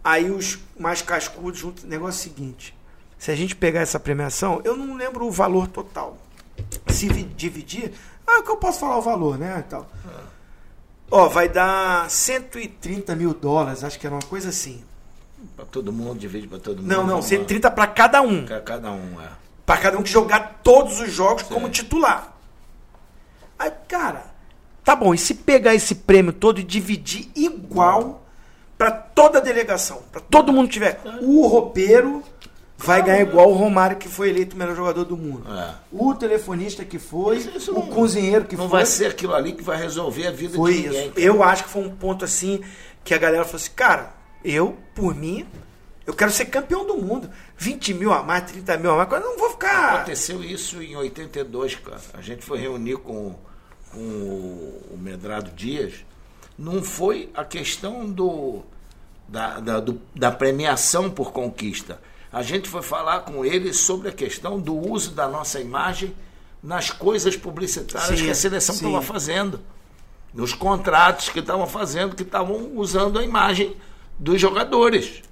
Aí 0.03 0.31
os 0.31 0.57
mais 0.79 1.03
cascudos 1.03 1.59
juntos. 1.59 1.83
Negócio 1.83 2.23
seguinte 2.23 2.75
se 3.19 3.29
a 3.29 3.35
gente 3.35 3.55
pegar 3.55 3.81
essa 3.81 3.99
premiação, 3.99 4.61
eu 4.63 4.75
não 4.75 4.95
lembro 4.95 5.27
o 5.27 5.31
valor 5.31 5.67
total. 5.67 6.17
Se 6.87 7.07
dividir, 7.07 7.91
ah, 8.25 8.41
que 8.41 8.49
eu 8.49 8.57
posso 8.57 8.79
falar 8.79 8.97
o 8.97 9.01
valor, 9.01 9.37
né? 9.37 9.63
Então, 9.67 9.85
Ó, 11.11 11.27
vai 11.27 11.49
dar 11.49 12.09
130 12.09 13.15
mil 13.15 13.33
dólares, 13.33 13.83
acho 13.83 13.99
que 13.99 14.07
era 14.07 14.15
uma 14.15 14.21
coisa 14.21 14.49
assim. 14.49 14.83
Para 15.55 15.65
todo 15.65 15.91
mundo, 15.91 16.17
divide 16.17 16.47
para 16.47 16.59
todo 16.59 16.77
mundo. 16.77 16.87
Não, 16.87 17.05
não, 17.05 17.21
130 17.21 17.69
para 17.71 17.87
cada 17.87 18.21
um. 18.21 18.45
Para 18.45 18.61
cada 18.61 18.91
um, 18.91 19.21
é. 19.21 19.48
Para 19.69 19.77
cada 19.77 19.99
um 19.99 20.01
que 20.01 20.09
jogar 20.09 20.61
todos 20.63 20.99
os 20.99 21.13
jogos 21.13 21.43
Sim. 21.43 21.53
como 21.53 21.69
titular. 21.69 22.35
Aí, 23.59 23.71
cara, 23.87 24.25
tá 24.83 24.95
bom, 24.95 25.13
e 25.13 25.17
se 25.19 25.35
pegar 25.35 25.75
esse 25.75 25.93
prêmio 25.93 26.33
todo 26.33 26.59
e 26.59 26.63
dividir 26.63 27.29
igual 27.35 28.25
para 28.75 28.89
toda 28.89 29.37
a 29.37 29.41
delegação, 29.41 30.01
para 30.11 30.21
todo 30.21 30.51
mundo 30.51 30.69
tiver 30.69 30.99
o 31.21 31.45
roupeiro, 31.45 32.23
vai 32.75 33.03
ganhar 33.03 33.21
igual 33.21 33.51
o 33.51 33.53
Romário, 33.53 33.97
que 33.97 34.09
foi 34.09 34.29
eleito 34.29 34.55
o 34.55 34.57
melhor 34.57 34.75
jogador 34.75 35.05
do 35.05 35.15
mundo. 35.15 35.43
É. 35.55 35.75
O 35.91 36.15
telefonista 36.15 36.83
que 36.83 36.97
foi, 36.97 37.37
isso, 37.37 37.55
isso 37.55 37.71
o 37.71 37.75
não, 37.75 37.87
cozinheiro 37.89 38.45
que 38.45 38.55
não 38.55 38.67
foi. 38.67 38.79
Não 38.79 38.85
vai 38.85 38.85
ser 38.87 39.05
aquilo 39.05 39.35
ali 39.35 39.51
que 39.51 39.61
vai 39.61 39.77
resolver 39.77 40.25
a 40.25 40.31
vida 40.31 40.55
foi 40.55 40.73
de 40.73 40.81
ninguém. 40.87 41.07
Isso. 41.09 41.19
Eu 41.19 41.43
acho 41.43 41.65
que 41.65 41.69
foi 41.69 41.83
um 41.83 41.95
ponto 41.95 42.25
assim 42.25 42.59
que 43.03 43.13
a 43.13 43.19
galera 43.19 43.45
falou 43.45 43.57
assim, 43.57 43.71
cara, 43.75 44.13
eu, 44.43 44.75
por 44.95 45.13
mim, 45.13 45.45
eu 46.07 46.13
quero 46.15 46.31
ser 46.31 46.45
campeão 46.45 46.87
do 46.87 46.97
mundo. 46.97 47.29
20 47.59 47.93
mil 47.93 48.11
a 48.11 48.23
mais, 48.23 48.51
30 48.51 48.77
mil 48.77 48.91
a 48.91 48.95
mais, 48.97 49.11
eu 49.11 49.19
não 49.19 49.37
vou 49.37 49.51
ficar. 49.51 49.95
Aconteceu 49.95 50.43
isso 50.43 50.81
em 50.81 50.95
82, 50.95 51.75
cara. 51.75 52.01
A 52.15 52.21
gente 52.21 52.43
foi 52.43 52.57
reunir 52.57 52.97
com, 52.97 53.35
com 53.91 53.99
o 53.99 54.97
Medrado 54.97 55.51
Dias. 55.51 56.05
Não 56.57 56.81
foi 56.81 57.29
a 57.35 57.45
questão 57.45 58.09
do, 58.09 58.63
da, 59.27 59.59
da, 59.59 59.79
do, 59.79 60.01
da 60.15 60.31
premiação 60.31 61.11
por 61.11 61.31
conquista 61.31 61.99
a 62.31 62.43
gente 62.43 62.69
foi 62.69 62.81
falar 62.81 63.21
com 63.21 63.43
ele 63.43 63.73
sobre 63.73 64.09
a 64.09 64.11
questão 64.11 64.59
do 64.59 64.75
uso 64.75 65.11
da 65.11 65.27
nossa 65.27 65.59
imagem 65.59 66.15
nas 66.61 66.91
coisas 66.91 67.35
publicitárias 67.35 68.19
sim, 68.19 68.25
que 68.25 68.31
a 68.31 68.35
seleção 68.35 68.75
estava 68.75 69.01
fazendo, 69.01 69.59
nos 70.33 70.53
contratos 70.53 71.29
que 71.29 71.39
estavam 71.39 71.65
fazendo, 71.65 72.15
que 72.15 72.23
estavam 72.23 72.71
usando 72.75 73.17
a 73.17 73.23
imagem 73.23 73.75
dos 74.17 74.39
jogadores. 74.39 75.23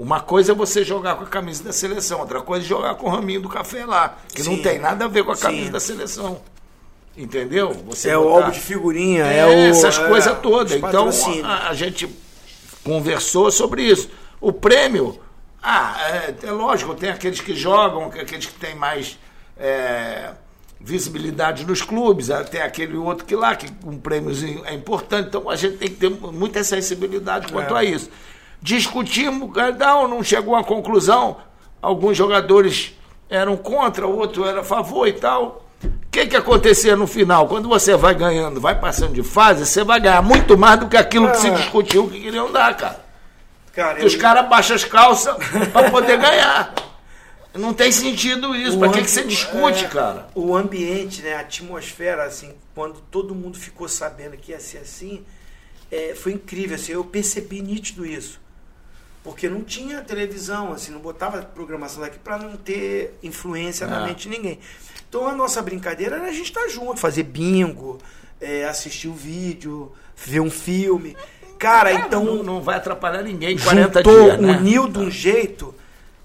Uma 0.00 0.18
coisa 0.18 0.52
é 0.52 0.54
você 0.54 0.82
jogar 0.82 1.16
com 1.16 1.24
a 1.24 1.26
camisa 1.26 1.62
da 1.62 1.74
seleção, 1.74 2.20
outra 2.20 2.40
coisa 2.40 2.64
é 2.64 2.66
jogar 2.66 2.94
com 2.94 3.06
o 3.06 3.10
raminho 3.10 3.42
do 3.42 3.50
café 3.50 3.84
lá, 3.84 4.16
que 4.32 4.42
sim, 4.42 4.48
não 4.48 4.62
tem 4.62 4.78
nada 4.78 5.04
a 5.04 5.08
ver 5.08 5.22
com 5.22 5.30
a 5.30 5.36
camisa 5.36 5.66
sim. 5.66 5.70
da 5.72 5.78
seleção. 5.78 6.40
Entendeu? 7.14 7.74
Você 7.86 8.08
é 8.08 8.16
botar... 8.16 8.26
o 8.26 8.32
álbum 8.34 8.50
de 8.50 8.60
figurinha, 8.60 9.26
é, 9.26 9.40
é 9.40 9.46
o, 9.46 9.50
essas 9.50 9.98
é, 9.98 10.08
coisas 10.08 10.38
todas. 10.38 10.72
Então 10.72 11.10
a, 11.44 11.68
a 11.68 11.74
gente 11.74 12.08
conversou 12.82 13.50
sobre 13.50 13.82
isso. 13.82 14.08
O 14.40 14.54
prêmio 14.54 15.20
ah, 15.62 15.94
é, 16.00 16.34
é, 16.46 16.50
lógico, 16.50 16.94
tem 16.94 17.10
aqueles 17.10 17.42
que 17.42 17.54
jogam, 17.54 18.06
aqueles 18.06 18.46
que 18.46 18.54
têm 18.54 18.74
mais 18.74 19.18
é, 19.58 20.30
visibilidade 20.80 21.66
nos 21.66 21.82
clubes, 21.82 22.30
é, 22.30 22.42
tem 22.42 22.62
aquele 22.62 22.96
outro 22.96 23.26
que 23.26 23.36
lá, 23.36 23.54
que 23.54 23.66
um 23.84 23.98
prêmiozinho 23.98 24.64
é 24.64 24.72
importante, 24.72 25.28
então 25.28 25.50
a 25.50 25.56
gente 25.56 25.76
tem 25.76 25.90
que 25.90 25.96
ter 25.96 26.08
muita 26.08 26.64
sensibilidade 26.64 27.52
quanto 27.52 27.76
é. 27.76 27.80
a 27.80 27.84
isso. 27.84 28.08
Discutimos, 28.62 29.50
não, 29.78 30.06
não 30.06 30.22
chegou 30.22 30.54
a 30.54 30.62
conclusão, 30.62 31.38
alguns 31.80 32.16
jogadores 32.16 32.94
eram 33.28 33.56
contra, 33.56 34.06
outro 34.06 34.44
era 34.44 34.60
a 34.60 34.64
favor 34.64 35.06
e 35.06 35.12
tal. 35.12 35.64
O 35.82 36.10
que, 36.10 36.26
que 36.26 36.36
acontecia 36.36 36.96
no 36.96 37.06
final? 37.06 37.46
Quando 37.46 37.68
você 37.68 37.96
vai 37.96 38.14
ganhando, 38.14 38.60
vai 38.60 38.78
passando 38.78 39.14
de 39.14 39.22
fase, 39.22 39.64
você 39.64 39.84
vai 39.84 40.00
ganhar 40.00 40.20
muito 40.20 40.58
mais 40.58 40.78
do 40.78 40.88
que 40.88 40.96
aquilo 40.96 41.30
que 41.30 41.38
se 41.38 41.48
é. 41.48 41.54
discutiu 41.54 42.08
que 42.08 42.20
queriam 42.20 42.50
dar, 42.52 42.76
cara. 42.76 43.10
Cara, 43.72 44.04
Os 44.04 44.16
caras 44.16 44.48
baixam 44.48 44.74
as 44.74 44.84
calças 44.84 45.36
para 45.72 45.90
poder 45.90 46.18
ganhar. 46.18 46.74
Não 47.54 47.72
tem 47.72 47.90
sentido 47.90 48.54
isso. 48.54 48.78
Para 48.78 48.90
que, 48.90 49.02
que 49.02 49.10
você 49.10 49.24
discute, 49.24 49.84
é, 49.84 49.88
cara? 49.88 50.28
O 50.34 50.54
ambiente, 50.54 51.22
né, 51.22 51.34
a 51.34 51.40
atmosfera, 51.40 52.24
assim, 52.24 52.54
quando 52.74 53.00
todo 53.10 53.34
mundo 53.34 53.58
ficou 53.58 53.88
sabendo 53.88 54.36
que 54.36 54.52
ia 54.52 54.60
ser 54.60 54.78
assim, 54.78 55.24
é, 55.90 56.14
foi 56.14 56.32
incrível. 56.32 56.76
Assim, 56.76 56.92
eu 56.92 57.04
percebi 57.04 57.62
nítido 57.62 58.04
isso. 58.04 58.40
Porque 59.22 59.48
não 59.50 59.62
tinha 59.62 60.00
televisão, 60.00 60.72
assim, 60.72 60.92
não 60.92 61.00
botava 61.00 61.42
programação 61.42 62.00
daqui 62.02 62.18
para 62.18 62.38
não 62.38 62.56
ter 62.56 63.14
influência 63.22 63.84
é. 63.84 63.88
na 63.88 64.06
mente 64.06 64.28
de 64.28 64.36
ninguém. 64.36 64.58
Então 65.08 65.26
a 65.28 65.34
nossa 65.34 65.60
brincadeira 65.60 66.16
era 66.16 66.28
a 66.28 66.32
gente 66.32 66.44
estar 66.48 66.62
tá 66.62 66.68
junto, 66.68 66.98
fazer 66.98 67.24
bingo, 67.24 67.98
é, 68.40 68.64
assistir 68.64 69.08
o 69.08 69.12
vídeo, 69.14 69.92
ver 70.16 70.40
um 70.40 70.50
filme. 70.50 71.16
cara, 71.58 71.92
então. 71.92 72.24
Não, 72.24 72.42
não 72.42 72.62
vai 72.62 72.76
atrapalhar 72.76 73.22
ninguém 73.22 73.58
40 73.58 73.98
juntou, 73.98 74.22
dias, 74.24 74.40
né? 74.40 74.56
uniu 74.56 74.88
de 74.88 74.98
um 74.98 75.10
jeito. 75.10 75.74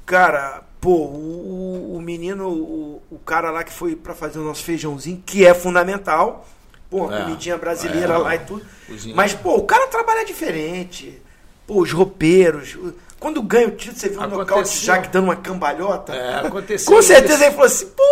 Cara, 0.06 0.64
pô, 0.80 0.91
o, 0.91 1.96
o- 1.98 2.02
menino, 2.02 2.48
o, 2.48 3.02
o 3.10 3.20
cara 3.20 3.50
lá 3.52 3.64
que 3.64 3.74
foi 3.74 3.96
pra 3.96 4.14
fazer 4.14 4.39
o 4.39 4.43
nosso 4.43 4.64
feijãozinho, 4.64 5.22
que 5.26 5.46
é 5.46 5.54
fundamental. 5.54 6.48
Pô, 6.89 7.12
É, 7.12 7.24
comidinha 7.24 7.58
brasileira 7.58 8.14
é, 8.14 8.18
lá 8.18 8.36
e 8.36 8.39
tudo. 8.39 8.64
cozinha. 8.88 9.16
Mas, 9.16 9.34
pô, 9.34 9.56
o 9.58 9.64
cara 9.64 9.88
trabalha 9.88 10.24
diferente. 10.24 11.20
Pô, 11.68 11.82
os 11.82 11.91
roupeiros. 11.91 12.78
Quando 13.20 13.41
ganha 13.41 13.68
o 13.68 13.72
título, 13.72 13.97
você 13.97 14.09
vê 14.09 14.18
um 14.20 14.28
nocaute 14.28 14.80
Jack 14.86 15.07
dando 15.09 15.24
uma 15.26 15.36
cambalhota. 15.36 16.13
É, 16.13 16.45
aconteceu 16.45 16.93
Com 16.93 17.01
certeza 17.01 17.36
isso. 17.36 17.43
ele 17.43 17.51
falou 17.51 17.66
assim, 17.66 17.88
pô, 17.88 18.03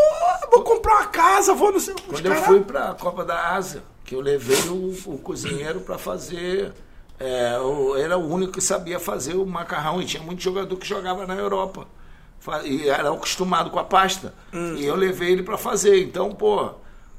vou 0.51 0.61
comprar 0.63 0.93
uma 0.95 1.07
casa, 1.07 1.53
vou 1.53 1.71
no 1.71 1.79
seu. 1.79 1.95
Quando 2.07 2.25
eu 2.25 2.35
fui 2.35 2.61
para 2.61 2.89
a 2.91 2.93
Copa 2.95 3.23
da 3.23 3.51
Ásia, 3.53 3.83
que 4.05 4.15
eu 4.15 4.21
levei 4.21 4.57
o, 4.69 4.95
o 5.05 5.17
cozinheiro 5.19 5.81
para 5.81 5.97
fazer. 5.97 6.73
é, 7.19 7.59
o- 7.59 7.95
era 7.95 8.17
o 8.17 8.27
único 8.27 8.53
que 8.53 8.61
sabia 8.61 8.99
fazer 8.99 9.35
o 9.35 9.45
macarrão 9.45 10.01
e 10.01 10.05
tinha 10.05 10.23
muito 10.23 10.41
jogador 10.41 10.75
que 10.77 10.87
jogava 10.87 11.27
na 11.27 11.35
Europa. 11.35 11.85
E 12.65 12.89
era 12.89 13.09
acostumado 13.09 13.69
com 13.69 13.79
a 13.79 13.83
pasta. 13.83 14.33
Hum. 14.51 14.75
E 14.77 14.85
eu 14.85 14.95
levei 14.95 15.31
ele 15.31 15.43
para 15.43 15.57
fazer. 15.57 16.01
Então, 16.01 16.31
pô, 16.31 16.71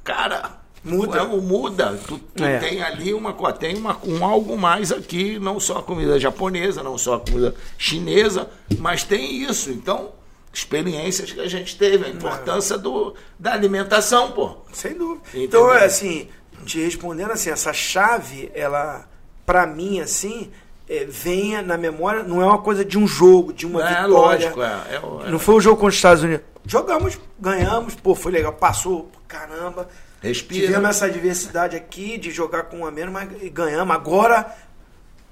cara. 0.02 0.63
Muda. 0.84 1.18
é, 1.20 1.24
Muda. 1.26 1.98
Tu, 2.06 2.18
tu 2.18 2.44
É. 2.44 2.58
tem 2.58 2.82
ali 2.82 3.14
uma, 3.14 3.32
tem 3.54 3.76
uma, 3.76 3.98
um 4.04 4.24
algo 4.24 4.56
mais 4.58 4.92
aqui, 4.92 5.38
não 5.38 5.58
só 5.58 5.78
a 5.78 5.82
comida 5.82 6.18
japonesa, 6.20 6.82
não 6.82 6.98
só 6.98 7.14
a 7.14 7.20
comida 7.20 7.54
chinesa, 7.78 8.48
mas 8.78 9.02
tem 9.02 9.42
isso. 9.42 9.70
Então, 9.70 10.10
experiências 10.52 11.32
que 11.32 11.40
a 11.40 11.48
gente 11.48 11.76
teve, 11.76 12.04
a 12.04 12.08
importância 12.08 12.76
do, 12.78 13.14
da 13.38 13.52
alimentação, 13.52 14.30
pô. 14.32 14.58
Sem 14.72 14.94
dúvida. 14.94 15.20
Entendeu? 15.30 15.44
Então, 15.46 15.72
é 15.74 15.84
assim, 15.86 16.28
te 16.64 16.80
respondendo 16.80 17.32
assim, 17.32 17.50
essa 17.50 17.72
chave, 17.72 18.50
ela, 18.54 19.08
pra 19.46 19.66
mim, 19.66 20.00
assim, 20.00 20.50
é, 20.88 21.04
venha 21.06 21.60
na 21.62 21.76
memória, 21.78 22.22
não 22.22 22.40
é 22.42 22.46
uma 22.46 22.58
coisa 22.58 22.84
de 22.84 22.98
um 22.98 23.06
jogo, 23.06 23.52
de 23.52 23.66
uma 23.66 23.80
é 23.82 23.88
vitória. 23.88 24.08
lógico, 24.08 24.62
é. 24.62 24.66
é, 24.90 25.26
é- 25.26 25.30
Não 25.30 25.38
foi 25.38 25.54
o 25.56 25.60
jogo 25.60 25.76
contra 25.76 25.88
os 25.90 25.96
Estados 25.96 26.22
Unidos. 26.22 26.44
Jogamos, 26.66 27.18
ganhamos, 27.40 27.94
pô, 27.94 28.14
foi 28.14 28.32
legal, 28.32 28.52
passou, 28.52 29.10
caramba. 29.28 29.88
Respira. 30.28 30.66
Tivemos 30.66 30.90
essa 30.90 31.10
diversidade 31.10 31.76
aqui 31.76 32.16
de 32.16 32.30
jogar 32.30 32.64
com 32.64 32.78
um 32.78 32.86
a 32.86 32.90
menos, 32.90 33.12
mas 33.12 33.28
ganhamos. 33.50 33.94
Agora. 33.94 34.54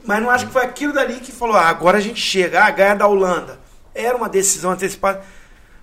Mas 0.04 0.20
não 0.20 0.30
acho 0.30 0.46
que 0.46 0.52
foi 0.52 0.64
aquilo 0.64 0.92
dali 0.92 1.20
que 1.20 1.30
falou, 1.30 1.54
ah, 1.54 1.68
agora 1.68 1.98
a 1.98 2.00
gente 2.00 2.20
chega, 2.20 2.64
ah, 2.64 2.70
ganha 2.70 2.94
da 2.94 3.06
Holanda. 3.06 3.60
Era 3.94 4.16
uma 4.16 4.28
decisão 4.28 4.72
antecipada. 4.72 5.22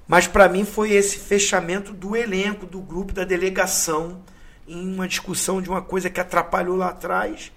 Mas 0.06 0.28
para 0.28 0.50
mim 0.50 0.66
foi 0.66 0.92
esse 0.92 1.20
fechamento 1.20 1.94
do 1.94 2.16
elenco, 2.18 2.66
do 2.66 2.82
grupo, 2.82 3.14
da 3.14 3.24
delegação, 3.24 4.22
em 4.68 4.94
uma 4.94 5.08
discussão 5.08 5.62
de 5.62 5.70
uma 5.70 5.82
coisa 5.82 6.10
que 6.10 6.20
atrapalhou 6.20 6.76
lá 6.76 6.90
atrás 6.90 7.52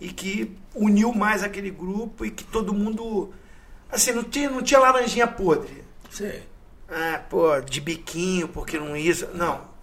e 0.00 0.08
que 0.08 0.54
uniu 0.74 1.12
mais 1.14 1.42
aquele 1.42 1.70
grupo 1.70 2.24
e 2.24 2.30
que 2.30 2.44
todo 2.44 2.74
mundo. 2.74 3.32
Assim, 3.90 4.12
não 4.12 4.24
tinha, 4.24 4.50
não 4.50 4.62
tinha 4.62 4.80
laranjinha 4.80 5.26
podre. 5.26 5.84
Sei. 6.10 6.42
Ah, 6.88 7.20
pô, 7.30 7.60
de 7.60 7.80
biquinho, 7.80 8.48
porque 8.48 8.78
não 8.78 8.94
isso. 8.94 9.28
Não. 9.32 9.73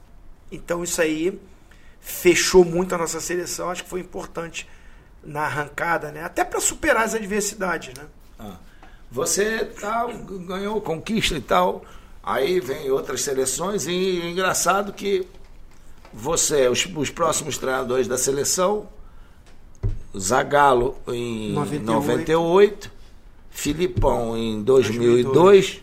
Então 0.51 0.83
isso 0.83 1.01
aí 1.01 1.39
fechou 1.99 2.65
muito 2.65 2.93
a 2.93 2.97
nossa 2.97 3.21
seleção. 3.21 3.69
Acho 3.69 3.83
que 3.83 3.89
foi 3.89 4.01
importante 4.01 4.67
na 5.23 5.41
arrancada, 5.41 6.11
né? 6.11 6.23
Até 6.23 6.43
para 6.43 6.59
superar 6.59 7.03
as 7.03 7.13
adversidades, 7.13 7.93
né? 7.95 8.05
Ah. 8.39 8.57
Você 9.11 9.65
tal, 9.79 10.09
ganhou 10.47 10.81
conquista 10.81 11.35
e 11.35 11.41
tal. 11.41 11.83
Aí 12.23 12.59
vem 12.59 12.89
outras 12.91 13.21
seleções 13.21 13.87
e 13.87 14.21
é 14.21 14.29
engraçado 14.29 14.93
que 14.93 15.27
você, 16.13 16.67
os, 16.67 16.85
os 16.85 17.09
próximos 17.09 17.57
treinadores 17.57 18.07
da 18.07 18.17
seleção, 18.17 18.87
Zagallo 20.17 20.97
em 21.07 21.53
98. 21.53 21.85
98, 21.85 22.91
Filipão 23.49 24.37
em 24.37 24.61
2002, 24.61 25.81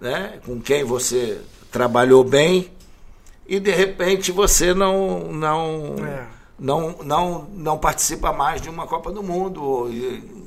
né, 0.00 0.40
com 0.44 0.60
quem 0.60 0.82
você 0.82 1.40
trabalhou 1.70 2.24
bem, 2.24 2.70
e 3.48 3.58
de 3.60 3.70
repente 3.70 4.32
você 4.32 4.74
não 4.74 5.32
não 5.32 5.94
É. 6.04 6.24
não, 6.58 6.96
não, 7.04 7.48
não 7.54 7.78
participa 7.78 8.32
mais 8.32 8.60
de 8.60 8.68
uma 8.68 8.86
Copa 8.86 9.10
do 9.12 9.22
Mundo, 9.22 9.62
ou, 9.62 9.88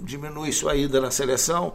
diminui 0.04 0.52
sua 0.52 0.76
ida 0.76 1.00
na 1.00 1.12
seleção. 1.12 1.74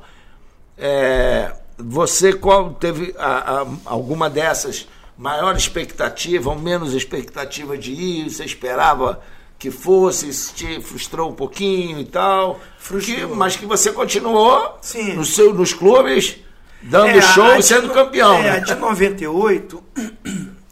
É, 0.76 1.52
você 1.78 2.32
qual 2.32 2.70
teve 2.74 3.14
a- 3.18 3.62
a- 3.62 3.66
alguma 3.84 4.28
dessas 4.28 4.88
maior 5.16 5.56
expectativa 5.56 6.50
ou 6.50 6.58
menos 6.58 6.94
expectativa 6.94 7.78
de 7.78 7.92
ir? 7.92 8.30
Você 8.30 8.44
esperava 8.44 9.20
que 9.58 9.70
fosse, 9.70 10.52
te 10.52 10.80
frustrou 10.80 11.30
um 11.30 11.34
pouquinho 11.34 12.00
e 12.00 12.04
tal? 12.04 12.58
Que- 13.04 13.24
mas 13.26 13.56
que 13.56 13.64
você 13.66 13.92
continuou 13.92 14.76
Sim. 14.82 15.12
No 15.14 15.24
seu, 15.24 15.54
nos 15.54 15.72
clubes, 15.72 16.36
dando 16.82 17.16
É, 17.18 17.22
show 17.22 17.44
a 17.44 17.58
e 17.58 17.62
sendo 17.62 17.88
campeão. 17.90 18.34
É, 18.38 18.42
né? 18.42 18.50
a 18.50 18.58
de 18.58 18.74
98, 18.74 19.82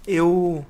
eu 0.06 0.64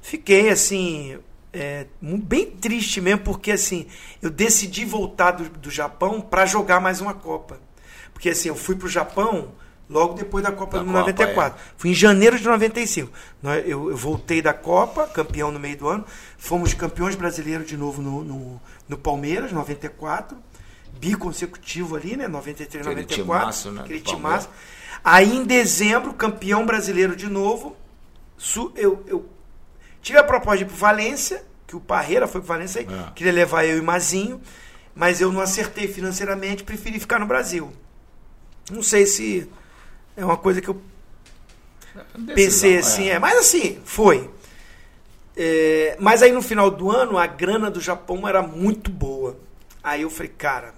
fiquei 0.00 0.48
assim, 0.50 1.18
é, 1.52 1.86
bem 2.00 2.46
triste 2.50 3.00
mesmo, 3.00 3.20
porque 3.22 3.52
assim, 3.52 3.86
eu 4.22 4.30
decidi 4.30 4.84
voltar 4.84 5.32
do, 5.32 5.48
do 5.48 5.70
Japão 5.70 6.20
para 6.20 6.46
jogar 6.46 6.80
mais 6.80 7.00
uma 7.00 7.14
Copa. 7.14 7.58
Porque 8.12 8.30
assim, 8.30 8.48
eu 8.48 8.56
fui 8.56 8.74
pro 8.74 8.88
Japão 8.88 9.52
logo 9.88 10.14
depois 10.14 10.44
da 10.44 10.52
Copa 10.52 10.78
Da 10.78 10.82
de 10.84 10.86
Copa, 10.86 10.98
94. 11.00 11.60
Fui 11.76 11.90
em 11.90 11.94
janeiro 11.94 12.38
de 12.38 12.44
95. 12.44 13.10
Nós- 13.42 13.62
Eu, 13.66 13.90
eu 13.90 13.96
voltei 13.96 14.42
da 14.42 14.52
Copa, 14.52 15.06
campeão 15.06 15.50
no 15.50 15.58
meio 15.58 15.76
do 15.78 15.88
ano. 15.88 16.04
Fomos 16.36 16.74
campeões 16.74 17.14
brasileiros 17.14 17.66
de 17.66 17.76
novo 17.76 18.02
no, 18.02 18.22
no, 18.24 18.60
no 18.88 18.98
Palmeiras, 18.98 19.52
94. 19.52 20.36
Biconsecutivo 21.00 21.96
ali, 21.96 22.16
né? 22.16 22.26
93, 22.28 22.86
Aquele 22.86 23.02
94. 23.02 23.14
timaço, 23.42 23.70
né, 23.70 23.82
Aquele 23.82 24.00
timaço. 24.00 24.48
Aí 25.04 25.36
em 25.36 25.44
dezembro, 25.44 26.12
campeão 26.12 26.66
brasileiro 26.66 27.14
de 27.14 27.28
novo. 27.28 27.76
Su- 28.38 28.72
eu, 28.76 29.04
eu 29.06 29.28
tive 30.00 30.18
a 30.18 30.22
proposta 30.24 30.58
de 30.58 30.64
ir 30.64 30.66
pro 30.66 30.76
Valência, 30.76 31.44
que 31.66 31.76
o 31.76 31.80
Parreira 31.80 32.26
foi 32.26 32.40
pro 32.40 32.48
Valência, 32.48 32.80
É. 32.80 33.12
queria 33.14 33.32
levar 33.32 33.64
eu 33.66 33.76
e 33.76 33.82
Mazinho, 33.82 34.40
mas 34.94 35.20
eu 35.20 35.30
não 35.30 35.40
acertei 35.40 35.86
financeiramente, 35.88 36.64
preferi 36.64 36.98
ficar 36.98 37.18
no 37.18 37.26
Brasil. 37.26 37.70
Não 38.70 38.82
sei 38.82 39.04
se 39.06 39.50
é 40.16 40.24
uma 40.24 40.36
coisa 40.36 40.60
que 40.60 40.68
eu 40.68 40.80
pensei 42.34 42.74
Decisão, 42.74 42.78
assim, 42.78 43.08
é. 43.08 43.18
Mas 43.18 43.38
assim, 43.38 43.80
foi. 43.84 44.30
É, 45.36 45.96
mas 46.00 46.22
aí 46.22 46.32
no 46.32 46.42
final 46.42 46.70
do 46.70 46.90
ano, 46.90 47.16
a 47.16 47.26
grana 47.26 47.70
do 47.70 47.80
Japão 47.80 48.26
era 48.26 48.42
muito 48.42 48.90
boa. 48.90 49.36
Aí 49.82 50.02
eu 50.02 50.10
falei, 50.10 50.32
cara, 50.36 50.74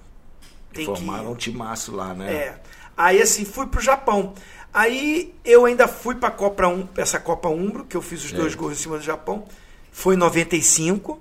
tem 0.73 0.85
que 0.85 0.91
ir. 0.91 0.95
Formaram 0.95 1.33
um 1.33 1.35
timaço 1.35 1.95
lá, 1.95 2.13
né? 2.15 2.33
É. 2.33 2.61
Aí 2.97 3.21
assim, 3.23 3.45
fui 3.45 3.67
pro 3.67 3.81
Japão. 3.81 4.35
Aí 4.73 5.35
eu 5.45 5.65
ainda 5.65 5.89
fui 5.89 6.15
pra 6.15 6.31
Copa 6.31 6.67
um, 6.69 6.87
essa 6.97 7.19
Copa 7.19 7.49
Umbro, 7.49 7.85
que 7.85 7.97
eu 7.97 8.03
fiz 8.03 8.25
os 8.25 8.33
É. 8.33 8.37
dois 8.37 8.55
gols 8.55 8.73
em 8.73 8.77
cima 8.77 8.99
do 8.99 9.03
Japão. 9.05 9.45
Foi 9.91 10.15
em 10.15 10.19
95. 10.19 11.21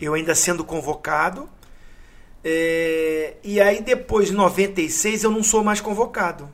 Eu 0.00 0.14
ainda 0.14 0.34
sendo 0.34 0.62
convocado. 0.64 1.48
É, 2.42 3.34
e 3.44 3.60
aí 3.60 3.82
depois, 3.82 4.30
em 4.30 4.34
96, 4.34 5.24
eu 5.24 5.30
não 5.30 5.42
sou 5.42 5.62
mais 5.62 5.80
convocado. 5.80 6.48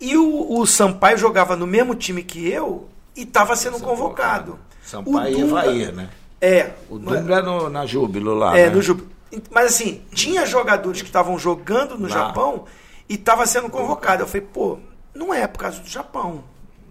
E 0.00 0.16
o, 0.16 0.58
o 0.60 0.66
Sampaio 0.66 1.18
jogava 1.18 1.56
no 1.56 1.66
mesmo 1.66 1.94
time 1.94 2.22
que 2.22 2.48
eu 2.48 2.88
e 3.14 3.22
estava 3.22 3.54
sendo 3.56 3.78
convocado. 3.80 4.58
Sampaio 4.82 5.36
O 5.36 5.40
e 5.40 5.44
Dunga- 5.44 5.60
Evair, 5.66 5.92
né? 5.94 6.10
É. 6.40 6.70
O 6.88 6.98
Dunga 6.98 7.36
é 7.38 7.42
no, 7.42 7.68
na 7.68 7.84
Júbilo 7.86 8.34
lá. 8.34 8.56
É, 8.58 8.66
né? 8.68 8.74
no 8.74 8.80
Júbilo. 8.80 9.08
Mas 9.50 9.66
assim, 9.66 10.02
tinha 10.12 10.44
jogadores 10.46 11.02
que 11.02 11.08
estavam 11.08 11.38
jogando 11.38 11.96
no 11.98 12.08
Lá. 12.08 12.14
Japão 12.14 12.64
e 13.10 13.14
estava 13.16 13.44
sendo 13.44 13.68
convocado. 13.68 14.22
Eu 14.22 14.26
falei, 14.26 14.46
pô, 14.52 14.78
não 15.14 15.34
é 15.34 15.46
por 15.46 15.58
causa 15.58 15.80
do 15.80 15.88
Japão. 15.88 16.44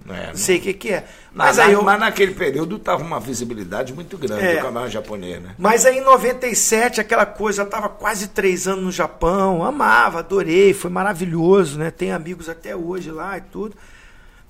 É, 0.08 0.28
Não 0.28 0.38
sei 0.38 0.58
o 0.58 0.62
que, 0.62 0.74
que 0.74 0.90
é. 0.90 1.06
Mas, 1.32 1.58
Mas 1.58 1.60
aí, 1.60 1.74
eu, 1.74 1.84
mas 1.84 2.00
naquele 2.00 2.34
período 2.34 2.80
tava 2.80 3.04
uma 3.04 3.20
visibilidade 3.20 3.94
muito 3.94 4.18
grande 4.18 4.44
É. 4.44 4.52
do 4.54 4.56
campeonato 4.56 4.90
japonês, 4.90 5.40
né? 5.40 5.54
mas 5.58 5.86
aí 5.86 6.00
em 6.00 6.02
97, 6.04 7.00
aquela 7.00 7.28
coisa, 7.28 7.62
eu 7.62 7.68
tava 7.68 7.90
quase 7.90 8.30
três 8.30 8.68
anos 8.68 8.84
no 8.86 8.92
Japão, 8.92 9.64
amava, 9.64 10.20
adorei, 10.20 10.74
foi 10.74 10.90
maravilhoso, 10.90 11.78
né? 11.78 11.92
Tem 11.92 12.12
amigos 12.12 12.50
até 12.50 12.76
hoje 12.76 13.12
lá 13.12 13.38
e 13.38 13.42
tudo. 13.42 13.76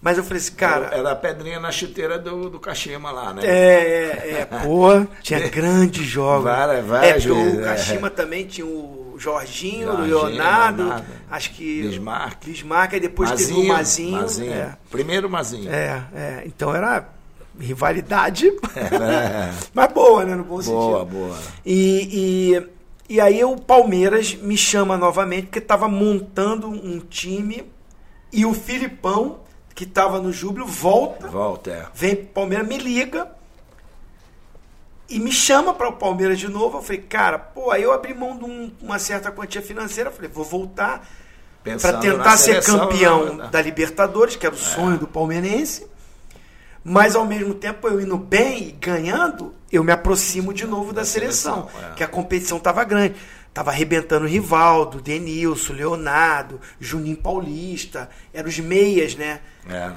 Mas 0.02 0.18
eu 0.18 0.24
falei 0.24 0.38
assim, 0.42 0.54
cara, 0.54 0.92
Era, 0.94 1.12
a 1.12 1.16
pedrinha 1.16 1.60
na 1.60 1.74
chuteira 1.74 2.18
do, 2.18 2.50
do 2.50 2.58
Kashima 2.60 3.12
lá, 3.12 3.34
né? 3.34 3.42
É, 3.44 3.50
é, 3.50 4.38
é, 4.42 4.46
pô, 4.64 5.06
tinha 5.22 5.46
grandes 5.50 6.06
jogos. 6.06 6.46
Várias- 6.46 6.86
várias 6.86 7.26
é, 7.26 7.30
o 7.30 7.60
é. 7.60 7.64
Kashima 7.66 8.10
também 8.10 8.46
tinha 8.48 8.66
o 8.66 9.09
Jorginho, 9.20 9.88
Jorginho, 9.88 10.08
Leonardo, 10.08 10.84
Leonardo, 10.84 11.06
acho 11.30 11.52
que. 11.52 11.82
Bismarck. 11.84 12.46
Bismarck, 12.46 12.94
aí 12.94 13.00
depois 13.00 13.32
teve 13.32 13.54
o 13.54 13.68
Mazinho. 13.68 14.52
É, 14.52 14.78
Primeiro 14.90 15.30
Mazinho. 15.30 15.70
é, 15.70 16.04
é, 16.16 16.44
então 16.46 16.74
era 16.74 17.10
rivalidade, 17.60 18.48
É, 18.76 19.54
mas 19.74 19.92
boa, 19.92 20.24
né, 20.24 20.36
no 20.36 20.44
bom 20.44 20.62
boa, 20.62 21.00
sentido. 21.04 21.06
boa. 21.06 21.38
E, 21.66 22.56
e, 23.10 23.16
e 23.16 23.20
aí 23.22 23.44
o 23.44 23.58
Palmeiras 23.58 24.34
me 24.36 24.56
chama 24.56 24.98
novamente, 24.98 25.48
porque 25.48 25.60
estava 25.60 25.88
montando 25.88 26.68
um 26.70 27.00
time 27.00 27.64
e 28.32 28.46
o 28.46 28.54
Filipão, 28.54 29.42
que 29.76 29.84
estava 29.84 30.20
no 30.22 30.32
Júbilo, 30.32 30.66
volta 30.66 31.28
Volta, 31.28 31.72
é. 31.72 31.86
vem 31.94 32.16
pro 32.16 32.28
Palmeiras, 32.28 32.68
me 32.68 32.78
liga. 32.78 33.28
E 35.10 35.20
me 35.20 35.32
chama 35.32 35.74
para 35.74 35.90
o 35.90 35.94
Palmeiras 35.94 36.38
de 36.38 36.48
novo. 36.48 36.78
Eu 36.78 36.82
falei, 36.82 37.02
cara, 37.02 37.40
pô, 37.40 37.72
aí 37.72 37.82
eu 37.82 37.92
abri 37.92 38.14
mão 38.14 38.38
de 38.38 38.46
um, 38.46 38.72
uma 38.82 39.00
certa 39.00 39.32
quantia 39.32 39.62
financeira. 39.62 40.12
Falei, 40.12 40.30
vou 40.30 40.46
voltar 40.46 41.08
para 41.64 41.98
tentar 41.98 42.38
ser 42.38 42.64
campeão 42.64 43.34
né? 43.34 43.50
da 43.52 43.62
Libertadores, 43.62 44.36
que 44.36 44.46
era 44.46 44.56
o 44.56 44.58
é. 44.58 44.62
sonho 44.62 44.98
do 44.98 45.08
palmeirense. 45.08 45.88
Mas 46.84 47.16
ao 47.16 47.26
mesmo 47.26 47.54
tempo, 47.54 47.88
eu 47.88 48.00
indo 48.00 48.18
bem 48.18 48.70
e 48.70 48.72
ganhando, 48.72 49.54
eu 49.72 49.84
me 49.84 49.92
aproximo 49.92 50.54
de 50.54 50.66
novo 50.66 50.94
da, 50.94 51.02
da 51.02 51.06
seleção, 51.06 51.68
seleção 51.68 51.92
é. 51.92 51.96
que 51.96 52.04
a 52.04 52.08
competição 52.08 52.58
estava 52.58 52.84
grande. 52.84 53.16
Tava 53.54 53.72
arrebentando 53.72 54.28
Rivaldo, 54.28 55.02
Denilson, 55.02 55.74
Leonardo, 55.74 56.62
Juninho 56.80 57.18
Paulista, 57.18 58.10
eram 58.32 58.48
os 58.48 58.60
meias, 58.60 59.16
né? 59.16 59.42
É. 59.68 59.92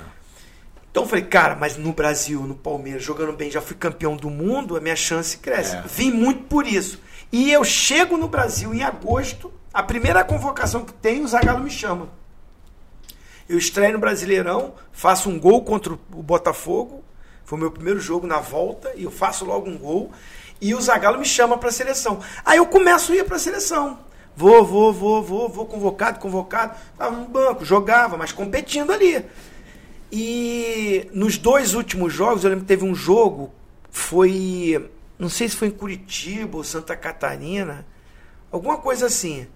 Então 0.92 1.04
eu 1.04 1.08
falei, 1.08 1.24
cara, 1.24 1.56
mas 1.56 1.78
no 1.78 1.90
Brasil, 1.90 2.42
no 2.42 2.54
Palmeiras, 2.54 3.02
jogando 3.02 3.32
bem, 3.32 3.50
já 3.50 3.62
fui 3.62 3.74
campeão 3.74 4.14
do 4.14 4.28
mundo, 4.28 4.76
a 4.76 4.80
minha 4.80 4.94
chance 4.94 5.38
cresce. 5.38 5.74
É. 5.74 5.82
Vim 5.86 6.12
muito 6.12 6.42
por 6.44 6.66
isso. 6.66 7.00
E 7.32 7.50
eu 7.50 7.64
chego 7.64 8.18
no 8.18 8.28
Brasil 8.28 8.74
em 8.74 8.82
agosto, 8.82 9.50
a 9.72 9.82
primeira 9.82 10.22
convocação 10.22 10.84
que 10.84 10.92
tem, 10.92 11.24
o 11.24 11.28
Zagallo 11.28 11.64
me 11.64 11.70
chama. 11.70 12.10
Eu 13.48 13.56
estreio 13.56 13.94
no 13.94 13.98
Brasileirão, 13.98 14.74
faço 14.92 15.30
um 15.30 15.40
gol 15.40 15.64
contra 15.64 15.94
o 15.94 16.22
Botafogo, 16.22 17.02
foi 17.42 17.56
o 17.56 17.60
meu 17.60 17.70
primeiro 17.70 17.98
jogo 17.98 18.26
na 18.26 18.38
volta, 18.38 18.92
e 18.94 19.04
eu 19.04 19.10
faço 19.10 19.46
logo 19.46 19.70
um 19.70 19.78
gol. 19.78 20.12
E 20.60 20.74
o 20.74 20.80
Zagallo 20.80 21.18
me 21.18 21.24
chama 21.24 21.56
para 21.56 21.70
a 21.70 21.72
seleção. 21.72 22.20
Aí 22.44 22.58
eu 22.58 22.66
começo 22.66 23.12
a 23.12 23.16
ir 23.16 23.24
para 23.24 23.36
a 23.36 23.40
seleção. 23.40 23.98
Vou, 24.36 24.64
vou, 24.64 24.92
vou, 24.92 25.22
vou, 25.22 25.48
vou, 25.48 25.64
convocado, 25.66 26.20
convocado. 26.20 26.74
Estava 26.92 27.16
no 27.16 27.26
banco, 27.26 27.64
jogava, 27.64 28.18
mas 28.18 28.30
competindo 28.30 28.92
ali. 28.92 29.24
E 30.12 31.08
nos 31.14 31.38
dois 31.38 31.72
últimos 31.72 32.12
jogos, 32.12 32.44
eu 32.44 32.50
lembro 32.50 32.64
que 32.64 32.68
teve 32.68 32.84
um 32.84 32.94
jogo, 32.94 33.50
foi. 33.90 34.90
Não 35.18 35.30
sei 35.30 35.48
se 35.48 35.56
foi 35.56 35.68
em 35.68 35.72
Curitiba 35.72 36.58
ou 36.58 36.64
Santa 36.64 36.94
Catarina, 36.94 37.86
alguma 38.50 38.76
coisa 38.76 39.06
assim. 39.06 39.46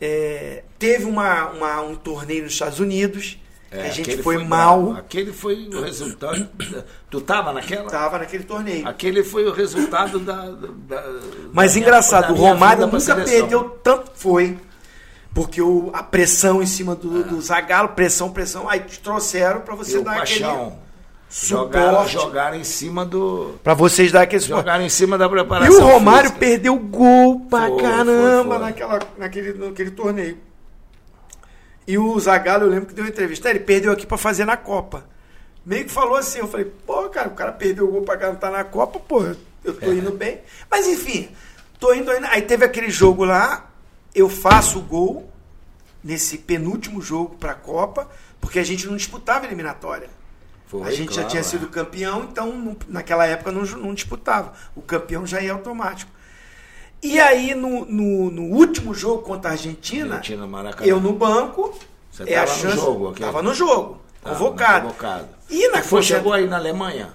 É, 0.00 0.64
teve 0.78 1.04
uma, 1.04 1.50
uma, 1.50 1.80
um 1.82 1.94
torneio 1.94 2.42
nos 2.42 2.52
Estados 2.52 2.80
Unidos 2.80 3.38
é, 3.74 3.88
a 3.88 3.90
gente 3.90 4.22
foi, 4.22 4.36
foi 4.36 4.44
mal. 4.44 4.92
Aquele 4.92 5.32
foi 5.32 5.68
o 5.68 5.80
resultado. 5.80 6.48
tu 7.10 7.20
tava 7.20 7.52
naquela? 7.52 7.90
Tava 7.90 8.18
naquele 8.18 8.44
torneio. 8.44 8.86
Aquele 8.86 9.24
foi 9.24 9.44
o 9.46 9.52
resultado 9.52 10.20
da. 10.20 10.50
da 10.50 11.04
Mas 11.52 11.74
da 11.74 11.80
engraçado, 11.80 12.32
minha, 12.32 12.44
o 12.44 12.52
Romário 12.52 12.86
nunca 12.86 13.16
perdeu 13.16 13.70
tanto. 13.82 14.12
Foi. 14.14 14.56
Porque 15.34 15.60
o, 15.60 15.90
a 15.92 16.02
pressão 16.02 16.62
em 16.62 16.66
cima 16.66 16.94
do, 16.94 17.20
é. 17.20 17.24
do 17.24 17.40
Zagallo, 17.40 17.88
pressão, 17.88 18.30
pressão, 18.30 18.68
aí 18.68 18.80
te 18.80 19.00
trouxeram 19.00 19.62
para 19.62 19.74
você 19.74 20.00
dar 20.00 20.18
paixão. 20.18 20.78
Jogaram, 21.28 22.06
jogaram 22.06 22.56
em 22.56 22.62
cima 22.62 23.04
do. 23.04 23.58
Pra 23.64 23.74
vocês 23.74 24.12
dar 24.12 24.22
aquele 24.22 24.40
Jogaram 24.40 24.84
em 24.84 24.88
cima 24.88 25.18
da 25.18 25.28
preparação. 25.28 25.74
E 25.74 25.76
o 25.76 25.84
Romário 25.84 26.30
física. 26.30 26.38
perdeu 26.38 26.78
gol 26.78 27.40
pra 27.50 27.66
foi, 27.66 27.82
caramba 27.82 28.44
foi, 28.44 28.44
foi. 28.44 28.58
Naquela, 28.58 29.00
naquele, 29.18 29.52
naquele 29.54 29.90
torneio. 29.90 30.38
E 31.88 31.98
o 31.98 32.18
Zagallo, 32.20 32.64
eu 32.64 32.70
lembro 32.70 32.86
que 32.86 32.94
deu 32.94 33.04
uma 33.04 33.10
entrevista, 33.10 33.50
ele 33.50 33.58
perdeu 33.58 33.90
aqui 33.90 34.06
para 34.06 34.16
fazer 34.16 34.44
na 34.44 34.56
Copa. 34.56 35.04
Meio 35.66 35.84
que 35.84 35.90
falou 35.90 36.16
assim, 36.16 36.38
eu 36.38 36.46
falei, 36.46 36.70
pô, 36.86 37.08
cara, 37.08 37.28
o 37.28 37.34
cara 37.34 37.50
perdeu 37.50 37.88
o 37.88 37.90
gol 37.90 38.02
pra 38.02 38.16
cantar 38.16 38.52
na 38.52 38.62
Copa, 38.62 39.00
pô, 39.00 39.24
eu 39.64 39.74
tô 39.74 39.90
é. 39.90 39.94
indo 39.94 40.12
bem. 40.12 40.40
Mas 40.70 40.86
enfim, 40.86 41.28
tô 41.80 41.92
indo, 41.92 42.12
indo. 42.12 42.26
Aí 42.26 42.42
teve 42.42 42.64
aquele 42.64 42.90
jogo 42.90 43.24
lá, 43.24 43.70
eu 44.14 44.28
faço 44.28 44.78
o 44.78 44.82
gol 44.82 45.28
nesse 46.02 46.38
penúltimo 46.38 47.00
jogo 47.00 47.36
pra 47.36 47.54
Copa, 47.54 48.08
porque 48.40 48.58
a 48.58 48.64
gente 48.64 48.86
não 48.86 48.96
disputava 48.96 49.46
eliminatória. 49.46 50.08
Foi, 50.66 50.82
a 50.82 50.90
gente 50.90 51.08
claro, 51.08 51.22
já 51.22 51.28
tinha 51.28 51.40
é. 51.40 51.44
sido 51.44 51.68
campeão, 51.68 52.24
então 52.30 52.76
naquela 52.88 53.26
época 53.26 53.50
não, 53.50 53.62
não 53.62 53.94
disputava. 53.94 54.52
O 54.74 54.82
campeão 54.82 55.26
já 55.26 55.40
ia 55.40 55.52
automático. 55.52 56.10
E 57.02 57.20
aí, 57.20 57.54
no, 57.54 57.84
no, 57.84 58.30
no, 58.30 58.42
último 58.44 58.94
jogo 58.94 59.22
contra 59.22 59.50
a 59.50 59.52
Argentina, 59.52 60.16
Argentina 60.16 60.46
eu 60.82 61.00
no 61.00 61.12
banco. 61.12 61.78
Você 62.10 62.30
é 62.30 62.38
a 62.38 62.46
chance, 62.46 62.76
no 62.76 62.82
jogo? 62.82 63.08
Okay. 63.10 63.26
Tava 63.26 63.42
no 63.42 63.52
jogo, 63.52 64.00
convocado. 64.22 64.86
convocado. 64.86 65.28
E 65.50 65.68
na 65.68 65.82
foi, 65.82 66.02
chegou 66.02 66.32
aí 66.32 66.46
na 66.46 66.56
Alemanha? 66.56 67.12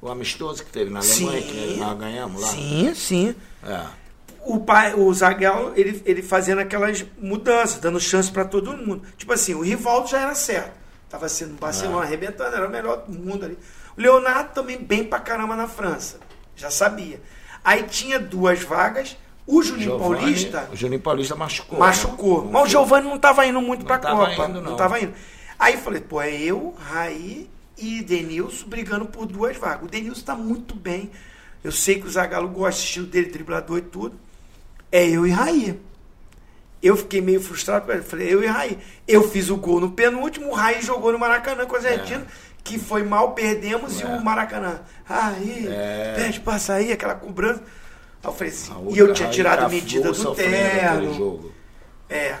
O 0.00 0.08
amistoso 0.08 0.64
que 0.64 0.70
teve 0.70 0.90
na 0.90 1.00
Alemanha, 1.00 1.42
sim, 1.42 1.46
que 1.46 1.76
nós 1.78 1.98
ganhamos 1.98 2.40
lá? 2.40 2.48
Sim, 2.48 2.94
sim. 2.94 3.34
É. 3.64 3.84
O, 4.44 4.60
pai, 4.60 4.94
o 4.94 5.12
Zaguel, 5.14 5.72
ele, 5.76 6.02
ele 6.04 6.22
fazendo 6.22 6.60
aquelas 6.60 7.04
mudanças, 7.18 7.80
dando 7.80 8.00
chance 8.00 8.30
para 8.30 8.44
todo 8.44 8.76
mundo. 8.76 9.02
Tipo 9.16 9.32
assim, 9.32 9.54
o 9.54 9.60
Rivaldo 9.60 10.08
já 10.08 10.20
era 10.20 10.34
certo. 10.34 10.72
Tava 11.08 11.28
sendo 11.28 11.58
Barcelona, 11.58 12.04
é. 12.04 12.06
arrebentando, 12.06 12.56
era 12.56 12.66
o 12.66 12.70
melhor 12.70 13.04
do 13.06 13.18
mundo 13.18 13.44
ali. 13.44 13.58
O 13.96 14.00
Leonardo 14.00 14.52
também 14.54 14.78
bem 14.78 15.04
pra 15.04 15.20
caramba 15.20 15.54
na 15.54 15.68
França. 15.68 16.18
Já 16.56 16.70
sabia. 16.70 17.20
Aí 17.64 17.84
tinha 17.84 18.18
duas 18.18 18.62
vagas. 18.62 19.16
O 19.46 19.62
Juninho 19.62 19.90
Giovani, 19.90 20.20
Paulista. 20.20 20.68
O 20.72 20.76
Juninho 20.76 21.00
Paulista 21.00 21.36
machucou. 21.36 21.78
Machucou. 21.78 22.44
Né? 22.44 22.50
Mas 22.52 22.62
o 22.62 22.66
Giovanni 22.66 23.08
não 23.08 23.16
estava 23.16 23.44
indo 23.46 23.60
muito 23.60 23.84
para 23.84 23.96
a 23.96 23.98
Copa. 23.98 24.48
Indo, 24.48 24.60
não 24.60 24.72
estava 24.72 25.00
indo. 25.00 25.12
Aí 25.58 25.76
falei, 25.76 26.00
pô, 26.00 26.20
é 26.20 26.32
eu, 26.32 26.74
Raí 26.78 27.48
e 27.76 28.02
Denilson 28.02 28.66
brigando 28.66 29.06
por 29.06 29.26
duas 29.26 29.56
vagas. 29.56 29.84
O 29.84 29.88
Denilson 29.88 30.20
está 30.20 30.34
muito 30.34 30.74
bem. 30.74 31.10
Eu 31.62 31.70
sei 31.70 32.00
que 32.00 32.06
o 32.06 32.10
Zagallo 32.10 32.48
gosta 32.48 32.80
do 32.80 32.84
estilo 32.84 33.06
dele, 33.06 33.30
driblador 33.30 33.78
e 33.78 33.82
tudo. 33.82 34.18
É 34.92 35.08
eu 35.08 35.26
e 35.26 35.30
Raí. 35.30 35.80
Eu 36.82 36.96
fiquei 36.96 37.20
meio 37.20 37.40
frustrado 37.40 37.86
com 37.86 37.92
ele. 37.92 38.02
Falei, 38.02 38.32
eu 38.32 38.42
e 38.42 38.46
Raí. 38.46 38.78
Eu 39.08 39.28
fiz 39.28 39.48
o 39.50 39.56
gol 39.56 39.80
no 39.80 39.90
penúltimo, 39.90 40.50
o 40.50 40.54
Raí 40.54 40.82
jogou 40.82 41.12
no 41.12 41.18
Maracanã 41.18 41.64
com 41.64 41.74
a 41.74 41.78
Argentina. 41.78 42.26
É 42.48 42.52
que 42.64 42.78
foi 42.78 43.02
mal, 43.02 43.32
perdemos 43.32 44.00
é. 44.00 44.04
e 44.04 44.06
o 44.06 44.24
Maracanã. 44.24 44.80
Aí, 45.08 45.66
é. 45.68 46.14
perde 46.16 46.40
pra 46.40 46.58
sair, 46.58 46.92
aquela 46.92 47.14
cobrança. 47.14 47.62
Aí 48.22 48.30
eu 48.30 48.32
falei 48.32 48.52
assim, 48.52 48.72
e 48.90 48.98
eu 48.98 49.12
tinha 49.12 49.30
tirado 49.30 49.64
a 49.64 49.68
medida 49.68 50.12
do 50.12 50.34
terno. 50.34 51.52
É. 52.08 52.36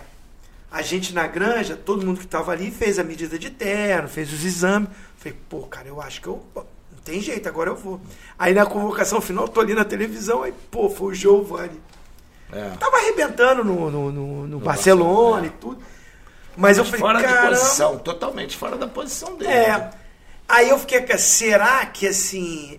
A 0.70 0.80
gente 0.80 1.12
na 1.12 1.26
granja, 1.26 1.76
todo 1.76 2.06
mundo 2.06 2.18
que 2.18 2.24
estava 2.24 2.52
ali 2.52 2.70
fez 2.70 2.98
a 2.98 3.04
medida 3.04 3.38
de 3.38 3.50
terno, 3.50 4.08
fez 4.08 4.32
os 4.32 4.44
exames. 4.44 4.88
Falei, 5.16 5.36
pô, 5.48 5.62
cara, 5.62 5.88
eu 5.88 6.00
acho 6.00 6.20
que 6.20 6.28
eu. 6.28 6.42
Não 6.54 7.02
tem 7.04 7.20
jeito, 7.20 7.48
agora 7.48 7.70
eu 7.70 7.76
vou. 7.76 8.00
Aí 8.38 8.54
na 8.54 8.64
convocação 8.64 9.20
final, 9.20 9.48
tô 9.48 9.60
ali 9.60 9.74
na 9.74 9.84
televisão, 9.84 10.42
aí, 10.44 10.54
pô, 10.70 10.88
foi 10.88 11.12
o 11.12 11.14
Giovanni. 11.14 11.80
É. 12.52 12.70
Tava 12.78 12.96
arrebentando 12.98 13.64
no, 13.64 13.90
no, 13.90 14.12
no, 14.12 14.46
no 14.46 14.60
Barcelona, 14.60 15.04
Barcelona 15.04 15.46
é. 15.46 15.48
e 15.48 15.50
tudo. 15.50 15.82
Mas, 16.54 16.76
Mas 16.76 16.78
eu 16.78 16.84
falei, 16.84 17.00
fora 17.00 17.22
cara. 17.22 17.54
de 17.54 17.60
posição, 17.60 17.98
totalmente 17.98 18.56
fora 18.56 18.76
da 18.76 18.86
posição 18.86 19.36
dele. 19.36 19.50
É. 19.50 19.68
Né? 19.68 19.90
Aí 20.48 20.68
eu 20.68 20.78
fiquei, 20.78 21.06
será 21.16 21.86
que 21.86 22.06
assim, 22.06 22.78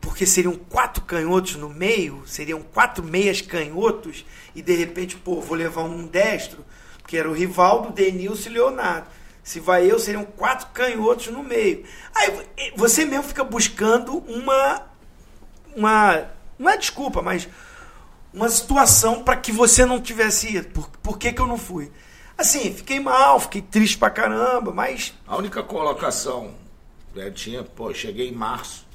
porque 0.00 0.26
seriam 0.26 0.56
quatro 0.56 1.04
canhotos 1.04 1.54
no 1.54 1.68
meio, 1.68 2.24
seriam 2.26 2.60
quatro 2.60 3.04
meias 3.04 3.40
canhotos, 3.40 4.24
e 4.54 4.60
de 4.60 4.74
repente, 4.74 5.14
pô, 5.14 5.40
vou 5.40 5.56
levar 5.56 5.82
um 5.82 6.04
destro, 6.04 6.64
porque 6.98 7.16
era 7.16 7.30
o 7.30 7.32
Rivaldo, 7.32 7.92
Denilson 7.92 8.50
e 8.50 8.52
Leonardo. 8.54 9.06
Se 9.44 9.60
vai 9.60 9.88
eu, 9.90 9.98
seriam 9.98 10.24
quatro 10.24 10.68
canhotos 10.72 11.28
no 11.28 11.42
meio. 11.42 11.84
Aí 12.14 12.72
você 12.76 13.04
mesmo 13.04 13.24
fica 13.24 13.42
buscando 13.44 14.18
uma. 14.18 14.82
uma 15.76 16.28
não 16.58 16.70
é 16.70 16.76
desculpa, 16.76 17.22
mas 17.22 17.48
uma 18.32 18.48
situação 18.48 19.22
para 19.22 19.36
que 19.36 19.52
você 19.52 19.84
não 19.84 20.00
tivesse 20.00 20.56
ido. 20.56 20.68
Por, 20.68 20.88
por 21.02 21.18
que, 21.18 21.32
que 21.32 21.40
eu 21.40 21.46
não 21.46 21.58
fui? 21.58 21.90
Assim, 22.36 22.72
fiquei 22.72 22.98
mal, 22.98 23.38
fiquei 23.38 23.62
triste 23.62 23.98
pra 23.98 24.10
caramba, 24.10 24.72
mas. 24.72 25.14
A 25.26 25.36
única 25.36 25.62
colocação 25.62 26.54
eu 27.14 27.32
tinha, 27.32 27.62
pô, 27.62 27.92
cheguei 27.92 28.28
em 28.28 28.32
março, 28.32 28.86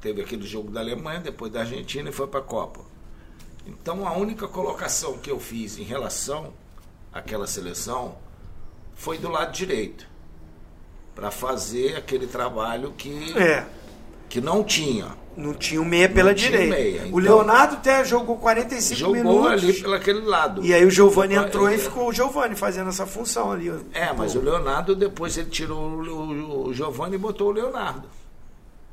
teve 0.00 0.20
aquele 0.20 0.46
jogo 0.46 0.70
da 0.70 0.80
Alemanha, 0.80 1.20
depois 1.20 1.52
da 1.52 1.60
Argentina 1.60 2.10
e 2.10 2.12
foi 2.12 2.26
para 2.26 2.40
a 2.40 2.42
Copa. 2.42 2.80
Então 3.66 4.06
a 4.06 4.12
única 4.16 4.48
colocação 4.48 5.18
que 5.18 5.30
eu 5.30 5.38
fiz 5.38 5.78
em 5.78 5.84
relação 5.84 6.52
àquela 7.12 7.46
seleção 7.46 8.18
foi 8.94 9.16
do 9.18 9.30
lado 9.30 9.52
direito, 9.52 10.06
para 11.14 11.30
fazer 11.30 11.96
aquele 11.96 12.26
trabalho 12.26 12.92
que 12.92 13.32
é. 13.38 13.66
Que 14.30 14.40
não 14.40 14.62
tinha. 14.62 15.08
Não 15.36 15.52
tinha 15.52 15.80
o 15.80 15.84
meia 15.84 16.08
pela 16.08 16.34
direita. 16.34 16.74
Meia. 16.74 17.02
Então, 17.02 17.12
o 17.12 17.18
Leonardo 17.18 17.74
até 17.76 18.04
jogou 18.04 18.36
45 18.36 18.98
jogou 18.98 19.14
minutos. 19.14 19.42
Jogou 19.42 19.50
ali 19.50 19.72
pelo 19.82 19.94
aquele 19.94 20.20
lado. 20.20 20.64
E 20.64 20.72
aí 20.72 20.84
o 20.84 20.90
Giovani 20.90 21.34
entrou 21.34 21.68
é, 21.68 21.74
e 21.74 21.78
ficou 21.78 22.08
o 22.08 22.12
Giovani 22.12 22.54
fazendo 22.54 22.88
essa 22.88 23.06
função 23.06 23.50
ali. 23.50 23.72
É, 23.92 24.12
mas 24.12 24.34
o 24.34 24.40
Leonardo 24.40 24.94
depois 24.94 25.36
ele 25.36 25.50
tirou 25.50 25.78
o, 25.78 26.68
o, 26.68 26.74
Giovani 26.74 27.16
e 27.16 27.18
botou 27.18 27.48
o 27.48 27.52
Leonardo. 27.52 28.08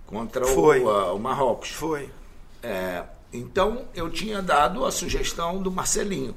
Contra 0.06 0.46
Foi. 0.46 0.82
O, 0.82 0.90
a, 0.90 1.14
o 1.14 1.20
Marrocos. 1.20 1.70
Foi. 1.70 2.10
É, 2.64 3.04
então 3.32 3.84
eu 3.94 4.10
tinha 4.10 4.42
dado 4.42 4.86
a 4.86 4.92
sugestão 4.92 5.62
do 5.62 5.72
Marcelinho. 5.72 6.36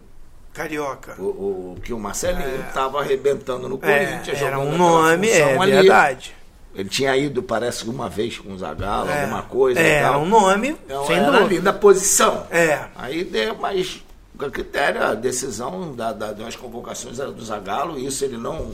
Carioca. 0.53 1.15
O, 1.19 1.77
o 1.77 1.81
que 1.83 1.93
o 1.93 1.99
Marcelinho 1.99 2.61
estava 2.67 2.99
é. 2.99 3.01
arrebentando 3.03 3.69
no 3.69 3.79
é, 3.83 4.07
Corinthians. 4.07 4.43
Era 4.43 4.59
um 4.59 4.77
nome, 4.77 5.29
é 5.29 5.57
ali. 5.57 5.73
verdade. 5.73 6.40
Ele 6.75 6.89
tinha 6.89 7.17
ido, 7.17 7.43
parece, 7.43 7.89
uma 7.89 8.09
vez 8.09 8.39
com 8.39 8.53
o 8.53 8.59
Zagallo, 8.59 9.11
é, 9.11 9.23
alguma 9.23 9.43
coisa. 9.43 9.81
É, 9.81 9.97
era 9.97 10.17
um 10.19 10.27
nome, 10.27 10.69
então, 10.69 11.07
sem 11.07 11.17
era 11.17 11.39
ali 11.39 11.59
da 11.59 11.73
posição. 11.73 12.47
É. 12.51 12.87
Aí 12.95 13.25
deu, 13.25 13.57
mas 13.57 14.03
o 14.35 14.51
critério, 14.51 15.03
a 15.03 15.15
decisão 15.15 15.95
da, 15.95 16.13
da, 16.13 16.33
das 16.33 16.55
convocações 16.55 17.19
era 17.19 17.33
do 17.33 17.45
Zagallo, 17.45 17.99
isso 17.99 18.25
ele 18.25 18.37
não 18.37 18.73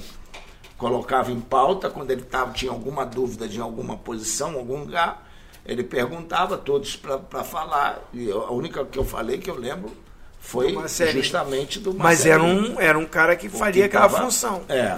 colocava 0.77 1.33
em 1.33 1.41
pauta 1.41 1.89
quando 1.89 2.11
ele 2.11 2.23
tava, 2.23 2.53
tinha 2.53 2.71
alguma 2.71 3.05
dúvida 3.05 3.49
de 3.49 3.61
alguma 3.61 3.97
posição, 3.97 4.55
algum 4.57 4.81
lugar. 4.81 5.27
Ele 5.65 5.83
perguntava 5.83 6.57
todos 6.57 6.95
para 6.95 7.43
falar. 7.43 8.01
E 8.13 8.31
a 8.31 8.53
única 8.53 8.85
que 8.85 8.99
eu 8.99 9.05
falei 9.05 9.39
que 9.39 9.51
eu 9.51 9.59
lembro 9.59 9.91
foi 10.39 10.77
justamente 11.13 11.81
do 11.81 11.93
Mas 11.93 12.25
era 12.25 12.43
um, 12.43 12.81
era 12.81 12.97
um 12.97 13.05
cara 13.05 13.35
que 13.35 13.49
faria 13.49 13.87
aquela 13.87 14.09
tava, 14.09 14.23
função. 14.25 14.63
É. 14.69 14.97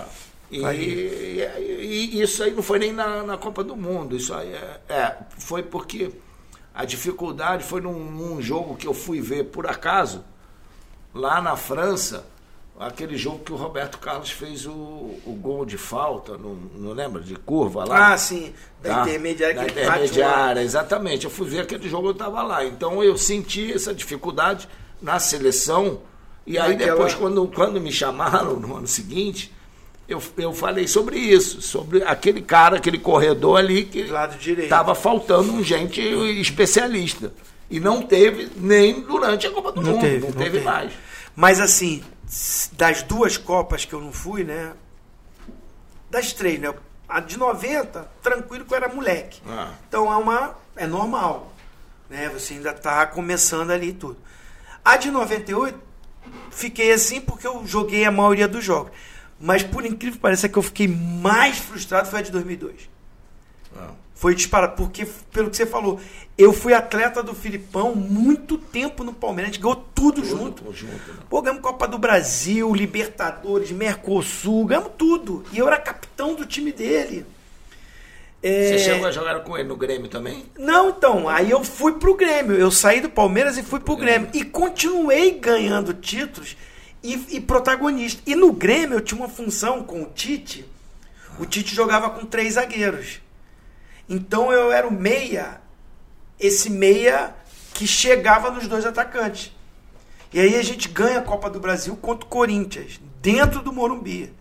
E, 0.50 0.62
e, 0.62 2.10
e, 2.14 2.22
isso 2.22 2.42
aí 2.42 2.52
não 2.52 2.62
foi 2.62 2.78
nem 2.78 2.92
na, 2.92 3.22
na 3.22 3.36
Copa 3.36 3.62
do 3.62 3.76
Mundo. 3.76 4.16
Isso 4.16 4.32
aí 4.32 4.52
é, 4.52 4.80
é 4.88 5.16
foi 5.38 5.62
porque 5.62 6.10
a 6.74 6.84
dificuldade 6.84 7.64
foi 7.64 7.80
num, 7.80 7.98
num 7.98 8.40
jogo 8.40 8.76
que 8.76 8.86
eu 8.86 8.94
fui 8.94 9.20
ver 9.20 9.44
por 9.44 9.66
acaso, 9.66 10.24
lá 11.14 11.40
na 11.42 11.56
França 11.56 12.24
aquele 12.78 13.16
jogo 13.16 13.40
que 13.40 13.52
o 13.52 13.56
Roberto 13.56 13.98
Carlos 13.98 14.30
fez 14.30 14.64
o, 14.64 14.70
o 14.72 15.38
gol 15.40 15.64
de 15.64 15.76
falta, 15.76 16.38
não, 16.38 16.54
não 16.76 16.92
lembra? 16.92 17.20
De 17.20 17.34
curva 17.34 17.84
lá? 17.84 18.12
Ah, 18.12 18.18
sim, 18.18 18.54
da 18.80 18.94
tá? 18.94 19.02
intermediária. 19.02 19.54
Da 19.56 19.66
intermediária, 19.66 20.60
exatamente. 20.60 21.24
Eu 21.24 21.30
fui 21.30 21.48
ver 21.48 21.60
aquele 21.60 21.88
jogo, 21.88 22.08
eu 22.08 22.12
estava 22.12 22.42
lá. 22.42 22.64
Então 22.64 23.02
eu 23.02 23.16
senti 23.16 23.72
essa 23.72 23.92
dificuldade 23.92 24.68
na 25.02 25.18
seleção. 25.18 26.00
E 26.46 26.56
aí 26.56 26.72
Naquela... 26.72 26.92
depois, 26.92 27.14
quando, 27.14 27.46
quando 27.48 27.80
me 27.80 27.90
chamaram 27.90 28.54
no 28.54 28.76
ano 28.76 28.86
seguinte, 28.86 29.52
eu, 30.08 30.22
eu 30.38 30.54
falei 30.54 30.88
sobre 30.88 31.18
isso, 31.18 31.60
sobre 31.60 32.02
aquele 32.02 32.40
cara, 32.40 32.78
aquele 32.78 32.98
corredor 32.98 33.58
ali 33.58 33.84
que 33.84 34.08
estava 34.62 34.94
faltando 34.94 35.52
um 35.52 35.62
gente 35.62 36.00
especialista. 36.40 37.32
E 37.70 37.78
não 37.78 38.00
teve 38.00 38.50
nem 38.56 39.02
durante 39.02 39.46
a 39.46 39.50
Copa 39.50 39.72
do 39.72 39.82
não 39.82 39.92
Mundo, 39.92 40.00
teve, 40.00 40.20
não, 40.20 40.28
não 40.28 40.32
teve, 40.32 40.50
teve 40.52 40.64
mais. 40.64 40.92
Mas 41.36 41.60
assim, 41.60 42.02
das 42.72 43.02
duas 43.02 43.36
Copas 43.36 43.84
que 43.84 43.92
eu 43.92 44.00
não 44.00 44.10
fui, 44.10 44.44
né? 44.44 44.72
Das 46.10 46.32
três, 46.32 46.58
né? 46.58 46.72
A 47.06 47.20
de 47.20 47.38
90, 47.38 48.10
tranquilo 48.22 48.64
que 48.64 48.72
eu 48.72 48.76
era 48.76 48.88
moleque. 48.88 49.42
Ah. 49.46 49.72
Então 49.86 50.10
é 50.10 50.16
uma. 50.16 50.56
é 50.74 50.86
normal. 50.86 51.52
Né? 52.08 52.30
Você 52.30 52.54
ainda 52.54 52.72
tá 52.72 53.04
começando 53.06 53.70
ali 53.70 53.92
tudo. 53.92 54.16
A 54.82 54.96
de 54.96 55.10
98, 55.10 55.78
fiquei 56.50 56.92
assim 56.92 57.20
porque 57.20 57.46
eu 57.46 57.66
joguei 57.66 58.06
a 58.06 58.10
maioria 58.10 58.48
dos 58.48 58.64
jogos. 58.64 58.92
Mas 59.40 59.62
por 59.62 59.84
incrível 59.84 60.16
que 60.16 60.20
pareça 60.20 60.48
que 60.48 60.56
eu 60.56 60.62
fiquei 60.62 60.88
mais 60.88 61.58
frustrado 61.58 62.08
foi 62.08 62.18
a 62.18 62.22
de 62.22 62.32
2002. 62.32 62.88
Ah. 63.76 63.90
Foi 64.14 64.34
disparado, 64.34 64.74
porque, 64.74 65.06
pelo 65.32 65.48
que 65.48 65.56
você 65.56 65.64
falou, 65.64 66.00
eu 66.36 66.52
fui 66.52 66.74
atleta 66.74 67.22
do 67.22 67.36
Filipão 67.36 67.94
muito 67.94 68.58
tempo 68.58 69.04
no 69.04 69.12
Palmeiras, 69.12 69.50
a 69.50 69.52
gente 69.52 69.62
ganhou 69.62 69.76
tudo, 69.94 70.22
tudo 70.22 70.26
junto. 70.26 70.72
junto 70.72 71.12
né? 71.12 71.18
Pô, 71.30 71.40
ganhamos 71.40 71.62
Copa 71.62 71.86
do 71.86 71.98
Brasil, 71.98 72.74
Libertadores, 72.74 73.70
Mercosul, 73.70 74.64
ganhamos 74.64 74.90
tudo. 74.98 75.44
E 75.52 75.58
eu 75.58 75.68
era 75.68 75.76
capitão 75.76 76.34
do 76.34 76.44
time 76.44 76.72
dele. 76.72 77.24
É... 78.42 78.68
Você 78.68 78.78
chegou 78.78 79.06
a 79.06 79.12
jogar 79.12 79.38
com 79.40 79.56
ele 79.56 79.68
no 79.68 79.76
Grêmio 79.76 80.08
também? 80.08 80.46
Não, 80.58 80.90
então. 80.90 81.28
Aí 81.28 81.50
eu 81.50 81.62
fui 81.62 81.92
pro 81.92 82.16
Grêmio. 82.16 82.56
Eu 82.56 82.72
saí 82.72 83.00
do 83.00 83.08
Palmeiras 83.08 83.56
e 83.56 83.62
fui 83.62 83.78
pro 83.78 83.96
Grêmio. 83.96 84.28
E 84.34 84.44
continuei 84.44 85.30
ganhando 85.32 85.94
títulos 85.94 86.56
e, 87.02 87.36
e 87.36 87.40
protagonista. 87.40 88.22
E 88.26 88.34
no 88.34 88.52
Grêmio 88.52 88.96
eu 88.96 89.00
tinha 89.00 89.20
uma 89.20 89.28
função 89.28 89.82
com 89.82 90.02
o 90.02 90.06
Tite. 90.06 90.68
O 91.38 91.46
Tite 91.46 91.74
jogava 91.74 92.10
com 92.10 92.26
três 92.26 92.54
zagueiros. 92.54 93.20
Então 94.08 94.52
eu 94.52 94.72
era 94.72 94.86
o 94.88 94.92
meia, 94.92 95.60
esse 96.40 96.70
meia 96.70 97.34
que 97.74 97.86
chegava 97.86 98.50
nos 98.50 98.66
dois 98.66 98.86
atacantes. 98.86 99.52
E 100.32 100.40
aí 100.40 100.56
a 100.56 100.62
gente 100.62 100.88
ganha 100.88 101.20
a 101.20 101.22
Copa 101.22 101.48
do 101.48 101.60
Brasil 101.60 101.96
contra 101.96 102.26
o 102.26 102.28
Corinthians, 102.28 103.00
dentro 103.20 103.62
do 103.62 103.72
Morumbi. 103.72 104.32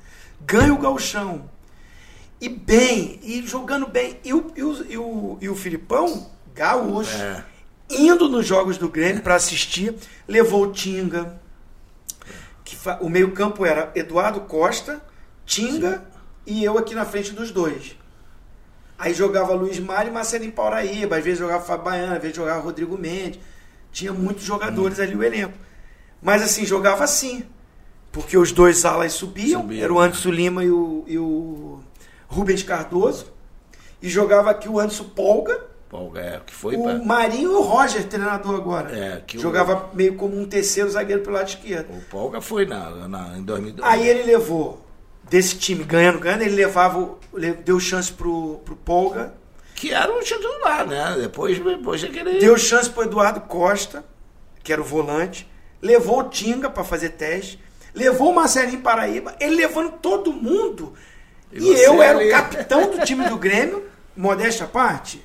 Ganha 0.42 0.74
o 0.74 0.78
Galchão. 0.78 1.50
E 2.40 2.50
bem, 2.50 3.20
e 3.24 3.46
jogando 3.46 3.88
bem. 3.88 4.20
E 4.24 4.34
o, 4.34 4.52
e 4.56 4.64
o, 4.64 4.86
e 4.90 4.98
o, 4.98 5.38
e 5.42 5.50
o 5.50 5.56
Filipão, 5.56 6.30
gaúcho, 6.54 7.16
é. 7.16 7.44
indo 7.90 8.30
nos 8.30 8.46
jogos 8.46 8.78
do 8.78 8.90
Grêmio 8.90 9.24
para 9.24 9.36
assistir, 9.36 9.96
levou 10.28 10.64
o 10.64 10.72
Tinga. 10.72 11.40
Que 12.68 12.78
o 13.00 13.10
meio-campo 13.10 13.66
era 13.66 13.94
Eduardo 13.96 14.42
Costa, 14.42 15.02
Tinga 15.46 16.00
Sim. 16.00 16.02
e 16.46 16.66
eu 16.66 16.78
aqui 16.78 16.94
na 16.94 17.06
frente 17.06 17.32
dos 17.32 17.50
dois. 17.50 17.96
Aí 19.00 19.14
jogava 19.14 19.54
Luiz 19.54 19.80
Mário 19.80 20.10
e 20.10 20.14
Marcelinho 20.14 20.52
Pauraíba, 20.52 21.16
às 21.16 21.24
vezes 21.24 21.40
jogava 21.40 21.64
Fabaiana, 21.64 22.18
às 22.18 22.22
vezes 22.22 22.36
jogava 22.36 22.60
Rodrigo 22.60 22.98
Mendes. 22.98 23.40
Tinha 23.90 24.12
muitos 24.12 24.44
jogadores 24.44 25.00
hum. 25.00 25.04
ali 25.04 25.16
o 25.16 25.24
elenco. 25.24 25.58
Mas 26.22 26.42
assim, 26.42 26.66
jogava 26.66 27.06
assim. 27.06 27.46
Porque 28.12 28.38
os 28.38 28.52
dois 28.52 28.84
alas 28.84 29.14
subiam, 29.14 29.62
Subia, 29.62 29.86
era 29.86 29.94
o 29.94 30.00
Anderson 30.00 30.32
Lima 30.32 30.62
e 30.62 30.70
o, 30.70 31.06
e 31.08 31.18
o 31.18 31.80
Rubens 32.28 32.64
Cardoso. 32.64 33.32
E 34.02 34.10
jogava 34.10 34.52
aqui 34.52 34.68
o 34.68 34.78
Anderson 34.78 35.06
Polga. 35.06 35.58
Polga, 35.98 36.22
é, 36.22 36.42
que 36.46 36.54
foi. 36.54 36.76
O 36.76 36.84
pra... 36.84 36.94
Marinho 37.00 37.54
e 37.54 37.56
o 37.56 37.62
Roger, 37.62 38.04
treinador 38.04 38.56
agora. 38.56 38.96
É, 38.96 39.24
que 39.26 39.40
jogava 39.40 39.90
o... 39.92 39.96
meio 39.96 40.16
como 40.16 40.40
um 40.40 40.46
terceiro 40.46 40.88
zagueiro 40.92 41.24
pelo 41.24 41.36
lado 41.36 41.48
esquerdo. 41.48 41.90
O 41.92 42.02
Polga 42.02 42.40
foi 42.40 42.68
na, 42.68 43.08
na, 43.08 43.36
em 43.36 43.42
2002. 43.42 43.92
Aí 43.92 44.08
ele 44.08 44.22
levou 44.24 44.86
desse 45.28 45.58
time 45.58 45.84
ganhando, 45.84 46.20
ganhando, 46.20 46.44
ele 46.44 46.56
levava, 46.56 47.16
deu 47.66 47.80
chance 47.80 48.12
pro, 48.12 48.62
pro 48.64 48.76
Polga. 48.76 49.34
Que 49.74 49.92
era 49.92 50.12
o 50.12 50.20
titular, 50.22 50.86
né? 50.86 51.18
Depois, 51.20 51.58
depois 51.58 52.04
aquele. 52.04 52.40
Deu 52.40 52.56
chance 52.60 52.90
pro 52.90 53.04
Eduardo 53.04 53.42
Costa, 53.42 54.06
que 54.64 54.72
era 54.72 54.82
o 54.82 54.86
volante. 54.86 55.50
Levou 55.82 56.20
o 56.20 56.30
Tinga 56.30 56.70
para 56.70 56.84
fazer 56.84 57.10
teste. 57.10 57.60
Levou 57.96 58.32
o 58.32 58.36
Marcelinho 58.36 58.82
Paraíba. 58.82 59.36
Ele 59.40 59.56
levando 59.56 59.94
todo 59.94 60.32
mundo. 60.32 60.94
E, 61.52 61.60
e 61.60 61.84
eu 61.84 62.04
era 62.04 62.20
ali... 62.20 62.28
o 62.28 62.32
capitão 62.32 62.92
do 62.92 63.04
time 63.04 63.28
do 63.28 63.38
Grêmio, 63.38 63.84
modéstia 64.16 64.66
à 64.66 64.68
parte, 64.68 65.24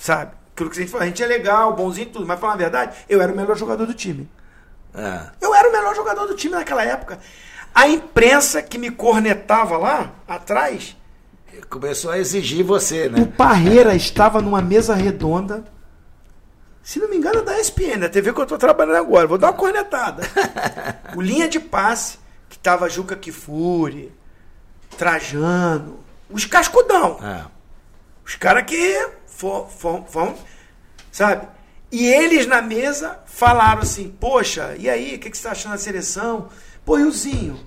sabe? 0.00 0.32
Aquilo 0.52 0.70
que 0.70 0.78
a 0.78 0.82
gente 0.82 0.90
falou, 0.90 1.04
a 1.04 1.06
gente 1.06 1.22
é 1.22 1.26
legal, 1.26 1.74
bonzinho 1.74 2.08
tudo, 2.08 2.26
mas 2.26 2.40
falar 2.40 2.54
a 2.54 2.56
verdade, 2.56 2.96
eu 3.08 3.20
era 3.20 3.32
o 3.32 3.36
melhor 3.36 3.56
jogador 3.56 3.86
do 3.86 3.94
time. 3.94 4.28
É. 4.94 5.22
Eu 5.40 5.54
era 5.54 5.68
o 5.68 5.72
melhor 5.72 5.94
jogador 5.94 6.26
do 6.26 6.34
time 6.34 6.54
naquela 6.54 6.82
época. 6.82 7.20
A 7.72 7.86
imprensa 7.86 8.60
que 8.62 8.78
me 8.78 8.90
cornetava 8.90 9.76
lá 9.76 10.12
atrás. 10.26 10.96
Começou 11.68 12.10
a 12.10 12.18
exigir 12.18 12.64
você, 12.64 13.08
né? 13.08 13.20
O 13.20 13.26
Parreira 13.26 13.94
estava 13.94 14.40
numa 14.40 14.60
mesa 14.60 14.94
redonda. 14.94 15.64
Se 16.82 16.98
não 16.98 17.08
me 17.08 17.16
engano, 17.16 17.40
é 17.40 17.42
da 17.42 17.60
ESPN, 17.60 18.04
a 18.04 18.08
TV 18.08 18.32
que 18.32 18.40
eu 18.40 18.44
estou 18.44 18.58
trabalhando 18.58 18.96
agora. 18.96 19.26
Vou 19.26 19.38
dar 19.38 19.48
uma 19.48 19.52
cornetada. 19.52 20.22
o 21.14 21.20
linha 21.20 21.48
de 21.48 21.60
passe, 21.60 22.18
que 22.48 22.56
estava 22.56 22.88
Juca 22.88 23.14
Kifuri, 23.14 24.12
Trajano, 24.96 26.00
os 26.28 26.44
cascudão. 26.46 27.18
É. 27.22 27.44
Os 28.24 28.34
caras 28.34 28.64
que 28.64 29.19
foram, 29.40 30.36
sabe? 31.10 31.46
E 31.90 32.06
eles 32.06 32.46
na 32.46 32.62
mesa 32.62 33.18
falaram 33.26 33.82
assim: 33.82 34.14
Poxa, 34.20 34.76
e 34.78 34.88
aí, 34.88 35.16
o 35.16 35.18
que, 35.18 35.30
que 35.30 35.36
você 35.36 35.40
está 35.40 35.52
achando 35.52 35.72
da 35.72 35.78
seleção? 35.78 36.48
Pô, 36.84 36.96
Rilzinho, 36.96 37.58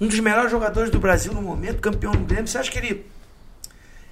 um 0.00 0.06
dos 0.06 0.20
melhores 0.20 0.50
jogadores 0.50 0.90
do 0.90 0.98
Brasil 0.98 1.32
no 1.32 1.42
momento, 1.42 1.80
campeão 1.80 2.12
do 2.12 2.24
Grêmio, 2.24 2.46
você 2.46 2.58
acha 2.58 2.70
que 2.70 2.78
ele. 2.78 3.06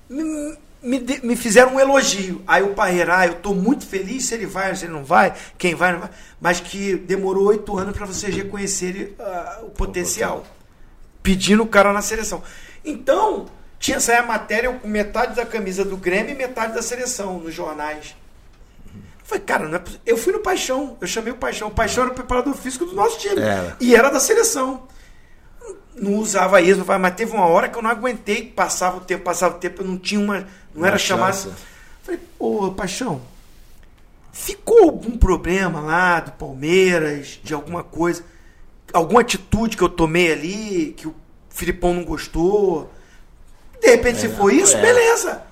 Me, 0.09 0.59
me, 0.83 1.21
me 1.23 1.37
fizeram 1.37 1.75
um 1.75 1.81
elogio. 1.81 2.43
Aí 2.47 2.63
o 2.63 2.75
Parreira, 2.75 3.19
ah, 3.19 3.27
eu 3.27 3.35
estou 3.35 3.55
muito 3.55 3.87
feliz 3.87 4.25
se 4.25 4.35
ele 4.35 4.47
vai, 4.47 4.75
se 4.75 4.85
ele 4.85 4.93
não 4.93 5.05
vai, 5.05 5.35
quem 5.57 5.75
vai, 5.75 5.93
não 5.93 6.01
vai. 6.01 6.11
Mas 6.41 6.61
que 6.61 6.97
demorou 6.97 7.47
oito 7.47 7.79
anos 7.79 7.97
para 7.97 8.07
vocês 8.07 8.35
reconhecerem 8.35 9.15
uh, 9.19 9.67
o 9.67 9.71
potencial. 9.71 10.45
Pedindo 11.23 11.63
o 11.63 11.67
cara 11.67 11.93
na 11.93 12.03
seleção. 12.03 12.43
Então, 12.85 13.47
tinha 13.85 13.99
essa 13.99 14.23
matéria 14.23 14.73
com 14.73 14.89
metade 14.89 15.37
da 15.37 15.45
camisa 15.45 15.85
do 15.85 15.95
Grêmio 15.95 16.33
e 16.33 16.35
metade 16.35 16.73
da 16.73 16.81
seleção 16.81 17.39
nos 17.39 17.53
jornais. 17.53 18.17
Falei, 19.23 19.45
cara, 19.45 19.77
é 19.77 19.83
eu 20.07 20.17
fui 20.17 20.33
no 20.33 20.39
Paixão, 20.39 20.97
eu 21.03 21.07
chamei 21.07 21.31
o 21.31 21.37
Paixão. 21.37 21.69
O 21.69 21.71
Paixão 21.71 22.05
era 22.05 22.13
o 22.13 22.15
preparador 22.15 22.55
físico 22.55 22.87
do 22.87 22.95
nosso 22.95 23.19
time. 23.19 23.43
É. 23.43 23.77
E 23.79 23.95
era 23.95 24.09
da 24.09 24.19
seleção. 24.19 24.85
Não 25.95 26.15
usava 26.15 26.63
isso, 26.63 26.83
mas 26.87 27.15
teve 27.15 27.33
uma 27.33 27.45
hora 27.45 27.69
que 27.69 27.77
eu 27.77 27.83
não 27.83 27.91
aguentei, 27.91 28.47
passava 28.47 28.97
o 28.97 29.01
tempo, 29.01 29.23
passava 29.23 29.57
o 29.57 29.59
tempo, 29.59 29.83
eu 29.83 29.87
não 29.87 29.99
tinha 29.99 30.19
uma. 30.19 30.41
Não 30.41 30.47
uma 30.77 30.87
era 30.87 30.97
chamado. 30.97 31.55
Falei, 32.03 32.19
pô, 32.39 32.73
Paixão, 32.73 33.21
ficou 34.33 34.85
algum 34.85 35.19
problema 35.19 35.83
lá 35.83 36.21
do 36.21 36.33
Palmeiras, 36.33 37.39
de 37.45 37.53
alguma 37.53 37.85
coisa, 37.85 38.25
alguma 38.95 39.21
atitude 39.21 39.77
que 39.77 39.83
eu 39.83 39.91
tomei 39.91 40.33
ali, 40.33 40.95
que 40.97 41.07
o 41.07 41.15
Filipão 41.51 41.93
não 41.93 42.03
gostou? 42.03 42.91
De 43.85 43.91
repente, 43.91 44.17
é, 44.17 44.21
se 44.21 44.29
foi 44.31 44.55
isso, 44.55 44.77
é. 44.77 44.81
beleza. 44.81 45.43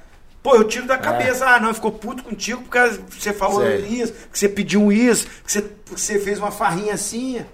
Pô, 0.42 0.56
eu 0.56 0.64
tiro 0.64 0.86
da 0.86 0.94
é. 0.94 0.98
cabeça. 0.98 1.44
É. 1.44 1.48
Ah, 1.48 1.60
não, 1.60 1.74
ficou 1.74 1.92
puto 1.92 2.24
contigo 2.24 2.62
porque 2.62 2.78
você 3.10 3.32
falou 3.32 3.60
Sei. 3.60 3.86
isso, 3.86 4.12
que 4.32 4.38
você 4.38 4.48
pediu 4.48 4.90
isso, 4.90 5.26
que 5.44 5.52
você, 5.52 5.62
que 5.62 6.00
você 6.00 6.18
fez 6.18 6.38
uma 6.38 6.50
farrinha 6.50 6.94
assim. 6.94 7.44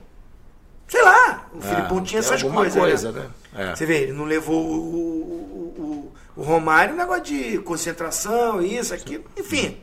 Sei 0.86 1.02
lá, 1.02 1.48
o 1.52 1.58
é, 1.58 1.68
Filipão 1.68 2.02
tinha 2.02 2.20
essas 2.20 2.42
coisas. 2.42 2.74
Né? 2.74 2.80
Coisa, 2.80 3.12
né? 3.12 3.30
né? 3.52 3.74
Você 3.76 3.84
vê, 3.84 4.02
ele 4.04 4.12
não 4.12 4.24
levou 4.24 4.64
o, 4.64 4.74
o, 4.74 6.12
o, 6.36 6.40
o 6.40 6.42
Romário, 6.42 6.96
negócio 6.96 7.24
de 7.24 7.58
concentração, 7.58 8.62
isso, 8.62 8.94
aquilo, 8.94 9.24
enfim. 9.36 9.82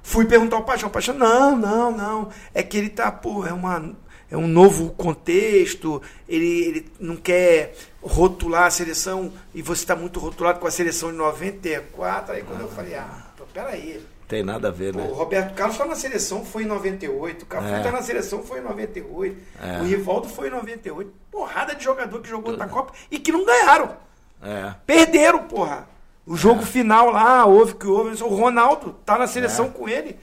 Fui 0.00 0.24
perguntar 0.24 0.56
ao 0.56 0.64
Paixão, 0.64 0.88
o 0.88 0.92
Paixão, 0.92 1.14
não, 1.14 1.56
não, 1.56 1.90
não. 1.90 2.28
É 2.54 2.62
que 2.62 2.76
ele 2.76 2.90
tá, 2.90 3.10
pô, 3.10 3.44
é 3.44 3.52
uma 3.52 3.92
é 4.32 4.36
um 4.36 4.48
novo 4.48 4.90
contexto, 4.92 6.00
ele, 6.26 6.64
ele 6.64 6.92
não 6.98 7.16
quer 7.16 7.74
rotular 8.02 8.64
a 8.64 8.70
seleção, 8.70 9.30
e 9.54 9.60
você 9.60 9.82
está 9.82 9.94
muito 9.94 10.18
rotulado 10.18 10.58
com 10.58 10.66
a 10.66 10.70
seleção 10.70 11.10
de 11.10 11.18
94, 11.18 12.34
aí 12.34 12.42
quando 12.42 12.60
ah, 12.60 12.62
eu 12.62 12.68
falei, 12.68 12.94
ah, 12.94 13.26
tô 13.36 13.44
peraí. 13.44 14.02
Tem 14.26 14.42
nada 14.42 14.68
a 14.68 14.70
ver, 14.70 14.94
né? 14.96 15.06
O 15.10 15.12
Roberto 15.12 15.54
Carlos 15.54 15.76
está 15.76 15.86
na 15.86 15.94
seleção, 15.94 16.42
foi 16.46 16.62
em 16.62 16.66
98. 16.66 17.42
O 17.42 17.46
Cafu 17.46 17.68
É. 17.68 17.82
tá 17.82 17.92
na 17.92 18.00
seleção, 18.00 18.42
foi 18.42 18.60
em 18.60 18.62
98. 18.62 19.36
É. 19.62 19.80
O 19.80 19.84
Rivaldo 19.84 20.30
foi 20.30 20.48
em 20.48 20.50
98. 20.50 21.12
Porrada 21.30 21.74
de 21.74 21.84
jogador 21.84 22.18
que 22.22 22.30
jogou 22.30 22.56
na 22.56 22.66
Copa 22.66 22.94
e 23.10 23.18
que 23.18 23.30
não 23.30 23.44
ganharam. 23.44 23.94
É. 24.42 24.74
Perderam, 24.86 25.42
porra. 25.42 25.86
O 26.26 26.34
jogo 26.34 26.62
final 26.62 27.10
lá, 27.10 27.44
houve 27.44 27.74
que 27.74 27.86
houve. 27.86 28.22
O 28.22 28.28
Ronaldo 28.28 28.96
tá 29.04 29.18
na 29.18 29.26
seleção 29.26 29.66
É. 29.66 29.68
com 29.68 29.86
ele. 29.86 30.18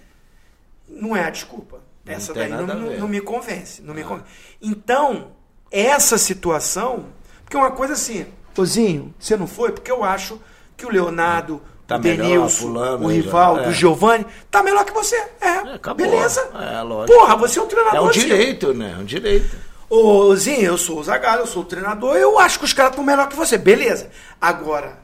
Não 0.87 1.15
é 1.15 1.25
a 1.25 1.29
desculpa. 1.29 1.79
Não 2.09 2.15
Essa 2.17 2.33
tem 2.33 2.49
daí 2.49 2.65
não, 2.65 2.67
não-. 2.75 2.91
É. 2.91 2.97
não 2.97 3.07
me 3.07 3.21
convence. 3.21 3.81
Não 3.81 3.93
me 3.93 4.03
convence. 4.03 4.27
Então, 4.61 5.31
essa 5.71 6.17
situação. 6.17 7.05
Porque 7.43 7.55
uma 7.57 7.71
coisa 7.71 7.93
assim, 7.93 8.25
Ozinho, 8.57 9.13
você 9.17 9.37
não 9.37 9.47
foi? 9.47 9.71
Porque 9.71 9.89
eu 9.91 10.03
acho 10.03 10.39
que 10.75 10.85
o 10.85 10.89
Leonardo, 10.91 11.61
Tá 11.87 11.95
o 11.95 11.99
Denilson, 11.99 12.67
o 13.01 13.07
Rivaldo, 13.07 13.61
é. 13.63 13.67
o 13.69 13.71
Giovanni, 13.71 14.25
tá 14.51 14.61
melhor 14.61 14.85
que 14.85 14.91
você. 14.93 15.15
É, 15.41 15.47
É, 15.89 15.93
beleza. 15.95 16.47
É, 16.53 16.81
lógico. 16.81 17.17
Porra, 17.17 17.35
você 17.35 17.57
é 17.57 17.61
um 17.63 17.67
treinador. 17.67 17.97
É 17.97 18.01
um 18.01 18.09
assim. 18.09 18.19
direito, 18.19 18.73
né? 18.73 18.93
É 18.95 19.01
um 19.01 19.05
direito. 19.05 19.55
Ô, 19.89 20.35
Zinho, 20.35 20.61
eu 20.65 20.77
sou 20.77 20.99
o 20.99 21.03
Zagallo, 21.03 21.41
eu 21.41 21.47
sou 21.47 21.63
o 21.63 21.65
treinador, 21.65 22.15
eu 22.15 22.37
acho 22.37 22.59
que 22.59 22.65
os 22.65 22.73
caras 22.73 22.91
estão 22.91 23.03
melhor 23.03 23.27
que 23.27 23.35
você. 23.35 23.57
Beleza. 23.57 24.09
Agora, 24.39 24.99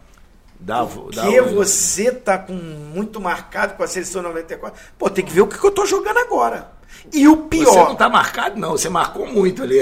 Dá, 0.59 0.83
vo- 0.83 1.09
dá 1.11 1.27
o- 1.27 1.55
você 1.55 2.11
tá 2.11 2.37
com 2.37 2.53
muito 2.53 3.19
marcado 3.19 3.73
com 3.75 3.83
a 3.83 3.87
seleção 3.87 4.21
94, 4.21 4.79
pô, 4.97 5.09
tem 5.09 5.25
que 5.25 5.31
ver 5.33 5.41
o 5.41 5.47
que, 5.47 5.57
que 5.57 5.65
eu 5.65 5.71
tô 5.71 5.85
jogando 5.87 6.17
agora. 6.19 6.71
E 7.13 7.27
o 7.27 7.35
Você 7.35 7.49
pior, 7.49 7.89
não 7.89 7.95
tá 7.95 8.09
marcado, 8.09 8.59
não. 8.59 8.71
Você 8.71 8.89
marcou 8.89 9.27
muito 9.27 9.63
ali. 9.63 9.79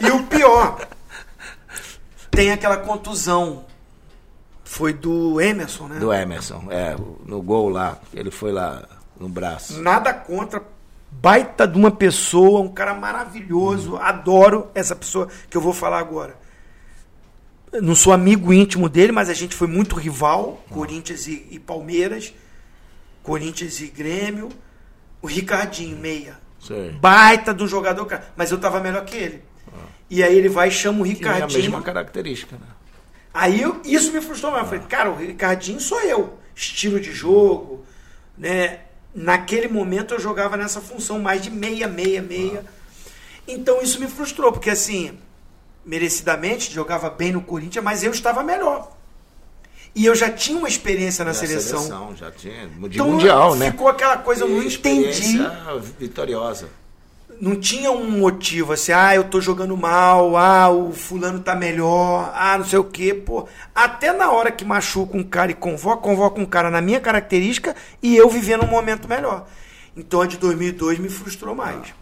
e 0.00 0.10
o 0.10 0.24
pior, 0.24 0.86
tem 2.30 2.52
aquela 2.52 2.76
contusão. 2.78 3.64
Foi 4.64 4.92
do 4.92 5.40
Emerson, 5.40 5.88
né? 5.88 5.98
Do 5.98 6.12
Emerson, 6.12 6.66
é, 6.70 6.94
no 7.24 7.40
gol 7.40 7.70
lá. 7.70 7.98
Ele 8.12 8.30
foi 8.30 8.52
lá 8.52 8.86
no 9.18 9.28
braço. 9.28 9.80
Nada 9.80 10.12
contra. 10.12 10.62
Baita 11.10 11.66
de 11.66 11.78
uma 11.78 11.90
pessoa, 11.90 12.60
um 12.60 12.68
cara 12.68 12.92
maravilhoso. 12.92 13.96
Adoro 13.96 14.68
essa 14.74 14.94
pessoa 14.94 15.26
que 15.48 15.56
eu 15.56 15.60
vou 15.60 15.72
falar 15.72 15.98
agora. 15.98 16.36
Não 17.72 17.94
sou 17.94 18.12
amigo 18.12 18.52
íntimo 18.52 18.88
dele, 18.88 19.10
mas 19.10 19.28
a 19.30 19.34
gente 19.34 19.56
foi 19.56 19.66
muito 19.66 19.96
rival. 19.96 20.62
Corinthians 20.70 21.26
e, 21.26 21.46
e 21.50 21.58
Palmeiras. 21.58 22.34
Corinthians 23.22 23.80
e 23.80 23.86
Grêmio. 23.88 24.50
O 25.20 25.26
Ricardinho, 25.26 25.96
meia. 25.96 26.38
Sei. 26.60 26.90
Baita 26.92 27.54
de 27.54 27.62
um 27.62 27.68
jogador, 27.68 28.04
cara. 28.06 28.28
Mas 28.36 28.50
eu 28.50 28.58
tava 28.58 28.80
melhor 28.80 29.04
que 29.04 29.16
ele. 29.16 29.42
E 30.10 30.22
aí 30.22 30.36
ele 30.36 30.48
vai 30.48 30.68
e 30.68 30.70
chama 30.70 31.02
o 31.02 31.04
Tinha 31.04 31.30
a 31.30 31.34
Ricardinho. 31.34 31.62
mesma 31.62 31.82
característica, 31.82 32.56
né? 32.56 32.66
Aí 33.32 33.60
eu- 33.60 33.80
isso 33.84 34.10
me 34.12 34.20
frustrou 34.20 34.50
mais. 34.50 34.64
Eu 34.64 34.68
falei, 34.70 34.84
cara, 34.86 35.10
o 35.10 35.16
Ricardinho 35.16 35.78
sou 35.80 36.00
eu. 36.00 36.38
Estilo 36.56 36.98
de 36.98 37.12
jogo, 37.12 37.84
né? 38.36 38.80
Naquele 39.14 39.68
momento 39.68 40.14
eu 40.14 40.20
jogava 40.20 40.56
nessa 40.56 40.80
função 40.80 41.18
mais 41.18 41.42
de 41.42 41.50
meia, 41.50 41.86
meia, 41.86 42.22
meia. 42.22 42.64
Então 43.46 43.80
isso 43.82 44.00
me 44.00 44.06
frustrou, 44.08 44.50
porque 44.52 44.70
assim, 44.70 45.18
merecidamente 45.84 46.72
jogava 46.72 47.08
bem 47.10 47.32
no 47.32 47.40
Corinthians, 47.42 47.84
mas 47.84 48.02
eu 48.02 48.10
estava 48.10 48.42
melhor. 48.42 48.96
E 49.98 50.06
eu 50.06 50.14
já 50.14 50.30
tinha 50.30 50.56
uma 50.56 50.68
experiência 50.68 51.24
na 51.24 51.32
Da 51.32 51.36
seleção. 51.36 52.14
já 52.14 52.30
tinha. 52.30 52.68
De 52.68 52.86
Então, 52.86 53.10
mundial, 53.10 53.56
né? 53.56 53.72
Ficou 53.72 53.88
aquela 53.88 54.16
coisa, 54.16 54.44
eu 54.44 54.48
não 54.48 54.62
entendi. 54.62 55.38
vitoriosa. 55.98 56.68
Não 57.40 57.56
tinha 57.56 57.90
um 57.90 58.08
motivo 58.08 58.74
assim, 58.74 58.92
ah, 58.92 59.16
eu 59.16 59.24
tô 59.24 59.40
jogando 59.40 59.76
mal, 59.76 60.36
ah, 60.36 60.70
o 60.70 60.92
fulano 60.92 61.40
tá 61.40 61.56
melhor, 61.56 62.32
ah, 62.32 62.58
não 62.58 62.64
sei 62.64 62.78
o 62.78 62.84
quê, 62.84 63.12
pô. 63.12 63.48
Até 63.74 64.12
na 64.12 64.30
hora 64.30 64.52
que 64.52 64.64
machuca 64.64 65.16
um 65.16 65.24
cara 65.24 65.50
e 65.50 65.54
convoca, 65.54 66.00
convoca 66.00 66.40
um 66.40 66.46
cara 66.46 66.70
na 66.70 66.80
minha 66.80 67.00
característica 67.00 67.74
e 68.00 68.16
eu 68.16 68.28
vivendo 68.30 68.62
um 68.64 68.68
momento 68.68 69.08
melhor. 69.08 69.48
Então 69.96 70.20
a 70.20 70.26
de 70.28 70.36
2002 70.36 71.00
me 71.00 71.08
frustrou 71.08 71.56
mais. 71.56 71.92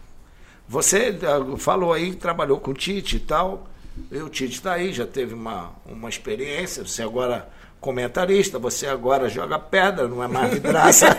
Você 0.69 1.17
ah, 1.23 1.57
falou 1.57 1.93
aí 1.93 2.11
que 2.11 2.17
trabalhou 2.17 2.59
com 2.59 2.69
o 2.69 2.75
Tite 2.75 3.15
e 3.15 3.19
tal. 3.21 3.67
E 4.11 4.17
o 4.17 4.29
Tite 4.29 4.53
está 4.53 4.73
aí, 4.73 4.93
já 4.93 5.07
teve 5.07 5.33
uma, 5.33 5.71
uma 5.83 6.09
experiência. 6.09 6.85
Você 6.85 7.01
agora 7.01 7.56
comentarista, 7.79 8.59
você 8.59 8.87
agora 8.87 9.29
joga 9.29 9.57
pedra, 9.59 10.07
não 10.07 10.23
é 10.23 10.27
mais 10.27 10.51
vidraça. 10.53 11.07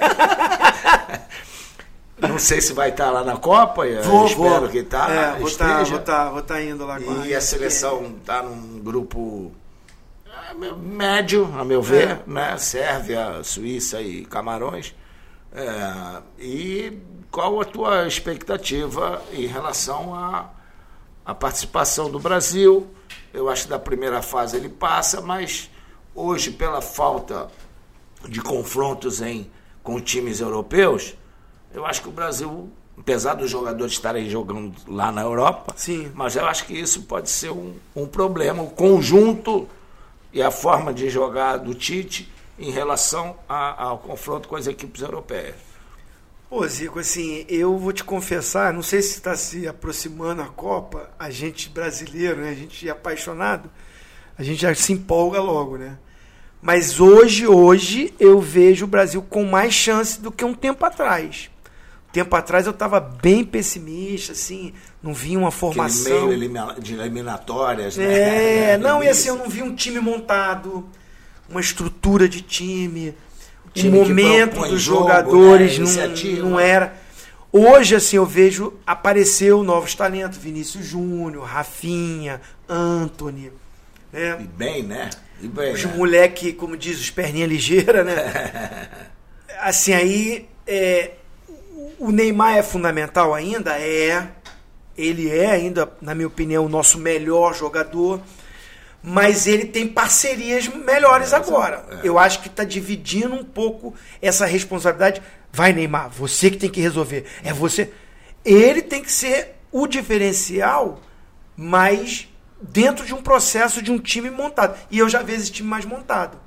não 2.19 2.39
sei 2.39 2.61
se 2.61 2.73
vai 2.73 2.91
estar 2.91 3.11
lá 3.11 3.23
na 3.25 3.37
Copa, 3.37 3.87
eu 3.87 4.27
espero 4.27 4.69
que 4.69 4.83
tá, 4.83 5.11
É, 5.11 5.39
vou 5.39 5.49
estar 5.49 5.83
esteja. 5.83 5.97
vou 5.97 6.05
tá, 6.05 6.31
vou 6.31 6.43
tá 6.43 6.63
indo 6.63 6.85
lá 6.85 6.99
E 7.27 7.35
a 7.35 7.41
seleção 7.41 8.17
está 8.21 8.43
num 8.43 8.81
grupo 8.81 9.53
médio, 10.79 11.53
a 11.59 11.65
meu 11.65 11.81
ver, 11.81 12.11
É. 12.11 12.21
né? 12.27 12.57
Sérvia, 12.59 13.43
Suíça 13.45 14.01
e 14.01 14.25
Camarões. 14.25 14.95
É, 15.53 16.23
e 16.39 16.99
qual 17.31 17.61
a 17.61 17.65
tua 17.65 18.07
expectativa 18.07 19.23
em 19.33 19.47
relação 19.47 20.15
à 20.15 20.51
à 21.25 21.35
participação 21.35 22.11
do 22.11 22.19
Brasil? 22.19 22.87
Eu 23.35 23.49
acho 23.51 23.65
que 23.65 23.69
da 23.69 23.79
primeira 23.79 24.23
fase 24.23 24.57
ele 24.57 24.69
passa, 24.69 25.21
mas 25.21 25.71
hoje, 26.19 26.51
pela 26.51 26.81
falta 26.81 27.49
de 28.29 28.41
confrontos 28.41 29.21
em, 29.23 29.49
com 29.83 30.01
times 30.01 30.41
europeus, 30.41 31.15
eu 31.73 31.87
acho 31.87 32.03
que 32.03 32.09
o 32.09 32.13
Brasil, 32.13 32.71
apesar 32.99 33.35
dos 33.35 33.51
jogadores 33.51 33.93
estarem 33.93 34.29
jogando 34.29 34.75
lá 34.87 35.13
na 35.13 35.23
Europa, 35.23 35.73
Sim. 35.77 36.11
mas 36.15 36.35
eu 36.37 36.45
acho 36.47 36.67
que 36.67 36.75
isso 36.75 37.03
pode 37.03 37.31
ser 37.31 37.51
um, 37.51 37.75
um 37.95 38.07
problema, 38.07 38.63
o 38.63 38.71
conjunto 38.71 39.69
e 40.33 40.43
a 40.43 40.51
forma 40.51 40.93
de 40.93 41.09
jogar 41.09 41.59
do 41.59 41.75
Tite 41.75 42.31
em 42.59 42.71
relação 42.71 43.37
a- 43.49 43.85
ao 43.85 43.99
confronto 43.99 44.49
com 44.49 44.57
as 44.57 44.67
equipes 44.67 45.01
europeias. 45.01 45.55
Pô, 46.51 46.67
Zico, 46.67 46.99
assim, 46.99 47.45
eu 47.49 47.77
vou 47.77 47.93
te 47.93 48.03
confessar, 48.03 48.73
não 48.73 48.83
sei 48.83 49.03
se 49.03 49.17
está 49.19 49.37
se 49.37 49.69
aproximando 49.69 50.41
a 50.43 50.47
Copa, 50.47 51.11
a 51.19 51.31
gente 51.31 51.69
brasileiro, 51.69 52.41
né, 52.41 52.51
a 52.51 52.55
gente 52.55 52.89
é 52.89 52.91
apaixonado, 52.91 53.71
a 54.37 54.43
gente 54.43 54.63
já 54.63 54.75
se 54.75 54.93
empolga 54.95 55.41
logo, 55.43 55.77
né? 55.77 55.99
Mas 56.61 56.99
hoje, 56.99 57.47
hoje, 57.47 58.13
eu 58.19 58.41
vejo 58.41 58.85
o 58.85 58.89
Brasil 58.89 59.23
com 59.23 59.45
mais 59.45 59.73
chance 59.73 60.21
do 60.21 60.33
que 60.33 60.45
um 60.45 60.55
tempo 60.55 60.85
atrás. 60.85 61.51
Um 62.09 62.13
tempo 62.13 62.35
atrás 62.35 62.67
eu 62.67 62.73
estava 62.73 62.99
bem 62.99 63.45
pessimista, 63.45 64.33
assim, 64.33 64.73
não 65.03 65.15
vi 65.15 65.37
uma 65.37 65.49
Aquele 65.49 65.61
formação. 65.61 66.29
meio 66.29 66.75
de 66.81 66.95
eliminatórias, 66.95 67.97
né? 67.97 68.73
É, 68.73 68.77
não, 68.81 69.03
e 69.03 69.09
assim, 69.09 69.29
eu 69.29 69.37
não 69.37 69.49
vi 69.49 69.63
um 69.63 69.75
time 69.75 70.01
montado, 70.01 70.85
uma 71.49 71.61
estrutura 71.61 72.29
de 72.29 72.41
time, 72.43 73.15
o 73.67 73.71
Time 73.71 73.91
que 74.05 74.09
momento 74.09 74.61
dos 74.67 74.81
jogo, 74.81 75.01
jogadores 75.03 75.73
né, 75.73 75.85
não, 75.85 75.85
iniciativa. 75.85 76.49
não 76.49 76.59
era. 76.61 76.95
Hoje, 77.53 77.95
assim, 77.95 78.17
eu 78.17 78.27
vejo, 78.27 78.73
apareceu 78.87 79.63
novos 79.63 79.95
talentos, 79.95 80.39
Vinícius 80.39 80.85
Júnior, 80.85 81.45
Rafinha, 81.45 82.41
Anthony, 82.69 83.53
né? 84.13 84.39
E 84.41 84.45
bem, 84.45 84.83
né? 84.83 85.11
Bem, 85.41 85.73
Os 85.73 85.85
né? 85.85 85.93
moleque, 85.95 86.53
como 86.53 86.77
diz, 86.77 87.01
os 87.01 87.11
perninha 87.11 87.47
ligeira, 87.47 88.03
né? 88.03 88.89
assim, 89.61 89.93
aí, 89.93 90.49
é, 90.67 91.13
o 91.99 92.11
Neymar 92.11 92.57
é 92.57 92.63
fundamental 92.63 93.35
ainda? 93.35 93.79
É. 93.79 94.29
Ele 94.97 95.31
é 95.31 95.51
ainda, 95.51 95.93
na 96.01 96.13
minha 96.15 96.27
opinião, 96.27 96.67
o 96.67 96.69
nosso 96.69 96.99
melhor 96.99 97.55
jogador. 97.55 98.21
Mas 99.01 99.47
ele 99.47 99.65
tem 99.65 99.87
parcerias 99.87 100.67
melhores 100.67 101.33
agora. 101.33 102.01
Eu 102.03 102.19
acho 102.19 102.41
que 102.41 102.49
está 102.49 102.65
dividindo 102.65 103.33
um 103.33 103.45
pouco 103.45 103.95
essa 104.21 104.45
responsabilidade. 104.45 105.23
Vai, 105.53 105.73
Neymar, 105.73 106.11
você 106.11 106.51
que 106.51 106.57
tem 106.57 106.69
que 106.69 106.81
resolver. 106.81 107.25
É 107.45 107.53
você. 107.53 107.93
Ele 108.45 108.83
tem 108.83 109.01
que 109.01 109.13
ser 109.13 109.55
o 109.71 109.87
diferencial, 109.87 111.01
mas 111.57 112.29
dentro 112.61 113.05
de 113.05 113.15
um 113.15 113.23
processo 113.23 113.83
de 113.83 113.91
um 113.91 113.99
time 113.99 114.31
montado. 114.31 114.79
E 114.91 114.99
eu 114.99 115.09
já 115.09 115.23
vejo 115.23 115.43
esse 115.43 115.53
time 115.53 115.69
mais 115.69 115.85
montado. 115.85 116.39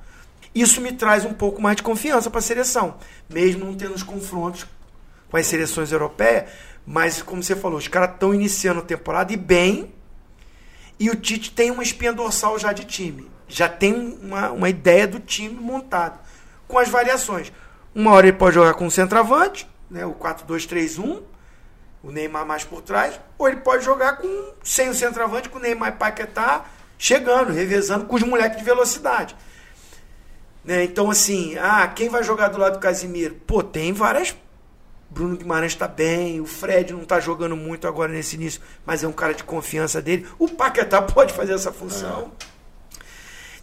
Isso 0.54 0.80
me 0.80 0.92
traz 0.92 1.24
um 1.24 1.32
pouco 1.32 1.62
mais 1.62 1.76
de 1.76 1.82
confiança 1.82 2.28
para 2.28 2.40
a 2.40 2.42
seleção, 2.42 2.96
mesmo 3.28 3.64
não 3.64 3.74
tendo 3.74 3.94
os 3.94 4.02
confrontos 4.02 4.66
com 5.30 5.36
as 5.36 5.46
seleções 5.46 5.90
europeias. 5.90 6.50
Mas, 6.86 7.22
como 7.22 7.42
você 7.42 7.56
falou, 7.56 7.78
os 7.78 7.88
caras 7.88 8.14
estão 8.14 8.34
iniciando 8.34 8.80
a 8.80 8.84
temporada 8.84 9.32
e 9.32 9.36
bem. 9.36 9.94
E 10.98 11.08
o 11.08 11.16
Tite 11.16 11.50
tem 11.50 11.70
uma 11.70 11.82
espinha 11.82 12.12
dorsal 12.12 12.58
já 12.58 12.72
de 12.72 12.84
time. 12.84 13.30
Já 13.48 13.68
tem 13.68 14.18
uma, 14.22 14.50
uma 14.50 14.68
ideia 14.68 15.06
do 15.06 15.20
time 15.20 15.54
montado. 15.54 16.18
Com 16.68 16.78
as 16.78 16.88
variações. 16.88 17.52
Uma 17.94 18.12
hora 18.12 18.28
ele 18.28 18.36
pode 18.36 18.54
jogar 18.54 18.74
com 18.74 18.86
o 18.86 18.90
centroavante, 18.90 19.68
né, 19.90 20.04
o 20.06 20.14
4-2-3-1, 20.14 21.22
o 22.02 22.10
Neymar 22.10 22.44
mais 22.44 22.64
por 22.64 22.82
trás, 22.82 23.18
ou 23.38 23.48
ele 23.48 23.60
pode 23.60 23.84
jogar 23.84 24.16
com 24.16 24.54
sem 24.62 24.88
o 24.88 24.94
centroavante, 24.94 25.48
com 25.48 25.58
o 25.58 25.62
Neymar 25.62 25.90
e 25.90 25.92
Paquetá 25.92 26.64
chegando, 26.98 27.52
revezando 27.52 28.06
com 28.06 28.16
os 28.16 28.22
moleques 28.22 28.58
de 28.58 28.64
velocidade. 28.64 29.36
Né, 30.64 30.84
então, 30.84 31.10
assim, 31.10 31.56
ah, 31.58 31.86
quem 31.88 32.08
vai 32.08 32.22
jogar 32.22 32.48
do 32.48 32.58
lado 32.58 32.74
do 32.74 32.78
Casimiro? 32.78 33.34
Pô, 33.46 33.62
tem 33.62 33.92
várias. 33.92 34.36
Bruno 35.10 35.36
Guimarães 35.36 35.72
está 35.72 35.86
bem, 35.86 36.40
o 36.40 36.46
Fred 36.46 36.92
não 36.92 37.02
está 37.02 37.20
jogando 37.20 37.54
muito 37.54 37.86
agora 37.86 38.10
nesse 38.10 38.36
início, 38.36 38.62
mas 38.86 39.04
é 39.04 39.08
um 39.08 39.12
cara 39.12 39.34
de 39.34 39.44
confiança 39.44 40.00
dele. 40.00 40.26
O 40.38 40.48
Paquetá 40.48 41.02
pode 41.02 41.34
fazer 41.34 41.52
essa 41.52 41.70
função. 41.70 42.32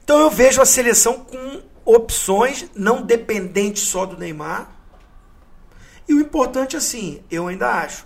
Então 0.03 0.19
eu 0.19 0.29
vejo 0.29 0.61
a 0.61 0.65
seleção 0.65 1.25
com 1.25 1.61
opções, 1.83 2.69
não 2.75 3.01
dependentes 3.01 3.83
só 3.83 4.05
do 4.05 4.17
Neymar. 4.17 4.69
E 6.07 6.13
o 6.13 6.19
importante, 6.19 6.77
assim, 6.77 7.23
eu 7.31 7.47
ainda 7.47 7.67
acho, 7.67 8.05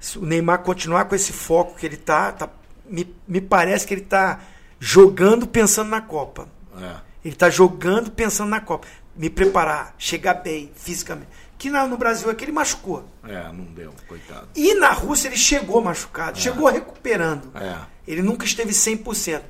se 0.00 0.18
o 0.18 0.24
Neymar 0.24 0.60
continuar 0.60 1.04
com 1.04 1.14
esse 1.14 1.32
foco 1.32 1.76
que 1.78 1.84
ele 1.86 1.96
tá, 1.98 2.32
tá 2.32 2.48
me, 2.88 3.14
me 3.28 3.40
parece 3.40 3.86
que 3.86 3.94
ele 3.94 4.00
tá 4.00 4.40
jogando 4.80 5.46
pensando 5.46 5.90
na 5.90 6.00
Copa. 6.00 6.48
É. 6.80 6.96
Ele 7.24 7.34
tá 7.36 7.50
jogando 7.50 8.10
pensando 8.10 8.48
na 8.48 8.60
Copa. 8.60 8.86
Me 9.14 9.28
preparar, 9.28 9.94
chegar 9.98 10.34
bem, 10.34 10.72
fisicamente. 10.74 11.28
Que 11.58 11.68
na- 11.68 11.86
no 11.86 11.98
Brasil 11.98 12.30
é 12.30 12.34
que 12.34 12.42
ele 12.44 12.52
machucou. 12.52 13.04
É, 13.22 13.42
não 13.52 13.64
deu, 13.66 13.92
coitado. 14.08 14.48
E 14.56 14.72
na 14.74 14.90
Rússia 14.92 15.28
ele 15.28 15.36
chegou 15.36 15.82
machucado, 15.82 16.38
chegou 16.38 16.68
recuperando. 16.70 17.50
É. 17.54 17.76
Ele 18.08 18.22
nunca 18.22 18.46
esteve 18.46 18.72
100%. 18.72 19.42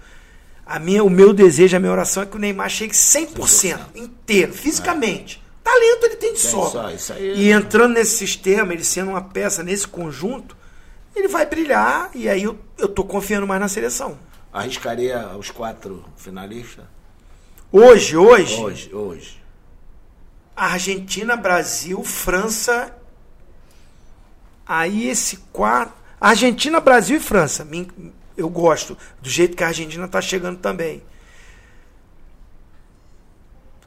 A 0.66 0.78
minha, 0.80 1.03
o 1.05 1.11
meu 1.11 1.32
desejo, 1.32 1.76
a 1.76 1.80
minha 1.80 1.92
oração 1.92 2.22
é 2.22 2.26
que 2.26 2.36
o 2.36 2.40
Neymar 2.40 2.68
chegue 2.68 2.92
100%, 2.94 3.78
inteiro, 3.94 4.53
fisicamente. 4.53 5.40
Talento 5.73 6.05
ele 6.05 6.16
tem 6.16 6.33
de 6.35 6.41
Tem 6.41 6.51
sobra. 6.51 6.99
só, 6.99 7.14
aí- 7.14 7.35
E 7.39 7.51
entrando 7.53 7.95
nesse 7.95 8.16
sistema, 8.16 8.73
ele 8.73 8.83
sendo 8.85 9.11
uma 9.11 9.23
peça 9.23 9.62
nesse 9.62 9.87
conjunto, 9.87 10.57
ele 11.14 11.29
vai 11.29 11.47
brilhar 11.47 12.11
e 12.14 12.29
aí 12.29 12.43
eu, 12.43 12.59
eu 12.77 12.89
tô 12.89 13.05
confiando 13.05 13.47
mais 13.47 13.61
na 13.61 13.68
seleção. 13.68 14.18
Arriscaria 14.53 15.29
os 15.39 15.51
quatro 15.51 16.05
finalistas? 16.16 16.85
Hoje, 17.71 18.16
hoje, 18.16 18.57
Hoje, 18.57 18.93
hoje. 18.95 19.41
Argentina, 20.57 21.37
Brasil, 21.37 22.03
França. 22.03 22.95
Aí 24.66 25.09
esse 25.09 25.37
quatro. 25.53 25.95
Argentina, 26.21 26.81
Brasil 26.81 27.16
e 27.16 27.21
França. 27.21 27.66
Eu 28.37 28.49
gosto 28.49 28.97
do 29.23 29.29
jeito 29.31 29.57
que 29.57 29.64
a 29.64 29.68
Argentina 29.68 30.05
está 30.05 30.21
chegando 30.21 30.59
também. 30.59 31.03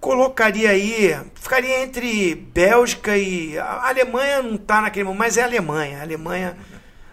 Colocaria 0.04 0.70
aí. 0.70 1.18
Ficaria 1.34 1.82
entre 1.82 2.36
Bélgica 2.36 3.18
e. 3.18 3.58
A 3.58 3.88
Alemanha 3.88 4.44
não 4.44 4.56
está 4.56 4.82
naquele 4.82 5.06
momento, 5.06 5.20
mas 5.20 5.38
é 5.38 5.42
a 5.42 5.46
Alemanha. 5.46 6.00
A 6.00 6.02
Alemanha. 6.02 6.58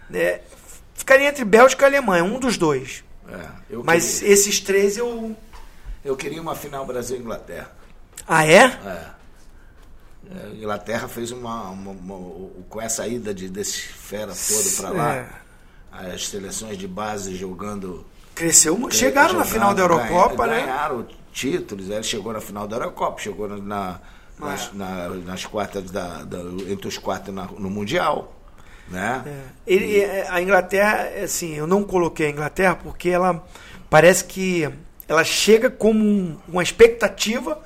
né, 0.09 0.41
ficaria 0.93 1.29
entre 1.29 1.45
Bélgica 1.45 1.85
e 1.85 1.87
Alemanha, 1.87 2.21
um 2.25 2.37
dos 2.37 2.57
dois. 2.57 3.01
É, 3.29 3.75
Mas 3.85 4.19
queria, 4.19 4.33
esses 4.33 4.59
três 4.59 4.97
eu. 4.97 5.33
eu 6.03 6.17
queria 6.17 6.41
uma 6.41 6.53
final 6.53 6.85
Brasil 6.85 7.15
e 7.15 7.19
Inglaterra. 7.21 7.71
Ah, 8.27 8.45
é? 8.45 8.57
É. 8.65 9.05
É, 10.29 10.45
a 10.47 10.49
Inglaterra 10.49 11.07
fez 11.07 11.31
uma, 11.31 11.69
uma- 11.69 11.91
uma- 11.91 12.49
com 12.69 12.81
essa 12.81 13.07
ida 13.07 13.33
de, 13.33 13.47
desse 13.47 13.81
fera 13.83 14.33
todo 14.33 14.75
para 14.77 14.89
lá, 14.89 15.15
É. 15.15 15.29
as 16.13 16.27
seleções 16.27 16.77
de 16.77 16.87
base 16.89 17.35
jogando. 17.37 18.05
Cresceu 18.35 18.77
muito. 18.77 18.95
Chegaram 18.95 19.33
na 19.35 19.45
jogando, 19.45 19.53
final 19.53 19.73
da 19.73 19.81
Eurocopa, 19.81 20.45
ganha- 20.45 20.59
né? 20.59 20.65
Ganharam 20.65 21.07
títulos, 21.31 21.89
ele 21.89 22.03
chegou 22.03 22.33
na 22.33 22.41
final 22.41 22.67
da 22.67 22.75
Eurocopa, 22.77 23.19
chegou 23.21 23.47
na, 23.47 23.57
na- 23.57 23.99
nas, 24.39 24.67
É. 24.67 24.69
na- 24.77 25.09
nas 25.09 25.45
quartas 25.45 25.89
da, 25.91 26.23
da- 26.23 26.39
entre 26.69 26.87
os 26.87 26.97
quartos 26.97 27.33
na- 27.33 27.47
no 27.57 27.69
Mundial. 27.69 28.35
Né? 28.89 29.23
É. 29.25 29.41
Ele, 29.65 29.99
é, 30.01 30.27
a 30.29 30.41
Inglaterra, 30.41 31.09
assim, 31.23 31.53
eu 31.55 31.65
não 31.65 31.83
coloquei 31.83 32.27
a 32.27 32.29
Inglaterra 32.29 32.75
porque 32.75 33.09
ela 33.09 33.43
parece 33.89 34.25
que 34.25 34.67
ela 35.07 35.23
chega 35.23 35.69
como 35.69 36.03
um- 36.03 36.37
uma 36.47 36.63
expectativa, 36.63 37.59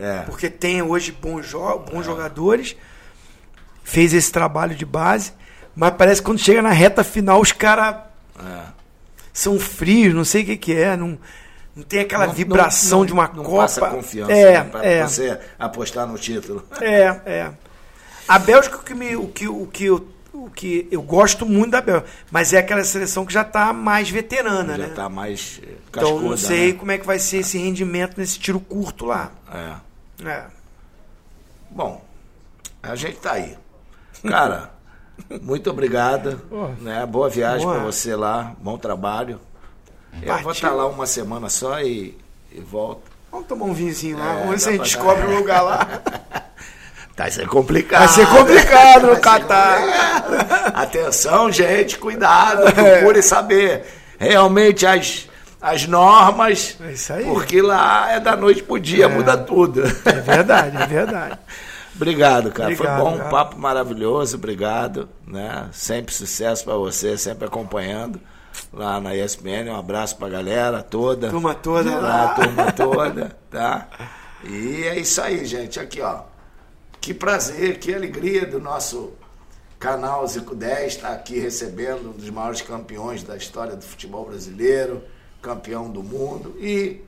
É. 0.00 0.22
porque 0.26 0.48
tem 0.50 0.82
hoje 0.82 1.12
bons, 1.12 1.46
jo 1.46 1.78
bons 1.78 2.04
jogadores, 2.04 2.74
fez 3.84 4.12
esse 4.14 4.30
trabalho 4.32 4.74
de 4.74 4.84
base, 4.84 5.32
mas 5.74 5.94
parece 5.96 6.20
que 6.20 6.26
quando 6.26 6.38
chega 6.38 6.62
na 6.62 6.70
reta 6.70 7.02
final 7.04 7.40
os 7.40 7.52
caras 7.52 7.96
É. 8.38 8.62
são 9.32 9.58
frios, 9.58 10.14
não 10.14 10.24
sei 10.24 10.42
o 10.42 10.46
que, 10.46 10.56
que 10.56 10.74
é, 10.74 10.96
não, 10.96 11.18
não 11.74 11.82
tem 11.82 12.00
aquela 12.00 12.26
Não- 12.26 12.34
vibração 12.34 13.00
não- 13.00 13.06
de 13.06 13.12
uma 13.12 13.28
não 13.28 13.42
Copa. 13.44 13.62
Passa 13.62 13.88
confiança 13.88 14.32
é, 14.32 14.52
né, 14.52 14.64
pra 14.70 14.84
é. 14.84 15.06
você 15.06 15.40
apostar 15.58 16.06
no 16.06 16.18
título. 16.18 16.62
É, 16.80 17.20
é. 17.24 17.50
A 18.28 18.38
Bélgica, 18.38 18.76
o 18.76 18.82
que, 18.82 18.94
me, 18.94 19.16
o, 19.16 19.28
que, 19.28 19.48
o, 19.48 19.66
que 19.66 19.84
eu, 19.86 20.06
o 20.32 20.50
que 20.50 20.86
eu 20.90 21.02
gosto 21.02 21.44
muito 21.46 21.72
da 21.72 21.80
Bélgica, 21.80 22.08
mas 22.30 22.52
é 22.52 22.58
aquela 22.58 22.84
seleção 22.84 23.24
que 23.26 23.32
já 23.32 23.42
está 23.42 23.72
mais 23.72 24.08
veterana, 24.10 24.72
Já 24.76 24.78
né? 24.78 24.88
está 24.88 25.08
mais 25.08 25.60
eh, 25.62 25.68
então 25.90 26.02
cascuda, 26.04 26.28
não 26.30 26.36
sei 26.36 26.72
né? 26.72 26.78
como 26.78 26.92
é 26.92 26.98
que 26.98 27.06
vai 27.06 27.18
ser 27.18 27.38
esse 27.38 27.58
rendimento 27.58 28.16
nesse 28.18 28.38
tiro 28.38 28.60
curto 28.60 29.06
lá. 29.06 29.32
É. 29.52 30.28
É. 30.28 30.44
Bom, 31.70 32.04
a 32.82 32.94
gente 32.94 33.16
tá 33.16 33.32
aí. 33.32 33.56
Cara, 34.28 34.70
muito 35.42 35.70
obrigado. 35.70 36.40
Né? 36.80 37.04
Boa 37.06 37.28
viagem 37.28 37.66
para 37.66 37.78
você 37.80 38.14
lá. 38.14 38.54
Bom 38.60 38.76
trabalho. 38.78 39.40
Eu 40.20 40.20
vou 40.20 40.28
Partiu. 40.28 40.50
estar 40.52 40.70
lá 40.72 40.86
uma 40.86 41.06
semana 41.06 41.48
só 41.48 41.80
e, 41.80 42.16
e 42.52 42.60
volto. 42.60 43.02
Vamos 43.30 43.46
tomar 43.46 43.64
um 43.64 43.72
vinhozinho 43.72 44.18
lá, 44.18 44.34
É, 44.34 44.44
vamos 44.44 44.62
ver 44.64 44.68
a 44.68 44.72
gente 44.74 44.82
descobre 44.84 45.26
um 45.26 45.38
lugar 45.38 45.62
lá. 45.62 45.88
Vai 47.16 47.30
ser 47.30 47.46
complicado. 47.46 48.00
Vai 48.00 48.08
ser 48.08 48.26
complicado 48.26 49.06
no 49.06 49.14
ser 49.14 49.20
Catar. 49.20 49.80
complicado. 49.80 50.72
Atenção, 50.74 51.52
gente, 51.52 51.98
cuidado. 51.98 52.62
É. 52.76 52.98
Procure 52.98 53.22
saber 53.22 53.84
realmente 54.18 54.84
as, 54.84 55.28
as 55.60 55.86
normas. 55.86 56.76
É 56.80 56.92
isso 56.92 57.12
aí. 57.12 57.24
Porque 57.24 57.62
lá 57.62 58.12
é 58.12 58.18
da 58.18 58.34
noite 58.34 58.62
pro 58.62 58.78
dia, 58.78 59.08
muda 59.08 59.36
tudo. 59.36 59.82
É 60.04 60.12
verdade, 60.20 60.76
é 60.76 60.86
verdade. 60.86 61.38
Obrigado, 61.94 62.50
cara. 62.50 62.72
Obrigado, 62.72 62.96
Foi 62.96 63.04
bom, 63.04 63.14
um 63.14 63.18
cara. 63.18 63.30
papo 63.30 63.58
maravilhoso. 63.58 64.36
Obrigado, 64.36 65.08
né? 65.26 65.68
Sempre 65.70 66.12
sucesso 66.14 66.64
para 66.64 66.74
você, 66.74 67.16
sempre 67.16 67.46
acompanhando 67.46 68.18
lá 68.72 69.00
na 69.00 69.14
ESPN. 69.14 69.70
Um 69.70 69.76
abraço 69.76 70.16
pra 70.16 70.28
galera 70.28 70.82
toda. 70.82 71.30
Turma 71.30 71.54
toda 71.54 71.90
lá. 71.96 72.00
lá. 72.00 72.34
Turma 72.34 72.72
toda, 72.72 73.36
tá? 73.50 73.88
E 74.44 74.84
é 74.84 74.98
isso 74.98 75.20
aí, 75.20 75.44
gente. 75.44 75.78
Aqui, 75.78 76.00
ó. 76.00 76.22
Que 77.00 77.12
prazer, 77.12 77.78
que 77.78 77.92
alegria 77.92 78.46
do 78.46 78.60
nosso 78.60 79.12
canal 79.78 80.24
Zico 80.28 80.54
10 80.54 80.94
estar 80.94 81.12
aqui 81.12 81.40
recebendo 81.40 82.10
um 82.10 82.12
dos 82.12 82.30
maiores 82.30 82.62
campeões 82.62 83.24
da 83.24 83.36
história 83.36 83.74
do 83.74 83.82
futebol 83.82 84.24
brasileiro, 84.24 85.02
campeão 85.42 85.90
do 85.90 86.04
mundo 86.04 86.56
e, 86.60 87.02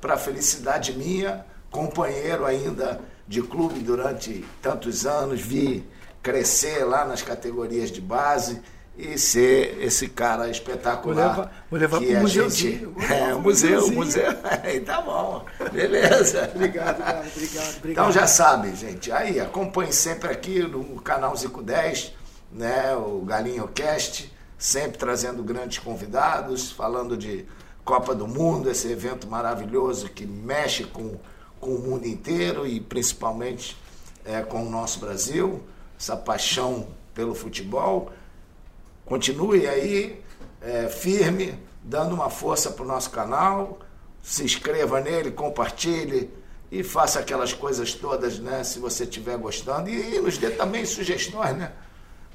para 0.00 0.16
felicidade 0.16 0.92
minha, 0.92 1.44
companheiro 1.68 2.46
ainda 2.46 3.00
de 3.26 3.42
clube 3.42 3.80
durante 3.80 4.44
tantos 4.62 5.04
anos, 5.04 5.40
vi 5.40 5.84
crescer 6.22 6.84
lá 6.84 7.04
nas 7.04 7.22
categorias 7.22 7.90
de 7.90 8.00
base 8.00 8.62
e 8.96 9.16
ser 9.18 9.78
esse 9.82 10.06
cara 10.08 10.48
espetacular. 10.50 11.14
Vou 11.34 11.40
levar- 11.44 11.64
vou 11.70 11.80
levar 11.80 11.98
que 11.98 12.06
pro 12.08 12.16
a 12.16 12.20
museuzinho. 12.20 12.94
gente- 13.00 13.12
É, 13.12 13.34
museu, 13.34 13.90
museu. 13.90 14.24
Tá 14.84 15.00
bom, 15.00 15.44
beleza. 15.72 16.50
Obrigado, 16.54 16.98
cara. 16.98 17.18
Obrigado, 17.26 17.76
obrigado. 17.78 17.82
Então 17.90 18.12
já 18.12 18.26
sabe, 18.26 18.74
gente. 18.76 19.10
Aí 19.10 19.40
acompanhe 19.40 19.92
sempre 19.92 20.28
aqui 20.30 20.60
no 20.60 21.00
canal 21.00 21.34
Zico 21.36 21.62
10, 21.62 22.12
né? 22.52 22.94
O 22.94 23.22
Galinho 23.22 23.66
Cast, 23.68 24.30
sempre 24.58 24.98
trazendo 24.98 25.42
grandes 25.42 25.78
convidados, 25.78 26.70
falando 26.70 27.16
de 27.16 27.46
Copa 27.84 28.14
do 28.14 28.28
Mundo, 28.28 28.70
esse 28.70 28.88
evento 28.92 29.26
maravilhoso 29.26 30.08
que 30.10 30.24
mexe 30.26 30.84
com, 30.84 31.16
com 31.58 31.70
o 31.74 31.78
mundo 31.80 32.06
inteiro 32.06 32.66
e 32.66 32.78
principalmente 32.78 33.76
é, 34.24 34.42
com 34.42 34.64
o 34.66 34.70
nosso 34.70 35.00
Brasil, 35.00 35.62
essa 35.98 36.14
paixão 36.16 36.86
pelo 37.14 37.34
futebol. 37.34 38.12
Continue 39.04 39.66
aí, 39.66 40.22
é, 40.60 40.88
firme, 40.88 41.58
dando 41.82 42.14
uma 42.14 42.30
força 42.30 42.70
para 42.70 42.84
o 42.84 42.86
nosso 42.86 43.10
canal. 43.10 43.80
Se 44.22 44.44
inscreva 44.44 45.00
nele, 45.00 45.30
compartilhe 45.30 46.30
e 46.70 46.82
faça 46.82 47.18
aquelas 47.18 47.52
coisas 47.52 47.92
todas, 47.92 48.38
né? 48.38 48.62
Se 48.64 48.78
você 48.78 49.04
estiver 49.04 49.36
gostando. 49.36 49.90
E, 49.90 50.18
nos 50.20 50.38
dê 50.38 50.50
também 50.50 50.86
sugestões, 50.86 51.56
né? 51.56 51.72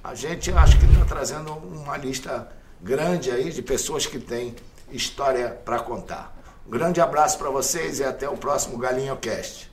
A 0.04 0.14
gente 0.14 0.52
acho 0.52 0.78
que 0.80 0.86
está 0.86 1.06
trazendo 1.06 1.54
uma 1.54 1.98
lista 1.98 2.50
grande 2.82 3.32
aí 3.32 3.52
de 3.52 3.62
pessoas 3.62 4.06
que 4.06 4.20
têm 4.20 4.56
história 4.92 5.50
para 5.50 5.80
contar. 5.80 6.36
Um 6.68 6.70
grande 6.70 7.02
abraço 7.02 7.38
para 7.38 7.50
vocês 7.50 8.00
e 8.00 8.04
até 8.04 8.30
o 8.30 8.38
próximo 8.38 8.78
Galinho 8.78 9.16
Cast. 9.18 9.72